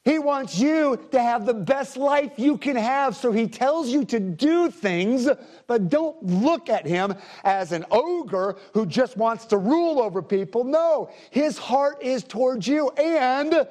He 0.05 0.19
wants 0.19 0.59
you 0.59 0.99
to 1.13 1.23
have 1.23 1.47
the 1.47 1.55
best 1.55 1.97
life 1.97 2.33
you 2.37 2.59
can 2.59 2.75
have. 2.75 3.15
So 3.15 3.31
he 3.31 3.47
tells 3.47 3.89
you 3.89 4.05
to 4.07 4.19
do 4.19 4.69
things, 4.69 5.29
but 5.69 5.89
don't 5.89 6.21
look 6.25 6.69
at 6.69 6.85
him 6.85 7.15
as 7.45 7.71
an 7.71 7.85
ogre 7.91 8.57
who 8.75 8.85
just 8.85 9.17
wants 9.17 9.45
to 9.47 9.59
rule 9.59 10.01
over 10.01 10.21
people. 10.21 10.65
No, 10.65 11.09
his 11.31 11.57
heart 11.57 12.03
is 12.03 12.25
towards 12.25 12.67
you. 12.67 12.91
And 12.91 13.69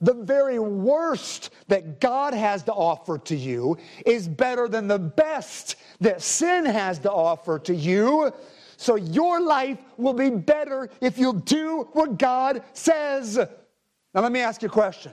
the 0.00 0.14
very 0.14 0.58
worst 0.58 1.50
that 1.66 2.00
God 2.00 2.32
has 2.32 2.62
to 2.62 2.72
offer 2.72 3.18
to 3.18 3.36
you 3.36 3.76
is 4.06 4.26
better 4.26 4.68
than 4.68 4.88
the 4.88 4.98
best 4.98 5.76
that 6.00 6.22
sin 6.22 6.64
has 6.64 6.98
to 7.00 7.12
offer 7.12 7.58
to 7.58 7.74
you. 7.74 8.32
So 8.78 8.94
your 8.94 9.40
life 9.40 9.78
will 9.98 10.14
be 10.14 10.30
better 10.30 10.88
if 11.02 11.18
you'll 11.18 11.32
do 11.34 11.88
what 11.92 12.18
God 12.18 12.62
says. 12.72 13.36
Now, 13.36 14.22
let 14.22 14.32
me 14.32 14.40
ask 14.40 14.62
you 14.62 14.68
a 14.68 14.70
question. 14.70 15.12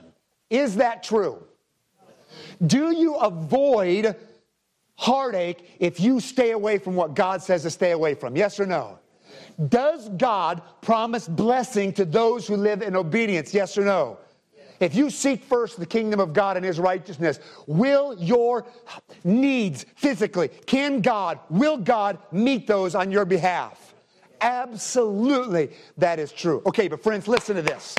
Is 0.50 0.76
that 0.76 1.02
true? 1.02 1.42
Do 2.66 2.90
you 2.90 3.16
avoid 3.16 4.16
heartache 4.94 5.76
if 5.78 6.00
you 6.00 6.20
stay 6.20 6.52
away 6.52 6.78
from 6.78 6.94
what 6.94 7.14
God 7.14 7.42
says 7.42 7.62
to 7.62 7.70
stay 7.70 7.92
away 7.92 8.14
from? 8.14 8.36
Yes 8.36 8.58
or 8.58 8.66
no? 8.66 8.98
Does 9.68 10.08
God 10.10 10.62
promise 10.80 11.28
blessing 11.28 11.92
to 11.94 12.04
those 12.04 12.46
who 12.46 12.56
live 12.56 12.82
in 12.82 12.96
obedience? 12.96 13.52
Yes 13.52 13.76
or 13.76 13.84
no? 13.84 14.18
If 14.78 14.94
you 14.94 15.08
seek 15.08 15.42
first 15.42 15.78
the 15.78 15.86
kingdom 15.86 16.20
of 16.20 16.32
God 16.34 16.56
and 16.56 16.64
his 16.64 16.78
righteousness, 16.78 17.40
will 17.66 18.14
your 18.18 18.66
needs 19.24 19.86
physically, 19.96 20.48
can 20.48 21.00
God, 21.00 21.38
will 21.48 21.78
God 21.78 22.18
meet 22.30 22.66
those 22.66 22.94
on 22.94 23.10
your 23.10 23.24
behalf? 23.24 23.94
Absolutely, 24.42 25.70
that 25.96 26.18
is 26.18 26.30
true. 26.30 26.62
Okay, 26.66 26.88
but 26.88 27.02
friends, 27.02 27.26
listen 27.26 27.56
to 27.56 27.62
this 27.62 27.94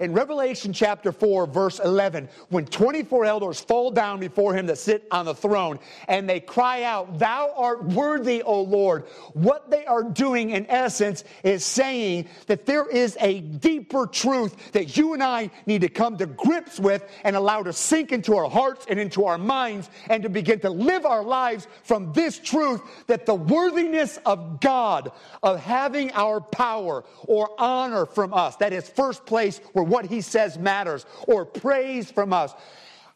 in 0.00 0.14
Revelation 0.14 0.72
chapter 0.72 1.12
4, 1.12 1.46
verse 1.46 1.78
11, 1.78 2.28
when 2.48 2.64
24 2.64 3.26
elders 3.26 3.60
fall 3.60 3.90
down 3.90 4.18
before 4.18 4.54
him 4.54 4.66
that 4.66 4.78
sit 4.78 5.06
on 5.10 5.26
the 5.26 5.34
throne 5.34 5.78
and 6.08 6.28
they 6.28 6.40
cry 6.40 6.84
out, 6.84 7.18
Thou 7.18 7.52
art 7.54 7.84
worthy, 7.84 8.42
O 8.42 8.62
Lord. 8.62 9.04
What 9.34 9.70
they 9.70 9.84
are 9.84 10.02
doing, 10.02 10.50
in 10.50 10.66
essence, 10.70 11.24
is 11.44 11.64
saying 11.64 12.28
that 12.46 12.64
there 12.64 12.88
is 12.88 13.18
a 13.20 13.40
deeper 13.40 14.06
truth 14.06 14.72
that 14.72 14.96
you 14.96 15.12
and 15.12 15.22
I 15.22 15.50
need 15.66 15.82
to 15.82 15.88
come 15.90 16.16
to 16.16 16.26
grips 16.26 16.80
with 16.80 17.04
and 17.22 17.36
allow 17.36 17.62
to 17.62 17.72
sink 17.72 18.10
into 18.10 18.36
our 18.36 18.48
hearts 18.48 18.86
and 18.88 18.98
into 18.98 19.26
our 19.26 19.36
minds 19.36 19.90
and 20.08 20.22
to 20.22 20.30
begin 20.30 20.60
to 20.60 20.70
live 20.70 21.04
our 21.04 21.22
lives 21.22 21.68
from 21.84 22.12
this 22.14 22.38
truth 22.38 22.80
that 23.06 23.26
the 23.26 23.34
worthiness 23.34 24.18
of 24.24 24.60
God, 24.60 25.12
of 25.42 25.60
having 25.60 26.10
our 26.12 26.40
power 26.40 27.04
or 27.26 27.50
honor 27.58 28.06
from 28.06 28.32
us, 28.32 28.56
that 28.56 28.72
is 28.72 28.88
first 28.88 29.26
place 29.26 29.60
where 29.74 29.89
what 29.90 30.06
he 30.06 30.22
says 30.22 30.58
matters, 30.58 31.04
or 31.26 31.44
praise 31.44 32.10
from 32.10 32.32
us. 32.32 32.54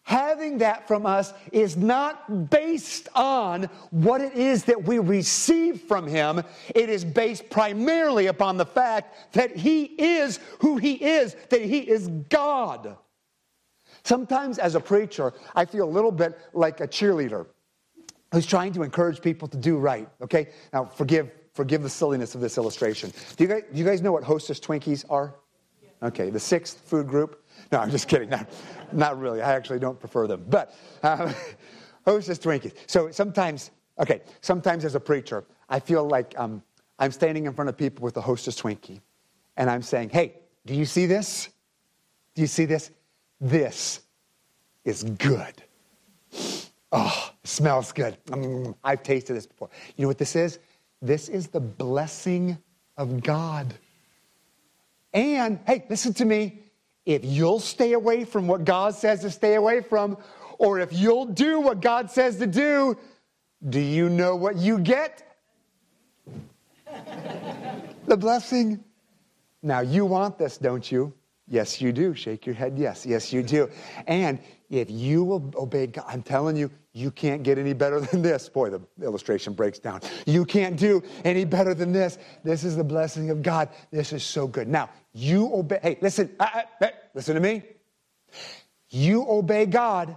Having 0.02 0.58
that 0.58 0.86
from 0.86 1.06
us 1.06 1.32
is 1.50 1.78
not 1.78 2.50
based 2.50 3.08
on 3.14 3.70
what 3.90 4.20
it 4.20 4.34
is 4.34 4.64
that 4.64 4.84
we 4.84 4.98
receive 4.98 5.80
from 5.80 6.06
him. 6.06 6.42
It 6.74 6.90
is 6.90 7.06
based 7.06 7.48
primarily 7.48 8.26
upon 8.26 8.58
the 8.58 8.66
fact 8.66 9.32
that 9.32 9.56
he 9.56 9.84
is 9.84 10.40
who 10.58 10.76
he 10.76 11.02
is, 11.02 11.34
that 11.48 11.62
he 11.62 11.78
is 11.78 12.08
God. 12.28 12.98
Sometimes 14.04 14.58
as 14.58 14.74
a 14.74 14.80
preacher, 14.80 15.32
I 15.54 15.64
feel 15.64 15.88
a 15.88 15.94
little 15.96 16.12
bit 16.12 16.38
like 16.52 16.80
a 16.80 16.86
cheerleader 16.86 17.46
who's 18.30 18.44
trying 18.44 18.74
to 18.74 18.82
encourage 18.82 19.22
people 19.22 19.48
to 19.48 19.56
do 19.56 19.78
right. 19.78 20.06
Okay? 20.20 20.48
Now, 20.74 20.84
forgive, 20.84 21.30
forgive 21.54 21.82
the 21.82 21.88
silliness 21.88 22.34
of 22.34 22.42
this 22.42 22.58
illustration. 22.58 23.10
Do 23.38 23.44
you 23.44 23.48
guys, 23.48 23.62
do 23.72 23.78
you 23.78 23.86
guys 23.86 24.02
know 24.02 24.12
what 24.12 24.22
Hostess 24.22 24.60
Twinkies 24.60 25.06
are? 25.08 25.36
Okay, 26.02 26.30
the 26.30 26.40
sixth 26.40 26.80
food 26.80 27.06
group. 27.06 27.44
No, 27.72 27.78
I'm 27.78 27.90
just 27.90 28.08
kidding. 28.08 28.28
Not, 28.28 28.50
not 28.92 29.18
really. 29.18 29.40
I 29.40 29.52
actually 29.54 29.78
don't 29.78 29.98
prefer 29.98 30.26
them. 30.26 30.44
But 30.48 30.74
um, 31.02 31.34
Hostess 32.04 32.38
Twinkies. 32.38 32.74
So 32.86 33.10
sometimes, 33.10 33.70
okay, 33.98 34.20
sometimes 34.40 34.84
as 34.84 34.94
a 34.94 35.00
preacher, 35.00 35.44
I 35.68 35.80
feel 35.80 36.06
like 36.06 36.34
um, 36.38 36.62
I'm 36.98 37.10
standing 37.10 37.46
in 37.46 37.54
front 37.54 37.68
of 37.68 37.76
people 37.76 38.04
with 38.04 38.16
a 38.16 38.20
Hostess 38.20 38.60
Twinkie, 38.60 39.00
and 39.56 39.70
I'm 39.70 39.82
saying, 39.82 40.10
hey, 40.10 40.34
do 40.66 40.74
you 40.74 40.84
see 40.84 41.06
this? 41.06 41.48
Do 42.34 42.42
you 42.42 42.48
see 42.48 42.64
this? 42.64 42.90
This 43.40 44.00
is 44.84 45.04
good. 45.04 45.62
Oh, 46.92 47.30
smells 47.42 47.92
good. 47.92 48.16
Mm, 48.26 48.74
I've 48.84 49.02
tasted 49.02 49.34
this 49.34 49.46
before. 49.46 49.68
You 49.96 50.02
know 50.02 50.08
what 50.08 50.18
this 50.18 50.36
is? 50.36 50.58
This 51.02 51.28
is 51.28 51.48
the 51.48 51.60
blessing 51.60 52.56
of 52.96 53.22
God. 53.22 53.74
And 55.14 55.60
hey, 55.66 55.86
listen 55.88 56.12
to 56.14 56.24
me. 56.24 56.60
If 57.06 57.24
you'll 57.24 57.60
stay 57.60 57.92
away 57.92 58.24
from 58.24 58.48
what 58.48 58.64
God 58.64 58.94
says 58.94 59.20
to 59.20 59.30
stay 59.30 59.54
away 59.54 59.80
from, 59.80 60.18
or 60.58 60.80
if 60.80 60.92
you'll 60.92 61.26
do 61.26 61.60
what 61.60 61.80
God 61.80 62.10
says 62.10 62.36
to 62.38 62.46
do, 62.46 62.98
do 63.68 63.80
you 63.80 64.08
know 64.08 64.34
what 64.36 64.56
you 64.56 64.78
get? 64.78 65.36
the 68.06 68.16
blessing. 68.16 68.82
Now, 69.62 69.80
you 69.80 70.04
want 70.04 70.38
this, 70.38 70.58
don't 70.58 70.90
you? 70.90 71.12
Yes, 71.46 71.80
you 71.80 71.92
do. 71.92 72.14
Shake 72.14 72.46
your 72.46 72.54
head. 72.54 72.78
Yes, 72.78 73.06
yes, 73.06 73.32
you 73.32 73.42
do. 73.42 73.70
And 74.06 74.38
if 74.80 74.90
you 74.90 75.24
will 75.24 75.52
obey 75.56 75.86
God, 75.86 76.04
I'm 76.08 76.22
telling 76.22 76.56
you, 76.56 76.70
you 76.92 77.10
can't 77.10 77.42
get 77.42 77.58
any 77.58 77.72
better 77.72 78.00
than 78.00 78.22
this. 78.22 78.48
Boy, 78.48 78.70
the 78.70 78.80
illustration 79.02 79.52
breaks 79.52 79.78
down. 79.78 80.00
You 80.26 80.44
can't 80.44 80.76
do 80.76 81.02
any 81.24 81.44
better 81.44 81.74
than 81.74 81.92
this. 81.92 82.18
This 82.44 82.64
is 82.64 82.76
the 82.76 82.84
blessing 82.84 83.30
of 83.30 83.42
God. 83.42 83.68
This 83.90 84.12
is 84.12 84.22
so 84.22 84.46
good. 84.46 84.68
Now, 84.68 84.90
you 85.12 85.52
obey. 85.52 85.80
Hey, 85.82 85.98
listen, 86.00 86.36
listen 87.14 87.34
to 87.34 87.40
me. 87.40 87.62
You 88.90 89.26
obey 89.28 89.66
God, 89.66 90.16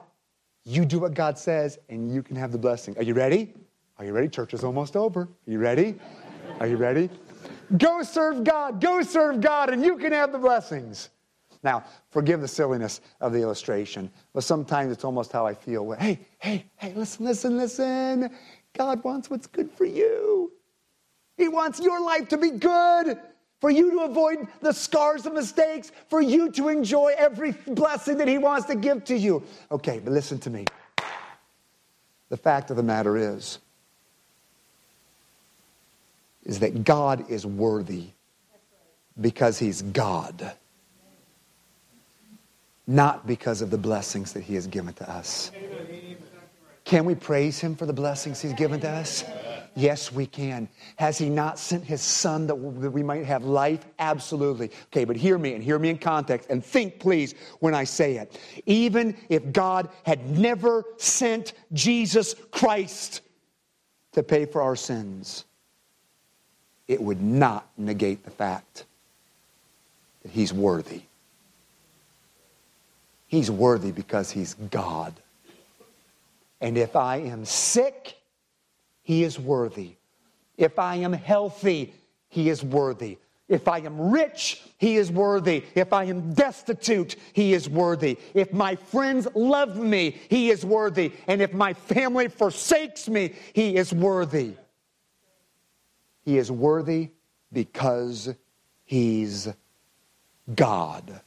you 0.64 0.86
do 0.86 1.00
what 1.00 1.14
God 1.14 1.40
says, 1.40 1.80
and 1.90 2.14
you 2.14 2.22
can 2.22 2.36
have 2.36 2.52
the 2.52 2.58
blessing. 2.58 2.96
Are 2.98 3.04
you 3.04 3.14
ready? 3.16 3.54
Are 3.98 4.06
you 4.06 4.14
ready? 4.14 4.28
Church 4.28 4.54
is 4.54 4.64
almost 4.64 4.96
over. 4.96 5.22
Are 5.22 5.52
you 5.52 5.58
ready? 5.58 5.96
Are 6.60 6.68
you 6.68 6.78
ready? 6.78 7.10
Go 7.78 8.04
serve 8.04 8.44
God. 8.44 8.80
Go 8.80 9.02
serve 9.02 9.42
God, 9.42 9.72
and 9.72 9.84
you 9.84 9.98
can 9.98 10.12
have 10.12 10.32
the 10.32 10.38
blessings. 10.38 11.10
Now, 11.68 11.84
forgive 12.12 12.40
the 12.40 12.48
silliness 12.48 13.02
of 13.20 13.34
the 13.34 13.42
illustration, 13.42 14.10
but 14.32 14.46
sometimes 14.46 14.90
it's 14.90 15.04
almost 15.04 15.34
how 15.34 15.46
I 15.46 15.54
feel. 15.54 15.92
Hey, 15.92 16.18
hey, 16.40 16.66
hey, 16.78 16.94
listen, 16.96 17.26
listen, 17.26 17.58
listen. 17.58 18.30
God 18.74 19.04
wants 19.04 19.30
what's 19.30 19.48
good 19.48 19.70
for 19.70 19.84
you. 19.84 20.54
He 21.36 21.50
wants 21.50 21.82
your 21.82 22.00
life 22.00 22.30
to 22.30 22.38
be 22.38 22.52
good, 22.52 23.20
for 23.60 23.70
you 23.70 23.92
to 23.92 24.00
avoid 24.04 24.48
the 24.62 24.72
scars 24.72 25.26
of 25.26 25.34
mistakes, 25.34 25.92
for 26.08 26.22
you 26.22 26.50
to 26.52 26.70
enjoy 26.70 27.14
every 27.18 27.52
blessing 27.52 28.16
that 28.20 28.30
He 28.30 28.38
wants 28.38 28.66
to 28.68 28.76
give 28.76 29.04
to 29.04 29.18
you. 29.18 29.44
Okay, 29.70 30.00
but 30.00 30.14
listen 30.14 30.40
to 30.40 30.50
me. 30.50 30.64
The 32.30 32.38
fact 32.38 32.72
of 32.72 32.78
the 32.78 32.84
matter 32.84 33.18
is, 33.18 33.60
is 36.46 36.60
that 36.60 36.86
God 36.86 37.30
is 37.30 37.46
worthy 37.46 38.12
because 39.20 39.60
He's 39.60 39.82
God 39.82 40.56
not 42.88 43.28
because 43.28 43.62
of 43.62 43.70
the 43.70 43.78
blessings 43.78 44.34
that 44.34 44.42
He 44.42 44.56
has 44.56 44.66
given 44.66 44.94
to 44.96 45.10
us. 45.10 45.52
Can 46.86 47.04
we 47.04 47.16
praise 47.16 47.60
Him 47.60 47.76
for 47.76 47.86
the 47.86 47.94
blessings 47.94 48.42
He's 48.42 48.54
given 48.54 48.80
to 48.80 48.90
us? 48.90 49.26
Yes, 49.76 50.12
we 50.12 50.26
can. 50.26 50.70
Has 50.96 51.18
He 51.18 51.30
not 51.30 51.60
sent 51.60 51.84
His 51.84 52.02
Son 52.02 52.48
that 52.48 52.56
we 52.56 53.04
might 53.04 53.26
have 53.26 53.44
life? 53.44 53.86
Absolutely. 54.00 54.72
Okay, 54.86 55.04
but 55.04 55.18
hear 55.18 55.38
me 55.38 55.54
and 55.54 55.64
hear 55.64 55.78
me 55.78 55.90
in 55.90 55.98
context 55.98 56.50
and 56.50 56.66
think, 56.66 56.98
please, 56.98 57.36
when 57.60 57.76
I 57.76 57.84
say 57.84 58.16
it. 58.16 58.40
Even 58.66 59.16
if 59.28 59.52
God 59.52 59.90
had 60.04 60.38
never 60.38 60.86
sent 60.96 61.54
Jesus 61.74 62.36
Christ 62.52 63.22
to 64.14 64.24
pay 64.24 64.46
for 64.46 64.62
our 64.62 64.78
sins, 64.78 65.44
it 66.88 67.02
would 67.02 67.22
not 67.22 67.70
negate 67.78 68.24
the 68.24 68.32
fact 68.32 68.86
that 70.24 70.32
He's 70.32 70.54
worthy. 70.54 71.02
He's 73.28 73.52
worthy 73.52 73.92
because 73.92 74.32
He's 74.32 74.56
God. 74.56 75.14
And 76.60 76.78
if 76.78 76.96
I 76.96 77.18
am 77.18 77.46
sick, 77.46 78.18
He 79.04 79.24
is 79.24 79.38
worthy. 79.40 79.96
If 80.58 80.80
I 80.80 80.96
am 80.96 81.14
healthy, 81.14 81.94
He 82.30 82.50
is 82.50 82.64
worthy. 82.64 83.18
If 83.50 83.70
I 83.70 83.80
am 83.80 84.12
rich, 84.12 84.62
he 84.78 84.98
is 84.98 85.10
worthy. 85.10 85.64
If 85.74 85.94
I 85.94 86.04
am 86.06 86.34
destitute, 86.34 87.16
he 87.32 87.54
is 87.54 87.70
worthy. 87.70 88.18
If 88.34 88.52
my 88.52 88.76
friends 88.76 89.28
love 89.36 89.78
me, 89.78 90.20
he 90.30 90.50
is 90.50 90.66
worthy. 90.66 91.14
And 91.28 91.42
if 91.42 91.54
my 91.54 91.74
family 91.74 92.28
forsakes 92.28 93.08
me, 93.08 93.34
he 93.54 93.78
is 93.78 93.94
worthy. 93.94 94.56
He 96.26 96.38
is 96.38 96.52
worthy 96.52 97.12
because 97.54 98.34
he's 98.84 99.48
God. 100.54 101.22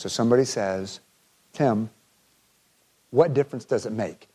So 0.00 0.08
somebody 0.08 0.46
says, 0.46 1.00
Tim, 1.52 1.90
what 3.10 3.34
difference 3.34 3.66
does 3.66 3.84
it 3.84 3.92
make? 3.92 4.28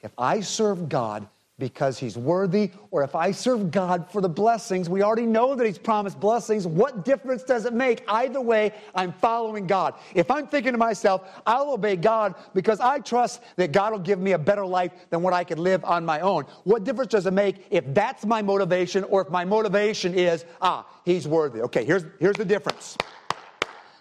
If 0.00 0.12
I 0.16 0.38
serve 0.38 0.88
God 0.88 1.26
because 1.58 1.98
he's 1.98 2.16
worthy, 2.16 2.70
or 2.92 3.02
if 3.02 3.16
I 3.16 3.32
serve 3.32 3.72
God 3.72 4.08
for 4.12 4.20
the 4.20 4.28
blessings, 4.28 4.88
we 4.88 5.02
already 5.02 5.26
know 5.26 5.56
that 5.56 5.66
he's 5.66 5.76
promised 5.76 6.20
blessings. 6.20 6.68
What 6.68 7.04
difference 7.04 7.42
does 7.42 7.64
it 7.64 7.72
make? 7.72 8.04
Either 8.06 8.40
way, 8.40 8.72
I'm 8.94 9.12
following 9.12 9.66
God. 9.66 9.94
If 10.14 10.30
I'm 10.30 10.46
thinking 10.46 10.70
to 10.70 10.78
myself, 10.78 11.28
I'll 11.44 11.72
obey 11.72 11.96
God 11.96 12.36
because 12.54 12.78
I 12.78 13.00
trust 13.00 13.42
that 13.56 13.72
God 13.72 13.90
will 13.90 13.98
give 13.98 14.20
me 14.20 14.34
a 14.34 14.38
better 14.38 14.64
life 14.64 14.92
than 15.10 15.20
what 15.20 15.32
I 15.32 15.42
could 15.42 15.58
live 15.58 15.84
on 15.84 16.04
my 16.04 16.20
own. 16.20 16.44
What 16.62 16.84
difference 16.84 17.10
does 17.10 17.26
it 17.26 17.32
make 17.32 17.66
if 17.70 17.92
that's 17.92 18.24
my 18.24 18.40
motivation 18.40 19.02
or 19.02 19.22
if 19.22 19.30
my 19.30 19.44
motivation 19.44 20.14
is, 20.14 20.44
ah, 20.62 20.86
he's 21.04 21.26
worthy? 21.26 21.60
Okay, 21.62 21.84
here's, 21.84 22.04
here's 22.20 22.36
the 22.36 22.44
difference. 22.44 22.96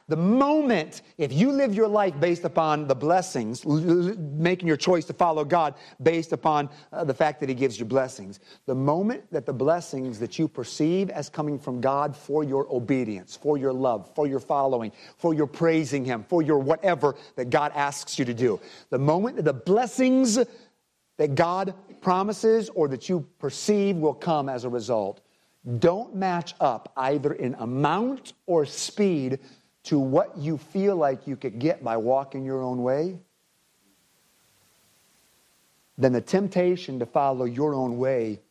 The 0.10 0.16
moment, 0.16 1.02
if 1.18 1.34
you 1.34 1.52
live 1.52 1.76
your 1.76 1.88
life 1.88 2.18
based 2.18 2.46
upon 2.46 2.88
the 2.88 2.96
blessings, 2.96 3.66
l- 3.66 3.78
l- 3.78 4.16
making 4.18 4.66
your 4.66 4.78
choice 4.78 5.04
to 5.06 5.14
follow 5.14 5.44
God 5.44 5.76
based 6.02 6.32
upon 6.32 6.70
uh, 6.94 7.04
the 7.04 7.14
fact 7.14 7.42
that 7.42 7.50
He 7.50 7.56
gives 7.56 7.78
you 7.78 7.86
blessings, 7.86 8.40
the 8.68 8.76
moment 8.76 9.24
that 9.32 9.46
the 9.46 9.52
blessings 9.54 10.18
that 10.20 10.40
you 10.40 10.48
perceive 10.48 11.10
as 11.10 11.30
coming 11.30 11.60
from 11.60 11.82
God 11.82 12.16
for 12.16 12.46
your 12.46 12.74
obedience, 12.74 13.36
for 13.36 13.58
your 13.58 13.74
love, 13.74 14.10
for 14.16 14.28
your 14.28 14.40
following, 14.40 14.94
for 15.18 15.34
your 15.34 15.48
praising 15.48 16.06
Him, 16.06 16.24
for 16.24 16.42
your 16.42 16.60
whatever 16.60 17.16
that 17.36 17.50
God 17.50 17.74
asks 17.76 18.18
you 18.18 18.24
to 18.24 18.34
do, 18.34 18.62
the 18.90 19.00
moment 19.00 19.36
that 19.36 19.46
the 19.46 19.54
blessings 19.54 20.40
that 21.18 21.36
God 21.36 21.74
promises 22.00 22.70
or 22.70 22.88
that 22.88 23.10
you 23.10 23.28
perceive 23.40 23.98
will 23.98 24.14
come 24.14 24.48
as 24.48 24.64
a 24.64 24.70
result 24.70 25.20
don't 25.80 26.16
match 26.16 26.54
up 26.62 26.94
either 26.96 27.34
in 27.34 27.54
amount 27.56 28.34
or 28.46 28.66
speed 28.66 29.40
to 29.88 29.98
what 29.98 30.38
you 30.38 30.58
feel 30.58 30.98
like 30.98 31.26
you 31.28 31.38
could 31.38 31.60
get 31.60 31.82
by 31.82 31.96
walking 31.96 32.44
your 32.44 32.62
own 32.62 32.84
way, 32.84 33.18
then 35.98 36.12
the 36.12 36.20
temptation 36.20 37.00
to 37.00 37.06
follow 37.06 37.46
your 37.46 37.74
own 37.74 37.98
way 37.98 38.42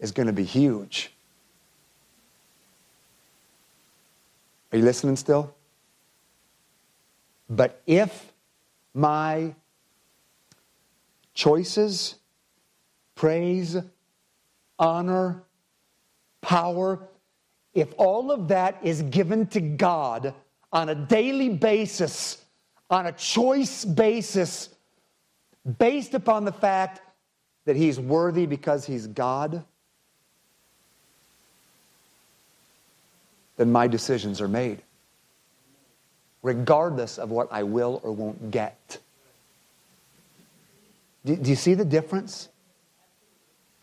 is 0.00 0.10
going 0.10 0.26
to 0.26 0.32
be 0.32 0.42
huge. 0.42 1.12
Are 4.72 4.78
you 4.78 4.84
listening 4.84 5.14
still? 5.14 5.54
But 7.48 7.80
if 7.86 8.32
my 8.92 9.54
choices, 11.34 12.16
praise, 13.14 13.76
honor, 14.76 15.44
power, 16.40 16.98
if 17.74 17.92
all 17.96 18.30
of 18.30 18.48
that 18.48 18.78
is 18.82 19.02
given 19.02 19.46
to 19.48 19.60
God 19.60 20.34
on 20.72 20.88
a 20.88 20.94
daily 20.94 21.48
basis, 21.48 22.44
on 22.88 23.06
a 23.06 23.12
choice 23.12 23.84
basis, 23.84 24.70
based 25.78 26.14
upon 26.14 26.44
the 26.44 26.52
fact 26.52 27.00
that 27.64 27.76
He's 27.76 28.00
worthy 28.00 28.46
because 28.46 28.84
He's 28.84 29.06
God, 29.06 29.64
then 33.56 33.70
my 33.70 33.86
decisions 33.86 34.40
are 34.40 34.48
made, 34.48 34.82
regardless 36.42 37.18
of 37.18 37.30
what 37.30 37.48
I 37.52 37.62
will 37.62 38.00
or 38.02 38.12
won't 38.12 38.50
get. 38.50 38.98
Do, 41.24 41.36
do 41.36 41.50
you 41.50 41.56
see 41.56 41.74
the 41.74 41.84
difference? 41.84 42.48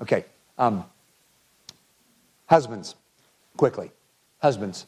Okay. 0.02 0.26
Um, 0.58 0.84
Husbands, 2.48 2.96
quickly. 3.58 3.92
Husbands, 4.40 4.86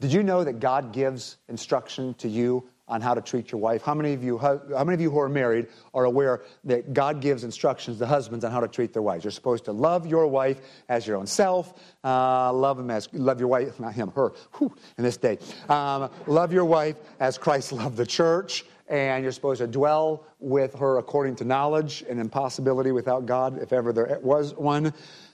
did 0.00 0.12
you 0.12 0.22
know 0.22 0.44
that 0.44 0.60
God 0.60 0.92
gives 0.92 1.36
instruction 1.48 2.14
to 2.14 2.28
you 2.28 2.68
on 2.88 3.00
how 3.00 3.14
to 3.14 3.20
treat 3.20 3.52
your 3.52 3.60
wife? 3.60 3.82
How 3.82 3.94
many 3.94 4.12
of 4.12 4.24
you, 4.24 4.36
how 4.36 4.60
many 4.84 4.94
of 4.94 5.00
you 5.00 5.10
who 5.10 5.20
are 5.20 5.28
married 5.28 5.68
are 5.94 6.04
aware 6.04 6.42
that 6.64 6.92
God 6.92 7.20
gives 7.20 7.44
instructions 7.44 7.98
to 7.98 8.06
husbands 8.06 8.44
on 8.44 8.50
how 8.50 8.60
to 8.60 8.68
treat 8.68 8.92
their 8.92 9.02
wives? 9.02 9.24
You're 9.24 9.30
supposed 9.30 9.66
to 9.66 9.72
love 9.72 10.06
your 10.06 10.26
wife 10.26 10.60
as 10.88 11.06
your 11.06 11.16
own 11.16 11.26
self. 11.26 11.72
Uh, 12.02 12.52
love 12.52 12.78
him 12.78 12.90
as 12.90 13.08
love 13.12 13.38
your 13.38 13.48
wife, 13.48 13.78
not 13.78 13.94
him, 13.94 14.10
her. 14.16 14.32
Whew, 14.58 14.74
in 14.98 15.04
this 15.04 15.16
day, 15.16 15.38
um, 15.68 16.10
love 16.26 16.52
your 16.52 16.64
wife 16.64 16.96
as 17.20 17.38
Christ 17.38 17.72
loved 17.72 17.96
the 17.96 18.06
church. 18.06 18.64
And 18.88 19.22
you're 19.22 19.30
supposed 19.30 19.60
to 19.60 19.68
dwell 19.68 20.24
with 20.40 20.74
her 20.74 20.98
according 20.98 21.36
to 21.36 21.44
knowledge 21.44 22.02
and 22.08 22.18
impossibility 22.18 22.90
without 22.90 23.24
God, 23.24 23.62
if 23.62 23.72
ever 23.72 23.92
there 23.92 24.18
was 24.20 24.52
one. 24.56 24.92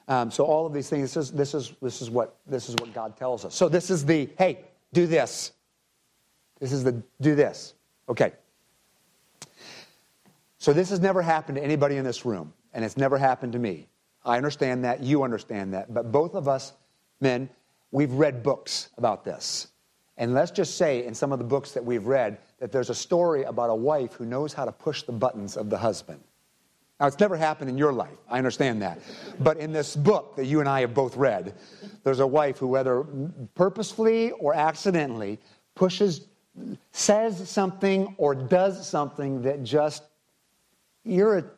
Um, 0.08 0.30
so 0.30 0.44
all 0.44 0.66
of 0.66 0.72
these 0.72 0.88
things, 0.88 1.12
this 1.12 1.16
is, 1.16 1.32
this, 1.32 1.54
is, 1.54 1.72
this, 1.82 2.00
is 2.00 2.10
what, 2.10 2.36
this 2.46 2.68
is 2.68 2.76
what 2.76 2.94
God 2.94 3.16
tells 3.16 3.44
us. 3.44 3.54
So 3.54 3.68
this 3.68 3.90
is 3.90 4.04
the, 4.04 4.28
hey, 4.38 4.60
do 4.92 5.06
this. 5.06 5.52
This 6.60 6.72
is 6.72 6.84
the, 6.84 7.02
do 7.20 7.34
this. 7.34 7.74
Okay. 8.08 8.32
So 10.58 10.72
this 10.72 10.90
has 10.90 11.00
never 11.00 11.22
happened 11.22 11.56
to 11.56 11.64
anybody 11.64 11.96
in 11.96 12.04
this 12.04 12.24
room, 12.24 12.52
and 12.72 12.84
it's 12.84 12.96
never 12.96 13.18
happened 13.18 13.52
to 13.52 13.58
me. 13.58 13.88
I 14.24 14.36
understand 14.36 14.84
that, 14.84 15.02
you 15.02 15.22
understand 15.22 15.74
that, 15.74 15.92
but 15.92 16.10
both 16.10 16.34
of 16.34 16.48
us, 16.48 16.72
men, 17.20 17.48
we've 17.90 18.12
read 18.12 18.42
books 18.42 18.90
about 18.96 19.24
this. 19.24 19.68
And 20.18 20.34
let's 20.34 20.50
just 20.50 20.76
say 20.76 21.04
in 21.04 21.14
some 21.14 21.32
of 21.32 21.38
the 21.38 21.44
books 21.44 21.72
that 21.72 21.84
we've 21.84 22.06
read 22.06 22.38
that 22.58 22.72
there's 22.72 22.90
a 22.90 22.94
story 22.94 23.42
about 23.42 23.70
a 23.70 23.74
wife 23.74 24.14
who 24.14 24.24
knows 24.24 24.52
how 24.52 24.64
to 24.64 24.72
push 24.72 25.02
the 25.02 25.12
buttons 25.12 25.56
of 25.56 25.68
the 25.68 25.78
husband. 25.78 26.20
Now, 26.98 27.06
it's 27.06 27.20
never 27.20 27.36
happened 27.36 27.68
in 27.68 27.76
your 27.76 27.92
life. 27.92 28.16
I 28.28 28.38
understand 28.38 28.80
that. 28.80 29.00
But 29.40 29.58
in 29.58 29.70
this 29.70 29.94
book 29.94 30.36
that 30.36 30.46
you 30.46 30.60
and 30.60 30.68
I 30.68 30.80
have 30.80 30.94
both 30.94 31.14
read, 31.16 31.54
there's 32.04 32.20
a 32.20 32.26
wife 32.26 32.58
who, 32.58 32.68
whether 32.68 33.04
purposefully 33.54 34.30
or 34.32 34.54
accidentally, 34.54 35.38
pushes, 35.74 36.26
says 36.92 37.50
something 37.50 38.14
or 38.16 38.34
does 38.34 38.88
something 38.88 39.42
that 39.42 39.62
just 39.62 40.04
irrit- 41.06 41.50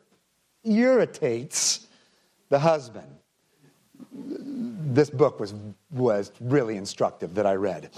irritates 0.65 1.87
the 2.49 2.59
husband. 2.59 3.07
This 4.11 5.09
book 5.09 5.39
was, 5.39 5.53
was 5.91 6.33
really 6.41 6.75
instructive 6.75 7.33
that 7.35 7.45
I 7.45 7.53
read. 7.53 7.91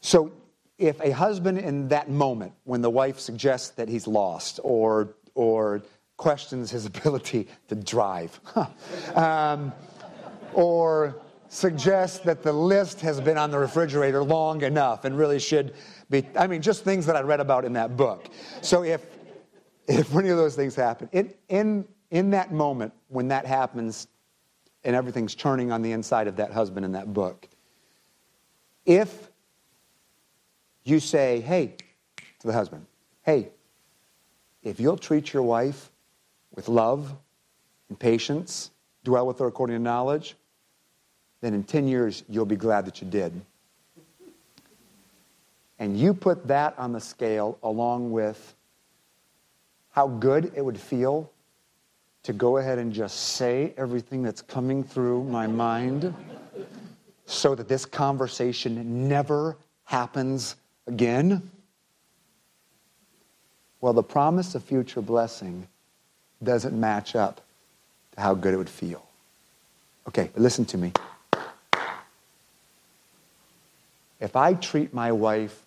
So 0.00 0.32
if 0.78 1.00
a 1.00 1.10
husband 1.10 1.58
in 1.58 1.88
that 1.88 2.08
moment, 2.08 2.52
when 2.64 2.80
the 2.80 2.90
wife 2.90 3.18
suggests 3.18 3.70
that 3.70 3.88
he's 3.88 4.06
lost 4.06 4.60
or, 4.62 5.14
or 5.34 5.82
questions 6.16 6.70
his 6.70 6.86
ability 6.92 7.48
to 7.68 7.74
drive, 7.74 8.40
um, 9.14 9.72
or 10.52 11.20
suggests 11.48 12.18
that 12.20 12.42
the 12.42 12.52
list 12.52 13.00
has 13.00 13.20
been 13.20 13.38
on 13.38 13.50
the 13.50 13.58
refrigerator 13.58 14.22
long 14.22 14.62
enough 14.62 15.04
and 15.04 15.16
really 15.16 15.38
should 15.38 15.74
be, 16.10 16.26
I 16.36 16.46
mean, 16.46 16.62
just 16.62 16.84
things 16.84 17.06
that 17.06 17.16
I 17.16 17.22
read 17.22 17.40
about 17.40 17.64
in 17.64 17.72
that 17.72 17.96
book. 17.96 18.28
So 18.60 18.84
if, 18.84 19.06
if 19.86 20.14
any 20.14 20.28
of 20.28 20.36
those 20.36 20.54
things 20.54 20.74
happen, 20.74 21.08
in, 21.12 21.32
in, 21.48 21.88
in 22.10 22.30
that 22.30 22.52
moment 22.52 22.92
when 23.08 23.28
that 23.28 23.46
happens 23.46 24.08
and 24.84 24.94
everything's 24.94 25.34
turning 25.34 25.72
on 25.72 25.82
the 25.82 25.92
inside 25.92 26.28
of 26.28 26.36
that 26.36 26.52
husband 26.52 26.84
in 26.84 26.92
that 26.92 27.12
book, 27.12 27.48
if 28.84 29.27
you 30.88 31.00
say, 31.00 31.40
hey, 31.40 31.74
to 32.40 32.46
the 32.46 32.52
husband, 32.52 32.86
hey, 33.22 33.48
if 34.62 34.80
you'll 34.80 34.96
treat 34.96 35.32
your 35.32 35.42
wife 35.42 35.90
with 36.54 36.68
love 36.68 37.14
and 37.88 37.98
patience, 37.98 38.70
dwell 39.04 39.26
with 39.26 39.38
her 39.38 39.46
according 39.46 39.76
to 39.76 39.82
knowledge, 39.82 40.36
then 41.40 41.54
in 41.54 41.62
10 41.62 41.88
years 41.88 42.24
you'll 42.28 42.46
be 42.46 42.56
glad 42.56 42.84
that 42.86 43.00
you 43.00 43.08
did. 43.08 43.40
And 45.78 45.98
you 45.98 46.12
put 46.12 46.46
that 46.48 46.76
on 46.78 46.92
the 46.92 47.00
scale 47.00 47.58
along 47.62 48.10
with 48.10 48.54
how 49.90 50.08
good 50.08 50.52
it 50.54 50.64
would 50.64 50.78
feel 50.78 51.30
to 52.24 52.32
go 52.32 52.58
ahead 52.58 52.78
and 52.78 52.92
just 52.92 53.36
say 53.36 53.72
everything 53.76 54.22
that's 54.22 54.42
coming 54.42 54.82
through 54.82 55.24
my 55.24 55.46
mind 55.46 56.12
so 57.26 57.54
that 57.54 57.68
this 57.68 57.84
conversation 57.84 59.08
never 59.08 59.56
happens 59.84 60.56
again? 60.88 61.50
Well, 63.80 63.92
the 63.92 64.02
promise 64.02 64.54
of 64.54 64.64
future 64.64 65.00
blessing 65.00 65.68
doesn't 66.42 66.78
match 66.78 67.14
up 67.14 67.40
to 68.14 68.20
how 68.20 68.34
good 68.34 68.54
it 68.54 68.56
would 68.56 68.70
feel. 68.70 69.04
Okay, 70.08 70.30
but 70.32 70.42
listen 70.42 70.64
to 70.66 70.78
me. 70.78 70.92
If 74.20 74.34
I 74.34 74.54
treat 74.54 74.92
my 74.92 75.12
wife 75.12 75.62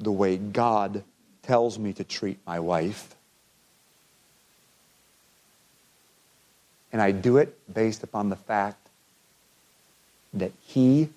the 0.00 0.10
way 0.10 0.36
God 0.36 1.04
tells 1.42 1.78
me 1.78 1.92
to 1.92 2.04
treat 2.04 2.38
my 2.46 2.58
wife, 2.58 3.14
and 6.92 7.00
I 7.00 7.12
do 7.12 7.36
it 7.36 7.56
based 7.72 8.02
upon 8.02 8.30
the 8.30 8.36
fact 8.36 8.88
that 10.34 10.52
He 10.66 11.10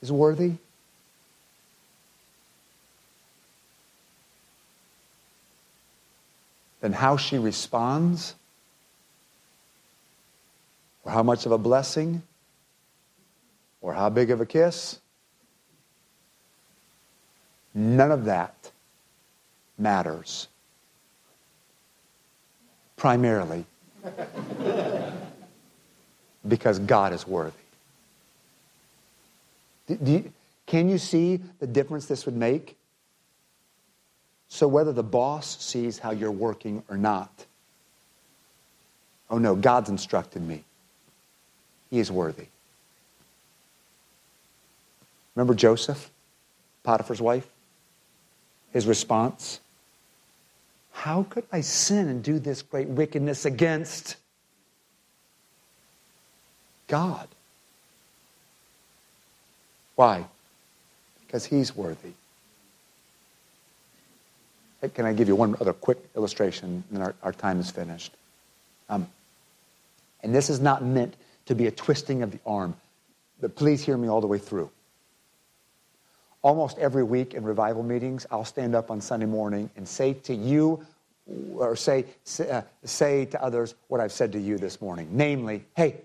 is 0.00 0.10
worthy, 0.10 0.52
then 6.84 6.92
how 6.92 7.16
she 7.16 7.38
responds, 7.38 8.34
or 11.02 11.12
how 11.12 11.22
much 11.22 11.46
of 11.46 11.52
a 11.52 11.56
blessing, 11.56 12.22
or 13.80 13.94
how 13.94 14.10
big 14.10 14.30
of 14.30 14.42
a 14.42 14.44
kiss, 14.44 14.98
none 17.72 18.12
of 18.12 18.26
that 18.26 18.70
matters. 19.78 20.48
Primarily 22.98 23.64
because 26.46 26.78
God 26.80 27.14
is 27.14 27.26
worthy. 27.26 27.56
Do 29.86 30.12
you, 30.12 30.32
can 30.66 30.90
you 30.90 30.98
see 30.98 31.40
the 31.60 31.66
difference 31.66 32.04
this 32.04 32.26
would 32.26 32.36
make? 32.36 32.76
So, 34.48 34.68
whether 34.68 34.92
the 34.92 35.02
boss 35.02 35.62
sees 35.64 35.98
how 35.98 36.12
you're 36.12 36.30
working 36.30 36.82
or 36.88 36.96
not, 36.96 37.46
oh 39.30 39.38
no, 39.38 39.56
God's 39.56 39.90
instructed 39.90 40.42
me. 40.42 40.64
He 41.90 41.98
is 41.98 42.10
worthy. 42.10 42.46
Remember 45.34 45.54
Joseph, 45.54 46.10
Potiphar's 46.84 47.20
wife? 47.20 47.48
His 48.72 48.86
response? 48.86 49.60
How 50.92 51.24
could 51.24 51.44
I 51.52 51.60
sin 51.60 52.08
and 52.08 52.22
do 52.22 52.38
this 52.38 52.62
great 52.62 52.88
wickedness 52.88 53.44
against 53.44 54.16
God? 56.86 57.28
Why? 59.96 60.24
Because 61.26 61.44
he's 61.44 61.74
worthy. 61.74 62.12
Can 64.88 65.06
I 65.06 65.12
give 65.12 65.28
you 65.28 65.36
one 65.36 65.56
other 65.60 65.72
quick 65.72 65.98
illustration 66.16 66.84
and 66.92 67.02
our, 67.02 67.14
our 67.22 67.32
time 67.32 67.60
is 67.60 67.70
finished? 67.70 68.12
Um, 68.88 69.06
and 70.22 70.34
this 70.34 70.50
is 70.50 70.60
not 70.60 70.84
meant 70.84 71.14
to 71.46 71.54
be 71.54 71.66
a 71.66 71.70
twisting 71.70 72.22
of 72.22 72.30
the 72.30 72.38
arm, 72.46 72.74
but 73.40 73.54
please 73.56 73.84
hear 73.84 73.96
me 73.96 74.08
all 74.08 74.20
the 74.20 74.26
way 74.26 74.38
through. 74.38 74.70
Almost 76.42 76.78
every 76.78 77.04
week 77.04 77.34
in 77.34 77.44
revival 77.44 77.82
meetings, 77.82 78.26
I'll 78.30 78.44
stand 78.44 78.74
up 78.74 78.90
on 78.90 79.00
Sunday 79.00 79.26
morning 79.26 79.70
and 79.76 79.86
say 79.86 80.14
to 80.24 80.34
you, 80.34 80.84
or 81.56 81.74
say, 81.76 82.04
uh, 82.50 82.62
say 82.84 83.24
to 83.26 83.42
others 83.42 83.74
what 83.88 84.00
I've 84.00 84.12
said 84.12 84.32
to 84.32 84.40
you 84.40 84.58
this 84.58 84.80
morning. 84.80 85.08
Namely, 85.10 85.64
hey, 85.74 85.96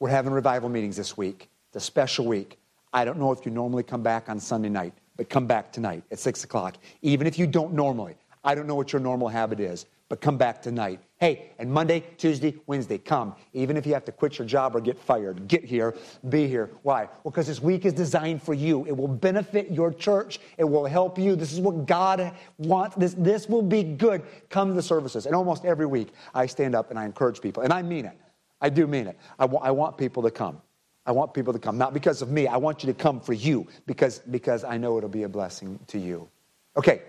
we're 0.00 0.10
having 0.10 0.32
revival 0.32 0.68
meetings 0.68 0.96
this 0.96 1.16
week. 1.16 1.48
It's 1.68 1.76
a 1.76 1.80
special 1.80 2.26
week. 2.26 2.58
I 2.92 3.04
don't 3.04 3.18
know 3.18 3.32
if 3.32 3.44
you 3.44 3.52
normally 3.52 3.82
come 3.82 4.02
back 4.02 4.28
on 4.28 4.40
Sunday 4.40 4.68
night, 4.68 4.92
but 5.18 5.28
come 5.28 5.46
back 5.46 5.70
tonight 5.70 6.02
at 6.10 6.18
6 6.18 6.44
o'clock. 6.44 6.78
Even 7.02 7.26
if 7.26 7.38
you 7.38 7.46
don't 7.46 7.74
normally, 7.74 8.14
I 8.42 8.54
don't 8.54 8.66
know 8.66 8.76
what 8.76 8.94
your 8.94 9.00
normal 9.00 9.28
habit 9.28 9.60
is, 9.60 9.84
but 10.08 10.22
come 10.22 10.38
back 10.38 10.62
tonight. 10.62 11.00
Hey, 11.18 11.50
and 11.58 11.70
Monday, 11.70 12.02
Tuesday, 12.16 12.54
Wednesday, 12.66 12.96
come. 12.96 13.34
Even 13.52 13.76
if 13.76 13.84
you 13.84 13.92
have 13.92 14.04
to 14.06 14.12
quit 14.12 14.38
your 14.38 14.46
job 14.46 14.74
or 14.74 14.80
get 14.80 14.96
fired, 14.98 15.48
get 15.48 15.64
here, 15.64 15.94
be 16.30 16.46
here. 16.46 16.70
Why? 16.82 17.08
Well, 17.24 17.32
because 17.32 17.48
this 17.48 17.60
week 17.60 17.84
is 17.84 17.92
designed 17.92 18.42
for 18.42 18.54
you. 18.54 18.86
It 18.86 18.96
will 18.96 19.08
benefit 19.08 19.70
your 19.70 19.92
church. 19.92 20.38
It 20.56 20.64
will 20.64 20.86
help 20.86 21.18
you. 21.18 21.36
This 21.36 21.52
is 21.52 21.60
what 21.60 21.84
God 21.84 22.32
wants. 22.56 22.96
This, 22.96 23.14
this 23.14 23.48
will 23.48 23.62
be 23.62 23.82
good. 23.82 24.22
Come 24.48 24.68
to 24.68 24.74
the 24.74 24.82
services. 24.82 25.26
And 25.26 25.34
almost 25.34 25.64
every 25.66 25.86
week, 25.86 26.14
I 26.32 26.46
stand 26.46 26.74
up 26.74 26.90
and 26.90 26.98
I 26.98 27.04
encourage 27.04 27.42
people. 27.42 27.64
And 27.64 27.72
I 27.72 27.82
mean 27.82 28.06
it. 28.06 28.18
I 28.60 28.70
do 28.70 28.86
mean 28.86 29.08
it. 29.08 29.18
I, 29.38 29.44
I 29.44 29.72
want 29.72 29.98
people 29.98 30.22
to 30.22 30.30
come. 30.30 30.62
I 31.08 31.10
want 31.10 31.32
people 31.32 31.54
to 31.54 31.58
come, 31.58 31.78
not 31.78 31.94
because 31.94 32.20
of 32.20 32.30
me. 32.30 32.46
I 32.46 32.58
want 32.58 32.84
you 32.84 32.92
to 32.92 32.98
come 32.98 33.18
for 33.18 33.32
you 33.32 33.66
because, 33.86 34.18
because 34.18 34.62
I 34.62 34.76
know 34.76 34.98
it'll 34.98 35.08
be 35.08 35.22
a 35.22 35.28
blessing 35.28 35.80
to 35.86 35.98
you. 35.98 36.28
Okay. 36.76 37.00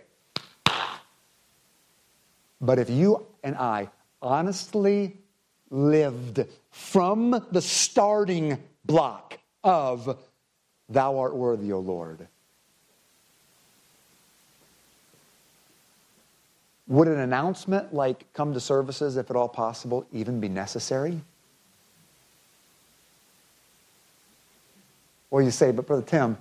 But 2.62 2.80
if 2.80 2.90
you 2.90 3.26
and 3.44 3.58
I 3.58 3.90
honestly 4.22 5.18
lived 5.70 6.46
from 6.72 7.46
the 7.52 7.62
starting 7.62 8.58
block 8.86 9.38
of 9.66 10.18
Thou 10.88 11.20
art 11.20 11.36
worthy, 11.36 11.74
O 11.74 11.80
Lord, 11.80 12.26
would 16.88 17.10
an 17.10 17.20
announcement 17.20 17.94
like 17.94 18.32
come 18.32 18.54
to 18.54 18.62
services, 18.62 19.18
if 19.18 19.30
at 19.30 19.36
all 19.36 19.50
possible, 19.50 20.08
even 20.14 20.40
be 20.40 20.48
necessary? 20.48 21.22
Well, 25.32 25.44
you 25.44 25.52
say, 25.52 25.72
but 25.72 25.86
Brother 25.86 26.02
Tim, 26.02 26.38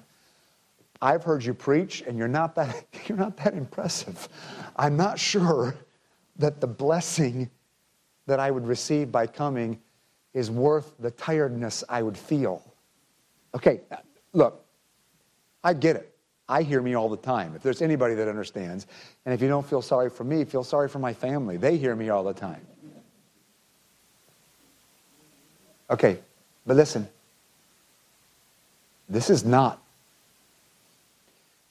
I've 1.00 1.22
heard 1.22 1.44
you 1.44 1.54
preach 1.54 2.02
and 2.02 2.18
you're 2.18 2.28
not 2.28 2.54
that, 2.56 2.86
you're 3.06 3.18
not 3.18 3.36
that 3.38 3.54
impressive. 3.54 4.28
I'm 4.76 4.96
not 4.96 5.18
sure 5.18 5.76
that 6.36 6.60
the 6.60 6.66
blessing 6.66 7.50
that 8.26 8.40
I 8.40 8.50
would 8.50 8.66
receive 8.66 9.10
by 9.10 9.26
coming 9.26 9.80
is 10.34 10.50
worth 10.50 10.94
the 10.98 11.10
tiredness 11.10 11.82
I 11.88 12.02
would 12.02 12.16
feel. 12.16 12.62
Okay, 13.54 13.80
look, 14.32 14.64
I 15.64 15.72
get 15.72 15.96
it. 15.96 16.14
I 16.48 16.62
hear 16.62 16.80
me 16.80 16.94
all 16.94 17.08
the 17.08 17.16
time. 17.16 17.54
If 17.54 17.62
there's 17.62 17.82
anybody 17.82 18.14
that 18.14 18.28
understands, 18.28 18.86
and 19.26 19.34
if 19.34 19.42
you 19.42 19.48
don't 19.48 19.66
feel 19.66 19.82
sorry 19.82 20.08
for 20.08 20.24
me, 20.24 20.44
feel 20.44 20.64
sorry 20.64 20.88
for 20.88 20.98
my 20.98 21.12
family. 21.12 21.56
They 21.56 21.76
hear 21.76 21.94
me 21.94 22.08
all 22.08 22.24
the 22.24 22.32
time. 22.32 22.60
Okay, 25.90 26.18
but 26.66 26.76
listen, 26.76 27.08
this 29.08 29.30
is 29.30 29.44
not. 29.44 29.82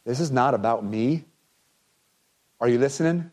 This 0.05 0.19
is 0.19 0.31
not 0.31 0.53
about 0.53 0.83
me. 0.83 1.23
Are 2.59 2.67
you 2.67 2.79
listening? 2.79 3.29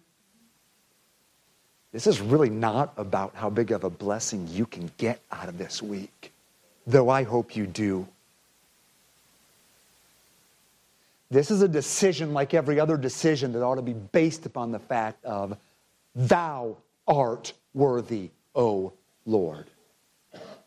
This 1.92 2.08
is 2.08 2.20
really 2.20 2.50
not 2.50 2.92
about 2.96 3.36
how 3.36 3.48
big 3.48 3.70
of 3.70 3.84
a 3.84 3.90
blessing 3.90 4.48
you 4.50 4.66
can 4.66 4.90
get 4.98 5.20
out 5.30 5.48
of 5.48 5.58
this 5.58 5.80
week, 5.80 6.32
though 6.86 7.08
I 7.08 7.22
hope 7.22 7.54
you 7.54 7.66
do. 7.66 8.08
This 11.30 11.50
is 11.50 11.62
a 11.62 11.68
decision 11.68 12.32
like 12.32 12.52
every 12.52 12.80
other 12.80 12.96
decision 12.96 13.52
that 13.52 13.62
ought 13.62 13.76
to 13.76 13.82
be 13.82 13.92
based 13.92 14.44
upon 14.44 14.72
the 14.72 14.78
fact 14.78 15.24
of, 15.24 15.56
Thou 16.16 16.76
art 17.06 17.52
worthy, 17.74 18.30
O 18.54 18.92
Lord. 19.24 19.66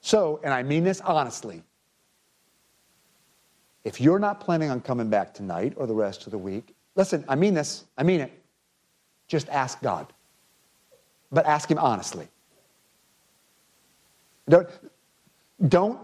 So, 0.02 0.40
and 0.44 0.54
I 0.54 0.64
mean 0.64 0.84
this 0.84 1.02
honestly, 1.02 1.62
if 3.88 4.02
you're 4.02 4.20
not 4.20 4.42
planning 4.42 4.70
on 4.70 4.82
coming 4.82 5.10
back 5.10 5.34
tonight 5.34 5.72
or 5.78 5.88
the 5.88 5.94
rest 5.94 6.26
of 6.26 6.32
the 6.32 6.38
week, 6.38 6.76
listen, 6.96 7.24
I 7.30 7.36
mean 7.36 7.54
this, 7.54 7.86
I 7.98 8.04
mean 8.04 8.20
it. 8.20 8.44
Just 9.30 9.48
ask 9.48 9.82
God. 9.82 10.12
But 11.32 11.46
ask 11.46 11.72
Him 11.72 11.78
honestly. 11.78 12.28
Don't, 14.50 14.68
don't, 15.70 16.02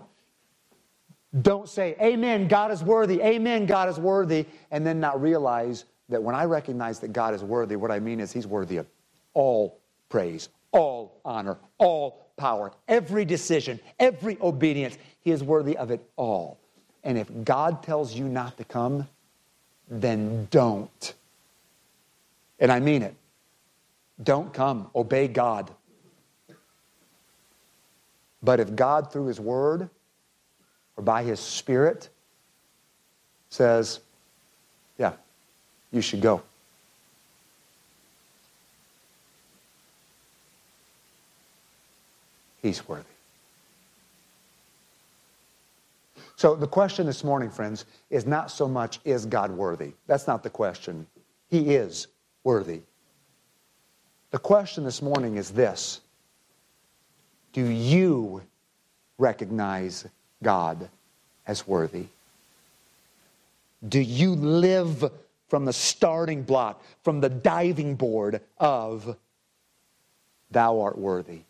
don't 1.41 1.67
say, 1.67 1.97
Amen, 2.01 2.47
God 2.47 2.71
is 2.71 2.81
worthy, 2.81 3.21
Amen, 3.21 3.65
God 3.65 3.89
is 3.89 3.99
worthy, 3.99 4.45
and 4.71 4.87
then 4.87 5.01
not 5.01 5.21
realize 5.21 5.83
that 6.07 6.23
when 6.23 6.35
I 6.35 6.45
recognize 6.45 6.99
that 7.01 7.11
God 7.11 7.33
is 7.33 7.43
worthy, 7.43 7.75
what 7.75 7.91
I 7.91 7.99
mean 7.99 8.21
is 8.21 8.31
He's 8.31 8.47
worthy 8.47 8.77
of 8.77 8.87
all 9.33 9.81
praise, 10.07 10.47
all 10.71 11.19
honor, 11.25 11.57
all 11.79 12.31
power, 12.37 12.71
every 12.87 13.25
decision, 13.25 13.77
every 13.99 14.37
obedience. 14.39 14.97
He 15.19 15.31
is 15.31 15.43
worthy 15.43 15.75
of 15.75 15.91
it 15.91 16.01
all. 16.15 16.62
And 17.03 17.17
if 17.17 17.27
God 17.43 17.83
tells 17.83 18.13
you 18.13 18.25
not 18.25 18.57
to 18.57 18.63
come, 18.63 19.07
then 19.89 20.47
don't. 20.51 21.13
And 22.59 22.71
I 22.71 22.79
mean 22.79 23.01
it. 23.01 23.15
Don't 24.21 24.53
come. 24.53 24.89
Obey 24.95 25.27
God. 25.27 25.69
But 28.41 28.59
if 28.59 28.75
God, 28.75 29.11
through 29.11 29.27
His 29.27 29.39
Word 29.39 29.89
or 30.95 31.03
by 31.03 31.23
His 31.23 31.39
Spirit, 31.39 32.09
says, 33.49 33.99
yeah, 34.97 35.13
you 35.91 36.01
should 36.01 36.21
go. 36.21 36.41
He's 42.61 42.87
worthy. 42.87 43.12
So 46.35 46.55
the 46.55 46.67
question 46.67 47.05
this 47.05 47.23
morning, 47.23 47.49
friends, 47.49 47.85
is 48.09 48.25
not 48.25 48.51
so 48.51 48.67
much, 48.67 48.99
is 49.05 49.25
God 49.25 49.51
worthy? 49.51 49.93
That's 50.07 50.27
not 50.27 50.43
the 50.43 50.49
question. 50.49 51.05
He 51.49 51.75
is 51.75 52.07
worthy. 52.43 52.81
The 54.31 54.39
question 54.39 54.83
this 54.83 55.01
morning 55.01 55.35
is 55.37 55.51
this 55.51 56.01
Do 57.53 57.63
you 57.63 58.41
recognize 59.17 60.07
God 60.41 60.89
as 61.45 61.67
worthy? 61.67 62.07
Do 63.87 63.99
you 63.99 64.33
live 64.35 65.11
from 65.49 65.65
the 65.65 65.73
starting 65.73 66.41
block, 66.41 66.83
from 67.03 67.21
the 67.21 67.29
diving 67.29 67.95
board 67.95 68.41
of 68.57 69.15
Thou 70.49 70.79
art 70.79 70.97
worthy? 70.97 71.41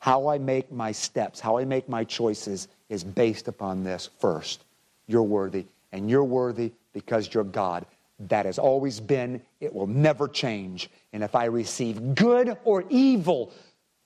How 0.00 0.28
I 0.28 0.38
make 0.38 0.70
my 0.70 0.92
steps, 0.92 1.40
how 1.40 1.56
I 1.56 1.64
make 1.64 1.88
my 1.88 2.04
choices 2.04 2.68
is 2.88 3.04
based 3.04 3.48
upon 3.48 3.84
this 3.84 4.10
first. 4.18 4.64
You're 5.06 5.22
worthy, 5.22 5.66
and 5.92 6.08
you're 6.08 6.24
worthy 6.24 6.72
because 6.92 7.32
you're 7.32 7.44
God. 7.44 7.86
That 8.28 8.46
has 8.46 8.58
always 8.58 8.98
been, 8.98 9.40
it 9.60 9.72
will 9.74 9.86
never 9.86 10.26
change. 10.26 10.90
And 11.12 11.22
if 11.22 11.34
I 11.34 11.44
receive 11.44 12.14
good 12.14 12.56
or 12.64 12.84
evil 12.88 13.52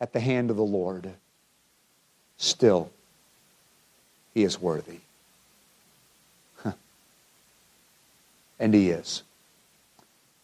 at 0.01 0.13
the 0.13 0.21
hand 0.21 0.51
of 0.51 0.57
the 0.57 0.63
Lord, 0.63 1.11
still, 2.37 2.91
He 4.35 4.45
is 4.45 4.61
worthy. 4.61 4.99
And 8.61 8.75
He 8.75 8.91
is. 8.91 9.23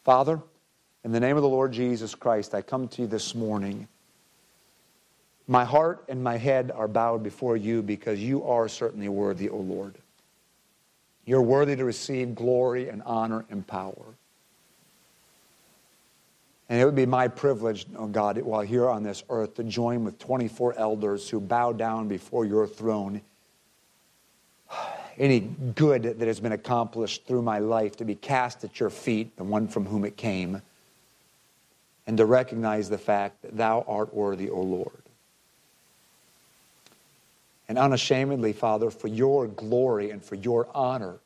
Father, 0.05 0.41
in 1.05 1.13
the 1.13 1.21
name 1.21 1.37
of 1.37 1.43
the 1.43 1.49
Lord 1.49 1.73
Jesus 1.73 2.15
Christ, 2.15 2.55
I 2.55 2.63
come 2.63 2.89
to 2.89 3.03
you 3.03 3.09
this 3.09 3.35
morning. 3.35 3.87
My 5.49 5.65
heart 5.65 6.05
and 6.09 6.23
my 6.23 6.37
head 6.37 6.71
are 6.71 6.87
bowed 6.87 7.23
before 7.23 7.57
you 7.57 7.83
because 7.83 8.21
you 8.21 8.45
are 8.45 8.69
certainly 8.69 9.09
worthy, 9.09 9.49
O 9.49 9.57
Lord. 9.57 9.95
You're 11.25 11.43
worthy 11.43 11.75
to 11.75 11.85
receive 11.87 12.35
glory 12.35 12.91
and 12.91 13.03
honor 13.05 13.47
and 13.51 13.67
power. 13.67 14.15
And 16.69 16.79
it 16.79 16.85
would 16.85 16.95
be 16.95 17.07
my 17.07 17.29
privilege, 17.29 17.87
oh 17.97 18.07
God, 18.07 18.37
while 18.43 18.61
here 18.61 18.91
on 18.91 19.03
this 19.03 19.25
earth, 19.31 19.55
to 19.55 19.65
join 19.65 20.05
with 20.05 20.19
24 20.19 20.75
elders 20.77 21.31
who 21.31 21.41
bow 21.41 21.73
down 21.73 22.09
before 22.09 22.45
your 22.45 22.67
throne 22.67 23.23
any 25.19 25.41
good 25.41 26.03
that 26.03 26.29
has 26.29 26.41
been 26.41 26.53
accomplished 26.53 27.27
through 27.27 27.43
my 27.43 27.59
life 27.59 27.97
to 27.97 28.05
be 28.05 28.15
cast 28.15 28.65
at 28.65 28.79
your 28.79 28.91
feet, 28.91 29.37
the 29.37 29.45
one 29.45 29.67
from 29.67 29.87
whom 29.87 30.05
it 30.05 30.17
came, 30.17 30.63
and 32.07 32.17
to 32.19 32.25
recognize 32.25 32.89
the 32.89 32.99
fact 32.99 33.43
that 33.43 33.57
thou 33.57 33.85
art 33.89 34.15
worthy, 34.15 34.49
O 34.49 34.61
Lord. 34.61 35.08
And 37.69 37.79
unashamedly, 37.79 38.53
Father, 38.55 38.91
for 38.91 39.09
your 39.09 39.47
glory 39.47 40.11
and 40.11 40.25
for 40.25 40.37
your 40.37 40.69
honor 40.75 41.21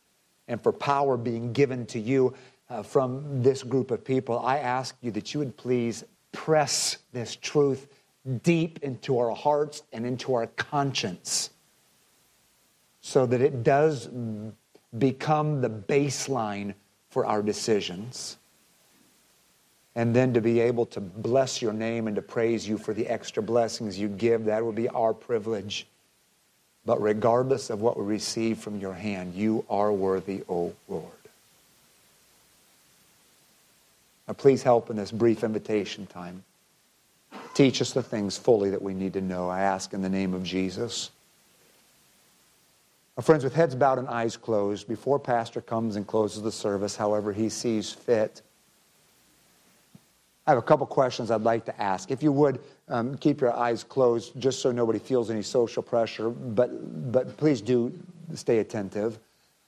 and 0.49 0.61
for 0.61 0.72
power 0.72 1.16
being 1.16 1.53
given 1.53 1.86
to 1.86 2.01
you 2.01 2.34
uh, 2.68 2.82
from 2.82 3.43
this 3.43 3.62
group 3.62 3.90
of 3.90 4.05
people, 4.05 4.40
I 4.40 4.59
ask 4.59 4.97
you 5.03 5.11
that 5.12 5.32
you 5.32 5.40
would 5.40 5.57
please 5.57 6.05
press 6.32 6.99
this 7.12 7.36
truth 7.36 7.88
deep 8.43 8.80
into 8.82 9.18
our 9.18 9.34
hearts 9.34 9.82
and 9.93 10.07
into 10.07 10.34
our 10.34 10.47
conscience 10.49 11.51
so 13.01 13.26
that 13.26 13.40
it 13.40 13.62
does 13.62 14.09
become 14.99 15.61
the 15.61 15.70
baseline 15.70 16.74
for 17.11 17.26
our 17.26 17.43
decisions. 17.43 18.38
And 19.95 20.16
then 20.16 20.32
to 20.32 20.40
be 20.40 20.61
able 20.61 20.86
to 20.86 21.01
bless 21.01 21.61
your 21.61 21.72
name 21.72 22.07
and 22.07 22.16
to 22.16 22.22
praise 22.22 22.66
you 22.66 22.78
for 22.78 22.95
the 22.95 23.07
extra 23.07 23.43
blessings 23.43 23.99
you 23.99 24.09
give, 24.09 24.47
that 24.47 24.64
will 24.64 24.72
be 24.72 24.88
our 24.88 25.12
privilege. 25.12 25.86
But 26.85 27.01
regardless 27.01 27.70
of 27.70 27.80
what 27.80 27.97
we 27.97 28.05
receive 28.05 28.59
from 28.59 28.80
your 28.80 28.95
hand, 28.95 29.35
you 29.35 29.64
are 29.70 29.93
worthy, 29.93 30.43
O 30.49 30.72
Lord. 30.89 31.07
Now, 34.26 34.35
please 34.35 34.62
help 34.62 34.91
in 34.91 34.97
this 34.97 35.12
brief 35.12 35.45
invitation 35.45 36.07
time. 36.07 36.45
Teach 37.55 37.80
us 37.80 37.93
the 37.93 38.03
things 38.03 38.37
fully 38.37 38.70
that 38.70 38.83
we 38.83 38.95
need 38.95 39.12
to 39.12 39.20
know. 39.20 39.49
I 39.49 39.61
ask 39.61 39.93
in 39.93 40.03
the 40.03 40.09
name 40.09 40.35
of 40.35 40.43
Jesus. 40.43 41.11
Our 43.16 43.22
friends, 43.22 43.45
with 43.45 43.55
heads 43.55 43.74
bowed 43.74 43.99
and 43.99 44.09
eyes 44.09 44.37
closed, 44.37 44.89
before 44.89 45.18
Pastor 45.18 45.61
comes 45.61 45.97
and 45.97 46.07
closes 46.07 46.43
the 46.43 46.53
service, 46.53 46.97
however 46.97 47.33
he 47.33 47.49
sees 47.49 47.93
fit, 47.93 48.41
I 50.47 50.51
have 50.51 50.59
a 50.59 50.62
couple 50.62 50.87
questions 50.87 51.30
I'd 51.30 51.43
like 51.43 51.66
to 51.66 51.80
ask. 51.80 52.11
If 52.11 52.22
you 52.22 52.33
would, 52.33 52.59
um, 52.89 53.16
keep 53.16 53.41
your 53.41 53.53
eyes 53.53 53.85
closed 53.85 54.39
just 54.39 54.61
so 54.61 54.72
nobody 54.72 54.99
feels 54.99 55.30
any 55.30 55.43
social 55.43 55.83
pressure, 55.83 56.30
but, 56.30 57.12
but 57.12 57.37
please 57.37 57.61
do 57.61 57.93
stay 58.35 58.59
attentive. 58.59 59.18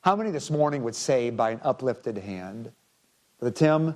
How 0.01 0.17
many 0.17 0.31
this 0.31 0.51
morning 0.51 0.83
would 0.83 0.95
say 0.95 1.31
by 1.31 1.51
an 1.51 1.61
uplifted 1.63 2.19
hand, 2.19 2.71
the 3.41 3.51
Tim, 3.51 3.95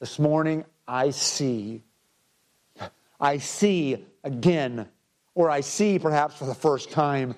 this 0.00 0.18
morning 0.18 0.64
I 0.86 1.10
see, 1.10 1.82
I 3.20 3.38
see 3.38 4.04
again, 4.22 4.88
or 5.34 5.50
I 5.50 5.60
see 5.60 5.98
perhaps 5.98 6.36
for 6.36 6.46
the 6.46 6.54
first 6.54 6.90
time, 6.90 7.34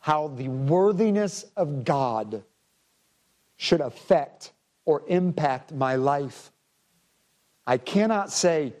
how 0.00 0.28
the 0.28 0.48
worthiness 0.48 1.44
of 1.56 1.84
God 1.84 2.42
should 3.56 3.80
affect 3.80 4.52
or 4.86 5.02
impact 5.06 5.72
my 5.72 5.96
life. 5.96 6.50
I 7.66 7.76
cannot 7.76 8.32
say 8.32 8.72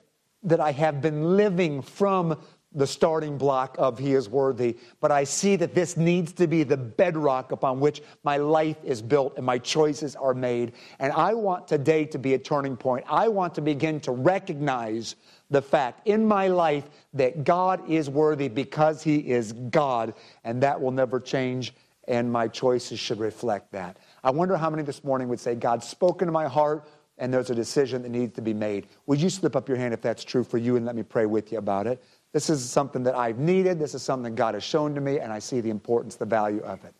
that 0.42 0.60
I 0.60 0.72
have 0.72 1.00
been 1.00 1.36
living 1.36 1.82
from 1.82 2.38
the 2.72 2.86
starting 2.86 3.36
block 3.36 3.74
of 3.78 3.98
He 3.98 4.14
is 4.14 4.28
worthy, 4.28 4.76
but 5.00 5.10
I 5.10 5.24
see 5.24 5.56
that 5.56 5.74
this 5.74 5.96
needs 5.96 6.32
to 6.34 6.46
be 6.46 6.62
the 6.62 6.76
bedrock 6.76 7.50
upon 7.50 7.80
which 7.80 8.00
my 8.22 8.36
life 8.36 8.76
is 8.84 9.02
built 9.02 9.36
and 9.36 9.44
my 9.44 9.58
choices 9.58 10.14
are 10.14 10.34
made. 10.34 10.72
And 11.00 11.12
I 11.12 11.34
want 11.34 11.66
today 11.66 12.04
to 12.06 12.18
be 12.18 12.34
a 12.34 12.38
turning 12.38 12.76
point. 12.76 13.04
I 13.08 13.26
want 13.26 13.56
to 13.56 13.60
begin 13.60 13.98
to 14.00 14.12
recognize 14.12 15.16
the 15.50 15.60
fact 15.60 16.06
in 16.06 16.24
my 16.24 16.46
life 16.46 16.88
that 17.12 17.42
God 17.42 17.88
is 17.90 18.08
worthy 18.08 18.48
because 18.48 19.02
He 19.02 19.16
is 19.16 19.52
God, 19.52 20.14
and 20.44 20.62
that 20.62 20.80
will 20.80 20.92
never 20.92 21.18
change, 21.18 21.74
and 22.06 22.30
my 22.30 22.46
choices 22.46 23.00
should 23.00 23.18
reflect 23.18 23.72
that. 23.72 23.96
I 24.22 24.30
wonder 24.30 24.56
how 24.56 24.70
many 24.70 24.84
this 24.84 25.02
morning 25.02 25.28
would 25.28 25.40
say, 25.40 25.56
God 25.56 25.82
spoke 25.82 26.22
into 26.22 26.30
my 26.30 26.46
heart, 26.46 26.86
and 27.20 27.32
there's 27.32 27.50
a 27.50 27.54
decision 27.54 28.02
that 28.02 28.08
needs 28.08 28.34
to 28.34 28.42
be 28.42 28.52
made. 28.52 28.88
Would 29.06 29.20
you 29.20 29.30
slip 29.30 29.54
up 29.54 29.68
your 29.68 29.76
hand 29.76 29.94
if 29.94 30.00
that's 30.00 30.24
true 30.24 30.42
for 30.42 30.58
you, 30.58 30.76
and 30.76 30.84
let 30.84 30.96
me 30.96 31.04
pray 31.04 31.26
with 31.26 31.52
you 31.52 31.58
about 31.58 31.86
it? 31.86 32.02
This 32.32 32.50
is 32.50 32.68
something 32.68 33.02
that 33.04 33.14
I've 33.14 33.38
needed. 33.38 33.78
This 33.78 33.94
is 33.94 34.02
something 34.02 34.34
God 34.34 34.54
has 34.54 34.64
shown 34.64 34.94
to 34.94 35.00
me, 35.00 35.20
and 35.20 35.32
I 35.32 35.38
see 35.38 35.60
the 35.60 35.70
importance, 35.70 36.16
the 36.16 36.26
value 36.26 36.60
of 36.60 36.84
it. 36.84 36.94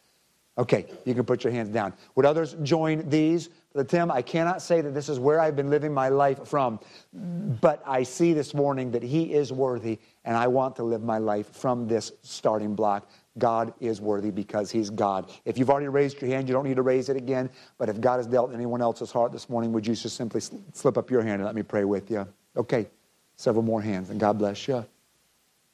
Okay, 0.59 0.87
you 1.05 1.15
can 1.15 1.25
put 1.25 1.43
your 1.43 1.53
hands 1.53 1.71
down. 1.71 1.95
Would 2.17 2.27
others 2.27 2.55
join 2.63 3.09
these? 3.09 3.49
Tim, 3.87 4.11
I 4.11 4.21
cannot 4.21 4.61
say 4.61 4.81
that 4.81 4.93
this 4.93 5.09
is 5.09 5.19
where 5.19 5.41
I've 5.41 5.57
been 5.57 5.71
living 5.71 5.95
my 5.95 6.09
life 6.09 6.47
from, 6.47 6.81
but 7.13 7.83
I 7.87 8.03
see 8.03 8.35
this 8.35 8.53
morning 8.53 8.91
that 8.91 9.03
He 9.03 9.33
is 9.33 9.53
worthy, 9.53 9.99
and 10.25 10.37
I 10.37 10.49
want 10.49 10.77
to 10.77 10.83
live 10.83 11.03
my 11.03 11.19
life 11.19 11.55
from 11.55 11.87
this 11.87 12.13
starting 12.23 12.75
block. 12.75 13.09
God 13.39 13.73
is 13.81 14.01
worthy 14.01 14.31
because 14.31 14.71
He's 14.71 14.91
God. 14.91 15.31
If 15.45 15.57
you've 15.57 15.71
already 15.71 15.89
raised 15.89 16.21
your 16.21 16.31
hand, 16.31 16.49
you 16.49 16.53
don't 16.53 16.65
need 16.65 16.77
to 16.77 16.83
raise 16.83 17.09
it 17.09 17.17
again. 17.17 17.51
But 17.79 17.89
if 17.89 18.01
God 18.01 18.17
has 18.17 18.27
dealt 18.27 18.53
anyone 18.53 18.83
else's 18.83 19.13
heart 19.13 19.33
this 19.33 19.49
morning, 19.49 19.73
would 19.73 19.87
you 19.87 19.95
just 19.95 20.17
simply 20.17 20.41
slip 20.73 20.99
up 20.99 21.11
your 21.11 21.23
hand 21.23 21.37
and 21.37 21.45
let 21.45 21.55
me 21.55 21.63
pray 21.63 21.85
with 21.85 22.11
you? 22.11 22.27
Okay, 22.57 22.89
several 23.37 23.63
more 23.63 23.81
hands, 23.81 24.11
and 24.11 24.19
God 24.19 24.39
bless 24.39 24.67
you. 24.67 24.85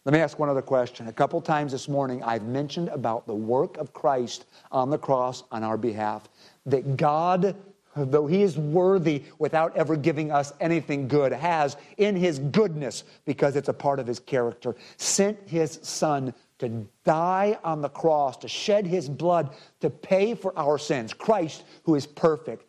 Let 0.04 0.12
me 0.12 0.20
ask 0.20 0.38
one 0.38 0.48
other 0.48 0.62
question. 0.62 1.08
A 1.08 1.12
couple 1.12 1.40
times 1.40 1.72
this 1.72 1.88
morning, 1.88 2.22
I've 2.22 2.44
mentioned 2.44 2.90
about 2.90 3.26
the 3.26 3.34
work 3.34 3.76
of 3.76 3.92
Christ 3.92 4.46
on 4.70 4.88
the 4.88 4.98
cross 4.98 5.42
on 5.50 5.64
our 5.64 5.76
behalf. 5.76 6.28
That 6.66 6.96
God, 6.96 7.56
though 7.96 8.28
He 8.28 8.42
is 8.42 8.56
worthy 8.56 9.24
without 9.40 9.76
ever 9.76 9.96
giving 9.96 10.30
us 10.30 10.52
anything 10.60 11.08
good, 11.08 11.32
has 11.32 11.76
in 11.96 12.14
His 12.14 12.38
goodness, 12.38 13.02
because 13.24 13.56
it's 13.56 13.68
a 13.68 13.72
part 13.72 13.98
of 13.98 14.06
His 14.06 14.20
character, 14.20 14.76
sent 14.96 15.40
His 15.48 15.80
Son 15.82 16.32
to 16.58 16.86
die 17.04 17.58
on 17.62 17.82
the 17.82 17.88
cross, 17.88 18.36
to 18.38 18.48
shed 18.48 18.86
His 18.86 19.08
blood, 19.08 19.50
to 19.80 19.90
pay 19.90 20.34
for 20.34 20.58
our 20.58 20.78
sins. 20.78 21.12
Christ, 21.12 21.64
who 21.84 21.94
is 21.94 22.06
perfect, 22.06 22.64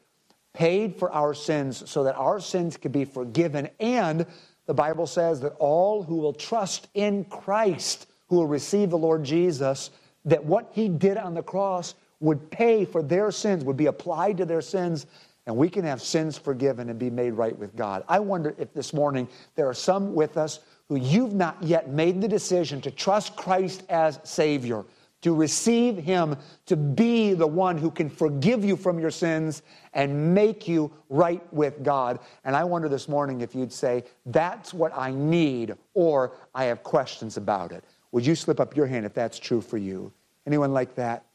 paid 0.54 0.96
for 0.96 1.12
our 1.12 1.34
sins 1.34 1.90
so 1.90 2.04
that 2.04 2.16
our 2.16 2.40
sins 2.40 2.78
could 2.78 2.92
be 2.92 3.06
forgiven 3.06 3.70
and 3.80 4.26
the 4.68 4.74
Bible 4.74 5.08
says 5.08 5.40
that 5.42 5.56
all 5.60 6.04
who 6.04 6.18
will 6.18 6.34
trust 6.34 6.90
in 6.94 7.24
Christ, 7.26 8.08
who 8.28 8.36
will 8.36 8.48
receive 8.48 8.90
the 8.90 8.98
Lord 8.98 9.24
Jesus, 9.24 9.90
that 10.26 10.44
what 10.44 10.70
he 10.74 10.90
did 10.90 11.18
on 11.18 11.34
the 11.34 11.42
cross 11.42 11.96
would 12.20 12.52
pay 12.52 12.84
for 12.84 13.02
their 13.02 13.32
sins, 13.32 13.64
would 13.64 13.78
be 13.78 13.86
applied 13.86 14.38
to 14.38 14.46
their 14.46 14.62
sins, 14.62 15.08
and 15.46 15.56
we 15.56 15.70
can 15.70 15.86
have 15.86 16.02
sins 16.02 16.38
forgiven 16.38 16.90
and 16.90 17.00
be 17.00 17.10
made 17.10 17.32
right 17.32 17.58
with 17.58 17.76
God. 17.78 18.04
I 18.10 18.20
wonder 18.20 18.54
if 18.58 18.74
this 18.74 18.94
morning 18.94 19.30
there 19.56 19.70
are 19.70 19.74
some 19.74 20.14
with 20.14 20.36
us 20.36 20.60
who 20.90 20.96
you've 20.96 21.34
not 21.34 21.62
yet 21.62 21.90
made 21.90 22.22
the 22.22 22.28
decision 22.28 22.82
to 22.82 22.92
trust 22.92 23.36
Christ 23.36 23.84
as 23.90 24.20
Savior 24.24 24.86
to 25.22 25.34
receive 25.34 25.98
Him, 25.98 26.38
to 26.68 26.76
be 26.76 27.34
the 27.34 27.48
one 27.48 27.78
who 27.78 27.90
can 27.90 28.10
forgive 28.10 28.64
you 28.64 28.76
from 28.76 29.00
your 29.00 29.12
sins 29.12 29.64
and 29.94 30.34
make 30.34 30.68
you 30.68 30.92
right 31.10 31.42
with 31.52 31.84
God. 31.84 32.20
And 32.44 32.56
I 32.56 32.64
wonder 32.64 32.88
this 32.88 33.08
morning 33.08 33.42
if 33.42 33.56
you'd 33.56 33.74
say, 33.74 34.04
That's 34.26 34.74
what 34.74 34.96
I 34.96 35.12
need, 35.12 35.76
or 35.94 36.34
I 36.54 36.66
have 36.66 36.84
questions 36.84 37.38
about 37.38 37.72
it. 37.72 37.84
Would 38.12 38.26
you 38.26 38.36
slip 38.36 38.60
up 38.60 38.76
your 38.76 38.88
hand 38.88 39.06
if 39.06 39.14
that's 39.14 39.40
true 39.40 39.62
for 39.62 39.78
you? 39.78 40.12
Anyone 40.46 40.72
like 40.72 40.96
that? 40.96 41.26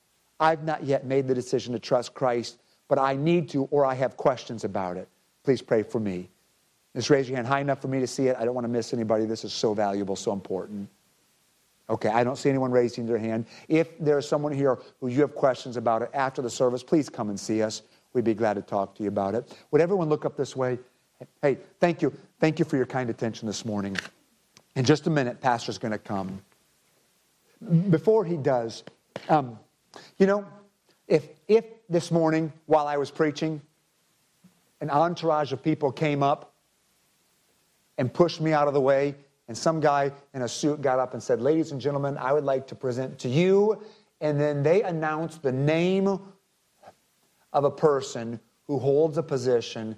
I've 0.41 0.65
not 0.65 0.85
yet 0.85 1.05
made 1.05 1.29
the 1.29 1.35
decision 1.35 1.73
to 1.73 1.79
trust 1.79 2.15
Christ, 2.15 2.61
but 2.89 2.99
I 2.99 3.15
need 3.15 3.49
to, 3.51 3.65
or 3.65 3.85
I 3.85 3.95
have 3.95 4.17
questions 4.17 4.65
about 4.65 4.97
it. 4.97 5.09
Please 5.45 5.61
pray 5.61 5.83
for 5.83 6.01
me. 6.01 6.31
Just 6.95 7.09
raise 7.09 7.29
your 7.29 7.37
hand 7.37 7.47
high 7.47 7.61
enough 7.61 7.81
for 7.81 7.89
me 7.89 8.01
to 8.01 8.07
see 8.07 8.29
it. 8.29 8.37
I 8.39 8.45
don't 8.45 8.55
want 8.55 8.67
to 8.67 8.71
miss 8.71 8.93
anybody. 8.93 9.25
This 9.25 9.45
is 9.45 9.53
so 9.53 9.73
valuable, 9.73 10.15
so 10.15 10.33
important. 10.33 10.89
Okay, 11.89 12.09
I 12.09 12.23
don't 12.23 12.37
see 12.37 12.49
anyone 12.49 12.71
raising 12.71 13.07
their 13.07 13.19
hand. 13.19 13.47
If 13.69 13.99
there's 13.99 14.29
someone 14.29 14.53
here 14.53 14.79
who 15.01 15.09
you 15.09 15.21
have 15.23 15.35
questions 15.35 15.77
about 15.77 16.03
it 16.03 16.11
after 16.15 16.43
the 16.43 16.51
service, 16.51 16.83
please 16.83 17.09
come 17.09 17.29
and 17.29 17.39
see 17.39 17.63
us. 17.63 17.83
We'd 18.13 18.25
be 18.25 18.35
glad 18.35 18.55
to 18.55 18.63
talk 18.63 18.95
to 18.97 19.03
you 19.03 19.09
about 19.09 19.35
it. 19.35 19.57
Would 19.71 19.81
everyone 19.81 20.09
look 20.09 20.25
up 20.25 20.37
this 20.37 20.55
way? 20.55 20.79
Hey, 21.41 21.59
thank 21.81 22.03
you. 22.03 22.13
Thank 22.41 22.59
you 22.59 22.65
for 22.65 22.77
your 22.77 22.87
kind 22.87 23.09
attention 23.11 23.47
this 23.47 23.65
morning. 23.65 23.97
In 24.77 24.85
just 24.85 25.07
a 25.07 25.11
minute, 25.11 25.41
Pastor's 25.41 25.79
going 25.79 25.93
to 25.93 25.99
come. 25.99 26.43
Before 27.91 28.25
he 28.25 28.37
does, 28.37 28.85
um, 29.29 29.59
you 30.19 30.27
know, 30.27 30.47
if, 31.09 31.29
if 31.49 31.65
this 31.89 32.11
morning 32.11 32.53
while 32.67 32.87
I 32.87 32.97
was 32.97 33.11
preaching, 33.11 33.61
an 34.81 34.91
entourage 34.91 35.53
of 35.53 35.63
people 35.63 35.93
came 35.93 36.23
up 36.23 36.52
and 37.99 38.13
pushed 38.13 38.41
me 38.41 38.53
out 38.53 38.69
of 38.69 38.75
the 38.75 38.81
way 38.81 39.15
and 39.49 39.59
some 39.59 39.81
guy 39.81 40.13
in 40.35 40.43
a 40.43 40.49
suit 40.49 40.81
got 40.81 40.99
up 40.99 41.13
and 41.13 41.23
said, 41.23 41.41
Ladies 41.41 41.73
and 41.73 41.81
gentlemen, 41.81 42.17
I 42.17 42.33
would 42.33 42.45
like 42.45 42.67
to 42.69 42.75
present 42.75 43.19
to 43.19 43.29
you. 43.29 43.83
And 44.21 44.41
then 44.41 44.63
they 44.63 44.83
announced 44.83 45.43
the 45.43 45.53
name 45.53 46.19
of 47.53 47.65
a 47.65 47.71
person 47.71 48.41
who 48.67 48.79
holds 48.79 49.19
a 49.19 49.23
position 49.23 49.97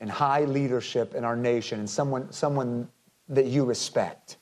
in 0.00 0.08
high 0.08 0.44
leadership 0.44 1.14
in 1.14 1.24
our 1.24 1.36
nation 1.36 1.78
and 1.78 1.88
someone, 1.88 2.30
someone 2.32 2.88
that 3.28 3.46
you 3.46 3.64
respect. 3.64 4.36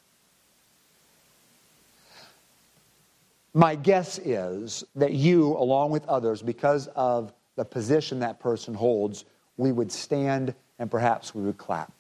My 3.55 3.75
guess 3.75 4.19
is 4.19 4.83
that 4.97 5.13
you, 5.13 5.57
along 5.57 5.91
with 5.91 6.07
others, 6.07 6.43
because 6.43 6.87
of 6.89 7.33
the 7.57 7.65
position 7.65 8.19
that 8.21 8.41
person 8.41 8.73
holds, 8.73 9.25
we 9.57 9.73
would 9.73 9.93
stand 9.93 10.55
and 10.79 10.91
perhaps 10.91 11.35
we 11.35 11.43
would 11.43 11.59
clap. 11.59 11.93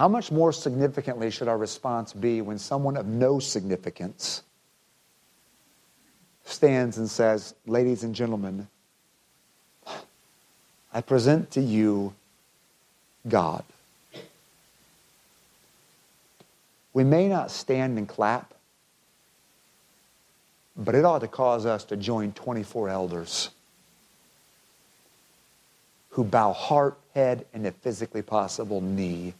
How 0.00 0.08
much 0.08 0.32
more 0.32 0.50
significantly 0.50 1.30
should 1.30 1.46
our 1.46 1.58
response 1.58 2.14
be 2.14 2.40
when 2.40 2.58
someone 2.58 2.96
of 2.96 3.04
no 3.04 3.38
significance 3.38 4.42
stands 6.42 6.96
and 6.96 7.06
says, 7.06 7.54
Ladies 7.66 8.02
and 8.02 8.14
gentlemen, 8.14 8.66
I 10.94 11.02
present 11.02 11.50
to 11.50 11.60
you 11.60 12.14
God. 13.28 13.62
We 16.94 17.04
may 17.04 17.28
not 17.28 17.50
stand 17.50 17.98
and 17.98 18.08
clap, 18.08 18.54
but 20.78 20.94
it 20.94 21.04
ought 21.04 21.18
to 21.18 21.28
cause 21.28 21.66
us 21.66 21.84
to 21.84 21.96
join 21.98 22.32
24 22.32 22.88
elders 22.88 23.50
who 26.08 26.24
bow 26.24 26.54
heart, 26.54 26.96
head, 27.14 27.44
and 27.52 27.66
if 27.66 27.74
physically 27.74 28.22
possible, 28.22 28.80
knee. 28.80 29.34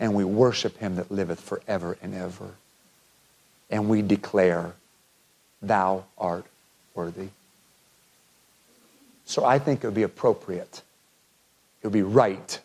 And 0.00 0.14
we 0.14 0.24
worship 0.24 0.78
him 0.78 0.96
that 0.96 1.12
liveth 1.12 1.40
forever 1.40 1.96
and 2.02 2.14
ever. 2.14 2.50
And 3.70 3.88
we 3.88 4.02
declare, 4.02 4.72
Thou 5.62 6.04
art 6.18 6.46
worthy. 6.94 7.28
So 9.26 9.44
I 9.44 9.58
think 9.60 9.84
it 9.84 9.86
would 9.86 9.94
be 9.94 10.02
appropriate. 10.02 10.82
It 11.82 11.86
would 11.86 11.92
be 11.92 12.02
right. 12.02 12.58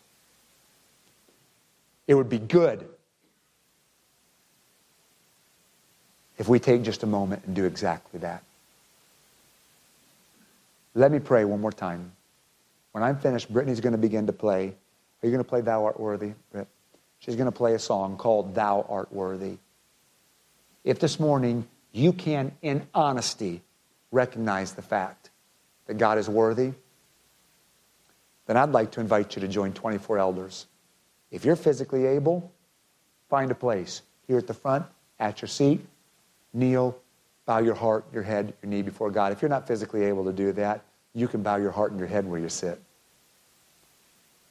It 2.08 2.14
would 2.14 2.28
be 2.28 2.38
good 2.38 2.84
if 6.38 6.48
we 6.48 6.58
take 6.58 6.82
just 6.82 7.02
a 7.02 7.06
moment 7.06 7.44
and 7.46 7.54
do 7.54 7.64
exactly 7.64 8.20
that. 8.20 8.42
Let 10.94 11.12
me 11.12 11.18
pray 11.18 11.44
one 11.44 11.60
more 11.60 11.72
time. 11.72 12.12
When 12.92 13.04
I'm 13.04 13.18
finished, 13.18 13.52
Brittany's 13.52 13.80
going 13.80 13.92
to 13.92 13.98
begin 13.98 14.26
to 14.26 14.32
play. 14.32 14.68
Are 14.68 15.26
you 15.26 15.30
going 15.30 15.44
to 15.44 15.48
play 15.48 15.60
Thou 15.60 15.84
Art 15.84 16.00
Worthy, 16.00 16.32
Britt? 16.50 16.66
She's 17.18 17.36
going 17.36 17.46
to 17.46 17.52
play 17.52 17.74
a 17.74 17.78
song 17.78 18.16
called 18.16 18.54
Thou 18.54 18.86
Art 18.88 19.12
Worthy. 19.12 19.58
If 20.84 21.00
this 21.00 21.18
morning 21.18 21.66
you 21.92 22.12
can, 22.12 22.52
in 22.62 22.86
honesty, 22.94 23.62
recognize 24.12 24.74
the 24.74 24.82
fact 24.82 25.30
that 25.86 25.98
God 25.98 26.18
is 26.18 26.28
worthy, 26.28 26.72
then 28.46 28.56
I'd 28.56 28.70
like 28.70 28.92
to 28.92 29.00
invite 29.00 29.34
you 29.34 29.40
to 29.40 29.48
join 29.48 29.72
24 29.72 30.18
elders. 30.18 30.66
If 31.30 31.44
you're 31.44 31.56
physically 31.56 32.06
able, 32.06 32.52
find 33.28 33.50
a 33.50 33.54
place 33.54 34.02
here 34.28 34.38
at 34.38 34.46
the 34.46 34.54
front, 34.54 34.86
at 35.18 35.42
your 35.42 35.48
seat, 35.48 35.84
kneel, 36.52 36.96
bow 37.44 37.58
your 37.58 37.74
heart, 37.74 38.04
your 38.12 38.22
head, 38.22 38.54
your 38.62 38.70
knee 38.70 38.82
before 38.82 39.10
God. 39.10 39.32
If 39.32 39.42
you're 39.42 39.48
not 39.48 39.66
physically 39.66 40.04
able 40.04 40.24
to 40.26 40.32
do 40.32 40.52
that, 40.52 40.82
you 41.14 41.26
can 41.26 41.42
bow 41.42 41.56
your 41.56 41.70
heart 41.70 41.90
and 41.90 41.98
your 41.98 42.08
head 42.08 42.28
where 42.28 42.38
you 42.38 42.48
sit. 42.48 42.80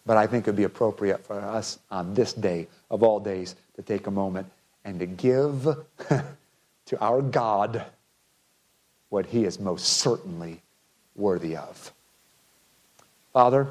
But 0.05 0.17
I 0.17 0.27
think 0.27 0.45
it 0.45 0.51
would 0.51 0.57
be 0.57 0.63
appropriate 0.63 1.25
for 1.25 1.39
us 1.39 1.79
on 1.89 2.13
this 2.13 2.33
day 2.33 2.67
of 2.91 3.01
all 3.01 3.19
days 3.19 3.55
to 3.75 3.81
take 3.81 4.07
a 4.07 4.11
moment 4.11 4.47
and 4.83 4.99
to 4.99 5.05
give 5.05 5.67
to 6.85 6.99
our 7.01 7.21
God 7.21 7.85
what 9.09 9.25
he 9.25 9.45
is 9.45 9.59
most 9.59 9.85
certainly 9.85 10.61
worthy 11.15 11.55
of. 11.55 11.91
Father, 13.33 13.67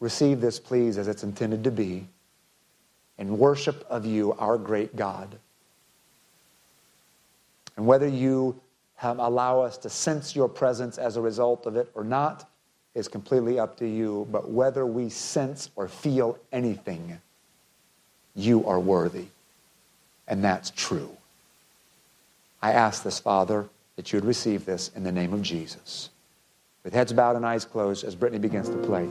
receive 0.00 0.40
this, 0.40 0.58
please, 0.58 0.98
as 0.98 1.08
it's 1.08 1.22
intended 1.22 1.64
to 1.64 1.70
be, 1.70 2.06
in 3.18 3.38
worship 3.38 3.86
of 3.88 4.04
you, 4.04 4.34
our 4.34 4.58
great 4.58 4.94
God. 4.96 5.38
And 7.76 7.86
whether 7.86 8.06
you 8.06 8.60
allow 9.02 9.60
us 9.60 9.78
to 9.78 9.90
sense 9.90 10.36
your 10.36 10.48
presence 10.48 10.98
as 10.98 11.16
a 11.16 11.20
result 11.20 11.66
of 11.66 11.76
it 11.76 11.90
or 11.94 12.04
not 12.04 12.48
is 12.96 13.06
completely 13.06 13.58
up 13.60 13.76
to 13.76 13.86
you. 13.86 14.26
But 14.32 14.50
whether 14.50 14.86
we 14.86 15.10
sense 15.10 15.70
or 15.76 15.86
feel 15.86 16.38
anything, 16.50 17.20
you 18.34 18.66
are 18.66 18.80
worthy. 18.80 19.26
And 20.26 20.42
that's 20.42 20.70
true. 20.70 21.16
I 22.62 22.72
ask 22.72 23.04
this, 23.04 23.20
Father, 23.20 23.68
that 23.94 24.12
you 24.12 24.16
would 24.16 24.24
receive 24.24 24.64
this 24.64 24.90
in 24.96 25.04
the 25.04 25.12
name 25.12 25.32
of 25.32 25.42
Jesus. 25.42 26.10
With 26.82 26.94
heads 26.94 27.12
bowed 27.12 27.36
and 27.36 27.44
eyes 27.44 27.64
closed, 27.64 28.02
as 28.02 28.14
Brittany 28.14 28.40
begins 28.40 28.68
to 28.70 28.76
play. 28.78 29.06